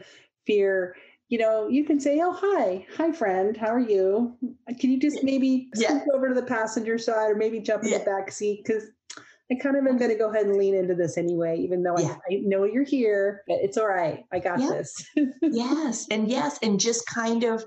fear, 0.46 0.96
you 1.30 1.38
know, 1.38 1.68
you 1.68 1.84
can 1.84 2.00
say, 2.00 2.20
"Oh, 2.22 2.32
hi, 2.32 2.86
hi, 2.96 3.12
friend, 3.12 3.56
how 3.58 3.68
are 3.68 3.80
you? 3.80 4.38
Can 4.80 4.92
you 4.92 5.00
just 5.00 5.24
maybe 5.24 5.70
Yeah. 5.76 5.90
scoot 5.90 6.04
over 6.14 6.30
to 6.30 6.34
the 6.34 6.44
passenger 6.44 6.98
side, 6.98 7.32
or 7.32 7.36
maybe 7.36 7.60
jump 7.60 7.84
in 7.84 7.90
Yeah. 7.90 8.00
the 8.00 8.06
back 8.06 8.32
seat?" 8.32 8.64
Because 8.66 8.84
I 9.52 9.56
kind 9.56 9.78
of 9.78 9.86
am 9.86 9.98
going 9.98 10.12
to 10.12 10.18
go 10.18 10.30
ahead 10.30 10.46
and 10.46 10.58
lean 10.58 10.76
into 10.76 10.94
this 10.96 11.18
anyway, 11.18 11.58
even 11.60 11.84
though 11.84 11.98
Yeah. 11.98 12.18
I, 12.30 12.36
I 12.36 12.42
know 12.44 12.64
you're 12.64 12.84
here. 12.84 13.44
But 13.48 13.58
it's 13.62 13.78
all 13.78 13.88
right. 13.88 14.24
I 14.32 14.40
got 14.40 14.60
Yeah. 14.60 14.70
this. 14.70 15.06
yes, 15.42 16.06
and 16.12 16.28
yes, 16.30 16.60
and 16.62 16.80
just 16.80 17.06
kind 17.08 17.44
of 17.44 17.64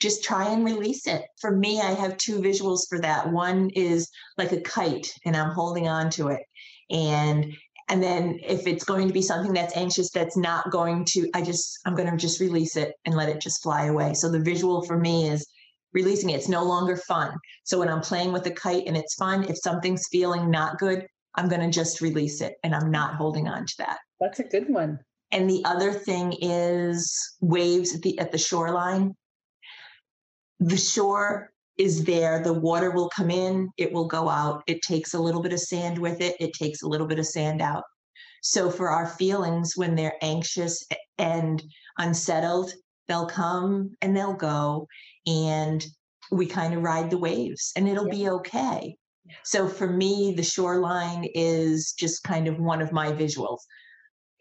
just 0.00 0.24
try 0.24 0.50
and 0.50 0.64
release 0.64 1.06
it. 1.06 1.22
For 1.40 1.50
me, 1.56 1.80
I 1.80 1.92
have 1.92 2.16
two 2.18 2.40
visuals 2.40 2.80
for 2.88 3.00
that. 3.00 3.32
One 3.32 3.70
is 3.70 4.10
like 4.36 4.52
a 4.52 4.60
kite, 4.60 5.10
and 5.24 5.36
I'm 5.36 5.50
holding 5.50 5.88
on 5.88 6.10
to 6.10 6.28
it, 6.28 6.42
and 6.90 7.54
and 7.88 8.02
then 8.02 8.38
if 8.42 8.66
it's 8.66 8.84
going 8.84 9.06
to 9.08 9.14
be 9.14 9.22
something 9.22 9.52
that's 9.52 9.76
anxious 9.76 10.10
that's 10.10 10.36
not 10.36 10.70
going 10.70 11.04
to 11.04 11.28
i 11.34 11.42
just 11.42 11.78
i'm 11.84 11.94
going 11.94 12.10
to 12.10 12.16
just 12.16 12.40
release 12.40 12.76
it 12.76 12.94
and 13.04 13.14
let 13.14 13.28
it 13.28 13.40
just 13.40 13.62
fly 13.62 13.86
away. 13.86 14.14
So 14.14 14.30
the 14.30 14.40
visual 14.40 14.82
for 14.82 14.98
me 14.98 15.28
is 15.28 15.46
releasing 15.92 16.30
it. 16.30 16.34
It's 16.36 16.48
no 16.48 16.64
longer 16.64 16.96
fun. 16.96 17.34
So 17.64 17.78
when 17.78 17.88
i'm 17.88 18.00
playing 18.00 18.32
with 18.32 18.46
a 18.46 18.50
kite 18.50 18.84
and 18.86 18.96
it's 18.96 19.14
fun 19.14 19.44
if 19.44 19.56
something's 19.58 20.08
feeling 20.10 20.50
not 20.50 20.78
good 20.78 21.06
i'm 21.36 21.48
going 21.48 21.60
to 21.62 21.70
just 21.70 22.00
release 22.00 22.40
it 22.40 22.54
and 22.62 22.74
i'm 22.74 22.90
not 22.90 23.14
holding 23.16 23.48
on 23.48 23.66
to 23.66 23.74
that. 23.78 23.98
That's 24.20 24.40
a 24.40 24.44
good 24.44 24.68
one. 24.68 24.98
and 25.32 25.48
the 25.50 25.62
other 25.64 25.92
thing 25.92 26.34
is 26.40 27.36
waves 27.40 27.94
at 27.94 28.02
the 28.02 28.18
at 28.18 28.32
the 28.32 28.38
shoreline. 28.38 29.14
The 30.60 30.76
shore 30.76 31.50
is 31.78 32.04
there 32.04 32.42
the 32.42 32.52
water 32.52 32.90
will 32.90 33.08
come 33.08 33.30
in 33.30 33.68
it 33.78 33.92
will 33.92 34.06
go 34.06 34.28
out 34.28 34.62
it 34.66 34.80
takes 34.82 35.14
a 35.14 35.18
little 35.18 35.42
bit 35.42 35.52
of 35.52 35.58
sand 35.60 35.98
with 35.98 36.20
it 36.20 36.36
it 36.40 36.52
takes 36.52 36.82
a 36.82 36.86
little 36.88 37.06
bit 37.06 37.18
of 37.18 37.26
sand 37.26 37.60
out 37.60 37.82
so 38.42 38.70
for 38.70 38.90
our 38.90 39.06
feelings 39.06 39.72
when 39.76 39.94
they're 39.94 40.16
anxious 40.22 40.82
and 41.18 41.62
unsettled 41.98 42.72
they'll 43.08 43.26
come 43.26 43.90
and 44.02 44.16
they'll 44.16 44.34
go 44.34 44.86
and 45.26 45.84
we 46.30 46.46
kind 46.46 46.74
of 46.74 46.82
ride 46.82 47.10
the 47.10 47.18
waves 47.18 47.72
and 47.76 47.88
it'll 47.88 48.06
Yeah. 48.08 48.12
be 48.14 48.28
okay 48.30 48.96
so 49.42 49.66
for 49.68 49.88
me 49.88 50.34
the 50.36 50.42
shoreline 50.42 51.26
is 51.34 51.92
just 51.98 52.22
kind 52.24 52.46
of 52.46 52.58
one 52.58 52.80
of 52.82 52.92
my 52.92 53.10
visuals 53.12 53.58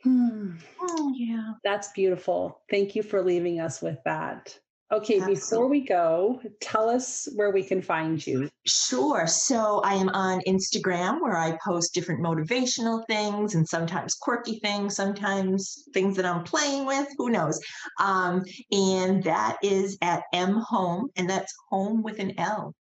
Hmm. 0.04 0.58
oh 0.82 1.14
yeah 1.16 1.54
That's 1.64 1.92
beautiful. 1.94 2.60
Thank 2.70 2.94
you 2.94 3.04
for 3.04 3.24
leaving 3.24 3.62
us 3.62 3.82
with 3.82 3.98
that. 4.04 4.54
Okay, 4.94 5.20
before 5.26 5.68
we 5.68 5.82
go, 5.82 6.40
tell 6.62 6.88
us 6.88 7.28
where 7.34 7.50
we 7.50 7.64
can 7.64 7.82
find 7.82 8.24
you. 8.28 8.48
Sure. 8.68 9.26
So 9.26 9.82
I 9.84 9.96
am 9.96 10.10
on 10.10 10.42
Instagram 10.48 11.20
where 11.20 11.36
I 11.36 11.58
post 11.66 11.96
different 11.96 12.22
motivational 12.22 13.04
things 13.08 13.56
and 13.56 13.68
sometimes 13.68 14.14
quirky 14.14 14.60
things, 14.60 14.96
sometimes 14.96 15.88
things 15.96 16.16
that 16.16 16.28
I'm 16.28 16.44
playing 16.44 16.86
with, 16.86 17.08
who 17.18 17.32
knows. 17.32 17.60
Um, 18.00 18.44
and 18.72 19.24
that 19.24 19.58
is 19.64 19.98
at 20.04 20.22
M 20.32 20.58
Holme, 20.58 21.10
and 21.16 21.28
that's 21.28 21.52
home 21.72 22.04
with 22.04 22.20
an 22.20 22.40
L. 22.40 22.76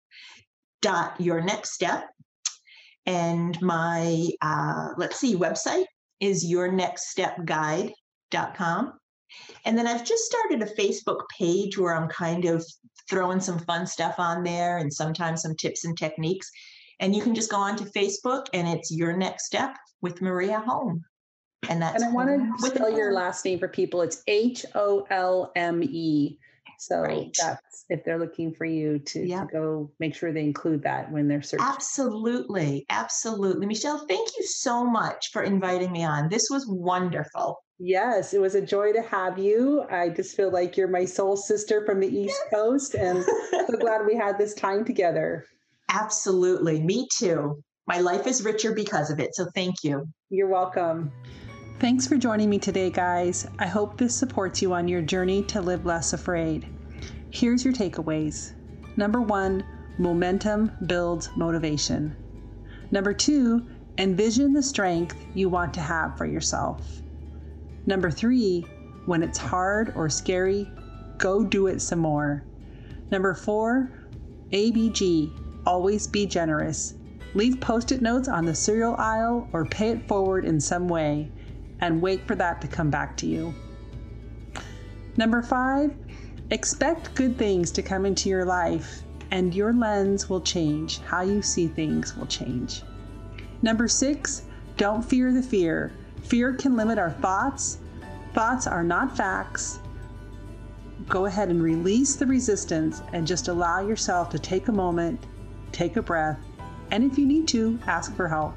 Dot 0.82 1.14
your 1.20 1.40
next 1.40 1.74
step. 1.74 2.08
And 3.06 3.56
my, 3.62 4.26
uh, 4.42 4.88
let's 4.96 5.20
see, 5.20 5.36
website 5.36 5.84
is 6.18 6.44
yournextstepguide.com. 6.44 8.99
And 9.64 9.76
then 9.76 9.86
I've 9.86 10.04
just 10.04 10.24
started 10.24 10.62
a 10.62 10.74
Facebook 10.74 11.22
page 11.38 11.78
where 11.78 11.94
I'm 11.94 12.08
kind 12.08 12.44
of 12.44 12.64
throwing 13.08 13.40
some 13.40 13.58
fun 13.58 13.86
stuff 13.86 14.16
on 14.18 14.44
there 14.44 14.78
and 14.78 14.92
sometimes 14.92 15.42
some 15.42 15.56
tips 15.56 15.84
and 15.84 15.96
techniques. 15.96 16.50
And 17.00 17.14
you 17.14 17.22
can 17.22 17.34
just 17.34 17.50
go 17.50 17.56
on 17.56 17.76
to 17.76 17.84
Facebook 17.84 18.46
and 18.52 18.68
it's 18.68 18.90
Your 18.90 19.16
Next 19.16 19.46
Step 19.46 19.76
with 20.02 20.20
Maria 20.20 20.60
Holme. 20.60 21.04
And 21.68 21.80
that's 21.80 22.02
And 22.02 22.10
I 22.10 22.14
want 22.14 22.28
to 22.28 22.68
spell 22.68 22.90
your 22.90 23.12
last 23.12 23.44
name 23.44 23.58
for 23.58 23.68
people. 23.68 24.02
It's 24.02 24.22
H 24.26 24.64
O 24.74 25.06
L 25.10 25.52
M 25.56 25.82
E. 25.82 26.38
So 26.78 27.00
Right. 27.02 27.30
that's 27.38 27.84
if 27.90 28.04
they're 28.04 28.18
looking 28.18 28.54
for 28.54 28.64
you 28.64 28.98
to, 29.00 29.26
to 29.26 29.46
go 29.52 29.90
make 29.98 30.14
sure 30.14 30.32
they 30.32 30.44
include 30.44 30.82
that 30.84 31.12
when 31.12 31.28
they're 31.28 31.42
searching. 31.42 31.66
Absolutely. 31.66 32.86
Absolutely. 32.88 33.66
Michelle, 33.66 34.06
thank 34.06 34.30
you 34.38 34.46
so 34.46 34.84
much 34.84 35.30
for 35.30 35.42
inviting 35.42 35.92
me 35.92 36.04
on. 36.04 36.30
This 36.30 36.48
was 36.50 36.66
wonderful. 36.66 37.62
Yes, 37.82 38.34
it 38.34 38.42
was 38.42 38.54
a 38.54 38.60
joy 38.60 38.92
to 38.92 39.00
have 39.00 39.38
you. 39.38 39.86
I 39.90 40.10
just 40.10 40.36
feel 40.36 40.52
like 40.52 40.76
you're 40.76 40.86
my 40.86 41.06
soul 41.06 41.34
sister 41.34 41.82
from 41.86 41.98
the 41.98 42.14
East 42.14 42.38
Coast, 42.52 42.94
and 42.94 43.24
so 43.24 43.66
glad 43.80 44.04
we 44.04 44.14
had 44.14 44.36
this 44.36 44.52
time 44.52 44.84
together. 44.84 45.46
Absolutely. 45.88 46.82
Me 46.82 47.08
too. 47.18 47.62
My 47.86 48.00
life 48.00 48.26
is 48.26 48.44
richer 48.44 48.74
because 48.74 49.10
of 49.10 49.18
it. 49.18 49.34
So 49.34 49.46
thank 49.54 49.76
you. 49.82 50.04
You're 50.28 50.50
welcome. 50.50 51.10
Thanks 51.78 52.06
for 52.06 52.18
joining 52.18 52.50
me 52.50 52.58
today, 52.58 52.90
guys. 52.90 53.46
I 53.58 53.66
hope 53.66 53.96
this 53.96 54.14
supports 54.14 54.60
you 54.60 54.74
on 54.74 54.86
your 54.86 55.00
journey 55.00 55.42
to 55.44 55.62
live 55.62 55.86
less 55.86 56.12
afraid. 56.12 56.68
Here's 57.30 57.64
your 57.64 57.72
takeaways. 57.72 58.52
Number 58.98 59.22
one, 59.22 59.64
momentum 59.96 60.70
builds 60.84 61.30
motivation. 61.34 62.14
Number 62.90 63.14
two, 63.14 63.66
envision 63.96 64.52
the 64.52 64.62
strength 64.62 65.16
you 65.32 65.48
want 65.48 65.72
to 65.74 65.80
have 65.80 66.18
for 66.18 66.26
yourself. 66.26 67.00
Number 67.86 68.10
three, 68.10 68.66
when 69.06 69.22
it's 69.22 69.38
hard 69.38 69.92
or 69.96 70.08
scary, 70.08 70.70
go 71.18 71.44
do 71.44 71.66
it 71.66 71.80
some 71.80 71.98
more. 71.98 72.44
Number 73.10 73.34
four, 73.34 73.90
ABG, 74.52 75.32
always 75.66 76.06
be 76.06 76.26
generous. 76.26 76.94
Leave 77.34 77.60
post 77.60 77.92
it 77.92 78.02
notes 78.02 78.28
on 78.28 78.44
the 78.44 78.54
cereal 78.54 78.96
aisle 78.98 79.48
or 79.52 79.64
pay 79.64 79.90
it 79.90 80.08
forward 80.08 80.44
in 80.44 80.60
some 80.60 80.88
way 80.88 81.30
and 81.80 82.02
wait 82.02 82.26
for 82.26 82.34
that 82.34 82.60
to 82.60 82.68
come 82.68 82.90
back 82.90 83.16
to 83.18 83.26
you. 83.26 83.54
Number 85.16 85.42
five, 85.42 85.94
expect 86.50 87.14
good 87.14 87.36
things 87.36 87.70
to 87.72 87.82
come 87.82 88.04
into 88.04 88.28
your 88.28 88.44
life 88.44 89.02
and 89.30 89.54
your 89.54 89.72
lens 89.72 90.28
will 90.28 90.40
change. 90.40 90.98
How 91.00 91.22
you 91.22 91.42
see 91.42 91.68
things 91.68 92.16
will 92.16 92.26
change. 92.26 92.82
Number 93.62 93.86
six, 93.86 94.42
don't 94.76 95.04
fear 95.04 95.32
the 95.32 95.42
fear. 95.42 95.92
Fear 96.22 96.54
can 96.54 96.76
limit 96.76 96.98
our 96.98 97.10
thoughts. 97.10 97.78
Thoughts 98.34 98.66
are 98.66 98.84
not 98.84 99.16
facts. 99.16 99.80
Go 101.08 101.26
ahead 101.26 101.48
and 101.48 101.62
release 101.62 102.16
the 102.16 102.26
resistance 102.26 103.02
and 103.12 103.26
just 103.26 103.48
allow 103.48 103.80
yourself 103.80 104.30
to 104.30 104.38
take 104.38 104.68
a 104.68 104.72
moment, 104.72 105.26
take 105.72 105.96
a 105.96 106.02
breath, 106.02 106.38
and 106.90 107.10
if 107.10 107.18
you 107.18 107.26
need 107.26 107.48
to, 107.48 107.78
ask 107.86 108.14
for 108.14 108.28
help. 108.28 108.54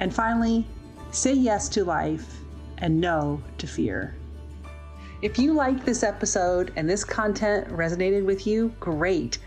And 0.00 0.14
finally, 0.14 0.66
say 1.10 1.32
yes 1.32 1.68
to 1.70 1.84
life 1.84 2.40
and 2.78 3.00
no 3.00 3.42
to 3.58 3.66
fear. 3.66 4.14
If 5.20 5.38
you 5.38 5.52
liked 5.52 5.84
this 5.84 6.04
episode 6.04 6.72
and 6.76 6.88
this 6.88 7.02
content 7.02 7.68
resonated 7.68 8.24
with 8.24 8.46
you, 8.46 8.72
great. 8.78 9.38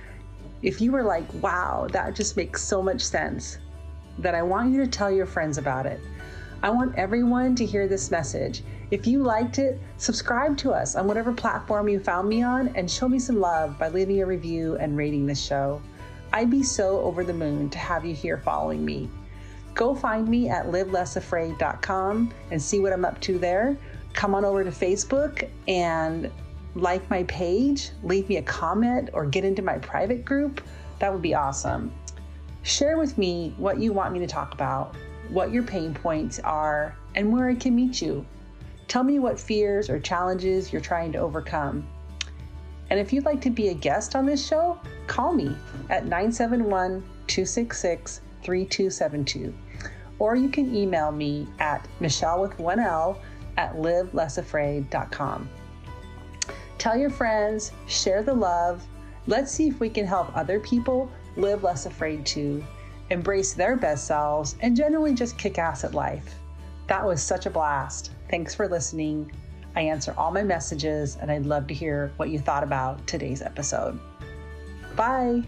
If 0.61 0.81
you 0.81 0.91
were 0.91 1.03
like, 1.03 1.25
wow, 1.35 1.87
that 1.91 2.13
just 2.13 2.35
makes 2.35 2.61
so 2.61 2.81
much 2.81 3.01
sense, 3.01 3.57
then 4.17 4.35
I 4.35 4.43
want 4.43 4.73
you 4.73 4.83
to 4.83 4.87
tell 4.87 5.09
your 5.09 5.25
friends 5.25 5.57
about 5.57 5.85
it. 5.85 6.01
I 6.63 6.69
want 6.69 6.95
everyone 6.95 7.55
to 7.55 7.65
hear 7.65 7.87
this 7.87 8.11
message. 8.11 8.63
If 8.91 9.07
you 9.07 9.23
liked 9.23 9.57
it, 9.57 9.79
subscribe 9.97 10.57
to 10.57 10.71
us 10.71 10.95
on 10.95 11.07
whatever 11.07 11.33
platform 11.33 11.89
you 11.89 11.99
found 11.99 12.29
me 12.29 12.43
on 12.43 12.67
and 12.75 12.89
show 12.89 13.09
me 13.09 13.17
some 13.17 13.39
love 13.39 13.79
by 13.79 13.89
leaving 13.89 14.21
a 14.21 14.25
review 14.27 14.77
and 14.77 14.95
rating 14.95 15.25
this 15.25 15.41
show. 15.43 15.81
I'd 16.33 16.51
be 16.51 16.61
so 16.61 16.99
over 16.99 17.23
the 17.23 17.33
moon 17.33 17.69
to 17.71 17.79
have 17.79 18.05
you 18.05 18.13
here 18.13 18.37
following 18.37 18.85
me. 18.85 19.09
Go 19.73 19.95
find 19.95 20.27
me 20.27 20.49
at 20.49 20.67
livelessafraid.com 20.67 22.31
and 22.51 22.61
see 22.61 22.79
what 22.79 22.93
I'm 22.93 23.05
up 23.05 23.19
to 23.21 23.39
there. 23.39 23.75
Come 24.13 24.35
on 24.35 24.45
over 24.45 24.63
to 24.63 24.69
Facebook 24.69 25.49
and 25.67 26.29
like 26.75 27.09
my 27.09 27.23
page, 27.23 27.89
leave 28.03 28.29
me 28.29 28.37
a 28.37 28.43
comment, 28.43 29.09
or 29.13 29.25
get 29.25 29.43
into 29.43 29.61
my 29.61 29.77
private 29.79 30.23
group. 30.23 30.61
That 30.99 31.11
would 31.11 31.21
be 31.21 31.33
awesome. 31.33 31.91
Share 32.63 32.97
with 32.97 33.17
me 33.17 33.53
what 33.57 33.79
you 33.79 33.91
want 33.93 34.13
me 34.13 34.19
to 34.19 34.27
talk 34.27 34.53
about, 34.53 34.95
what 35.31 35.51
your 35.51 35.63
pain 35.63 35.93
points 35.93 36.39
are, 36.39 36.95
and 37.15 37.31
where 37.31 37.49
I 37.49 37.55
can 37.55 37.75
meet 37.75 38.01
you. 38.01 38.25
Tell 38.87 39.03
me 39.03 39.19
what 39.19 39.39
fears 39.39 39.89
or 39.89 39.99
challenges 39.99 40.71
you're 40.71 40.81
trying 40.81 41.11
to 41.13 41.19
overcome. 41.19 41.87
And 42.89 42.99
if 42.99 43.13
you'd 43.13 43.25
like 43.25 43.39
to 43.41 43.49
be 43.49 43.69
a 43.69 43.73
guest 43.73 44.15
on 44.17 44.25
this 44.25 44.45
show, 44.45 44.77
call 45.07 45.33
me 45.33 45.55
at 45.89 46.03
971 46.03 47.01
266 47.27 48.21
3272. 48.43 49.53
Or 50.19 50.35
you 50.35 50.49
can 50.49 50.75
email 50.75 51.11
me 51.11 51.47
at 51.59 51.87
Michelle 52.01 52.41
with 52.41 52.59
one 52.59 52.79
L 52.79 53.21
at 53.57 53.75
livelessafraid.com. 53.75 55.49
Tell 56.77 56.97
your 56.97 57.09
friends, 57.09 57.71
share 57.87 58.23
the 58.23 58.33
love. 58.33 58.85
Let's 59.27 59.51
see 59.51 59.67
if 59.67 59.79
we 59.79 59.89
can 59.89 60.05
help 60.05 60.35
other 60.35 60.59
people 60.59 61.09
live 61.37 61.63
less 61.63 61.85
afraid 61.85 62.25
too, 62.25 62.63
embrace 63.11 63.53
their 63.53 63.75
best 63.75 64.07
selves, 64.07 64.55
and 64.61 64.75
generally 64.75 65.13
just 65.13 65.37
kick 65.37 65.57
ass 65.59 65.83
at 65.83 65.93
life. 65.93 66.35
That 66.87 67.05
was 67.05 67.21
such 67.21 67.45
a 67.45 67.49
blast. 67.49 68.11
Thanks 68.29 68.55
for 68.55 68.67
listening. 68.67 69.31
I 69.75 69.81
answer 69.81 70.13
all 70.17 70.31
my 70.31 70.43
messages, 70.43 71.17
and 71.21 71.31
I'd 71.31 71.45
love 71.45 71.67
to 71.67 71.73
hear 71.73 72.11
what 72.17 72.29
you 72.29 72.39
thought 72.39 72.63
about 72.63 73.05
today's 73.07 73.41
episode. 73.41 73.99
Bye. 74.95 75.43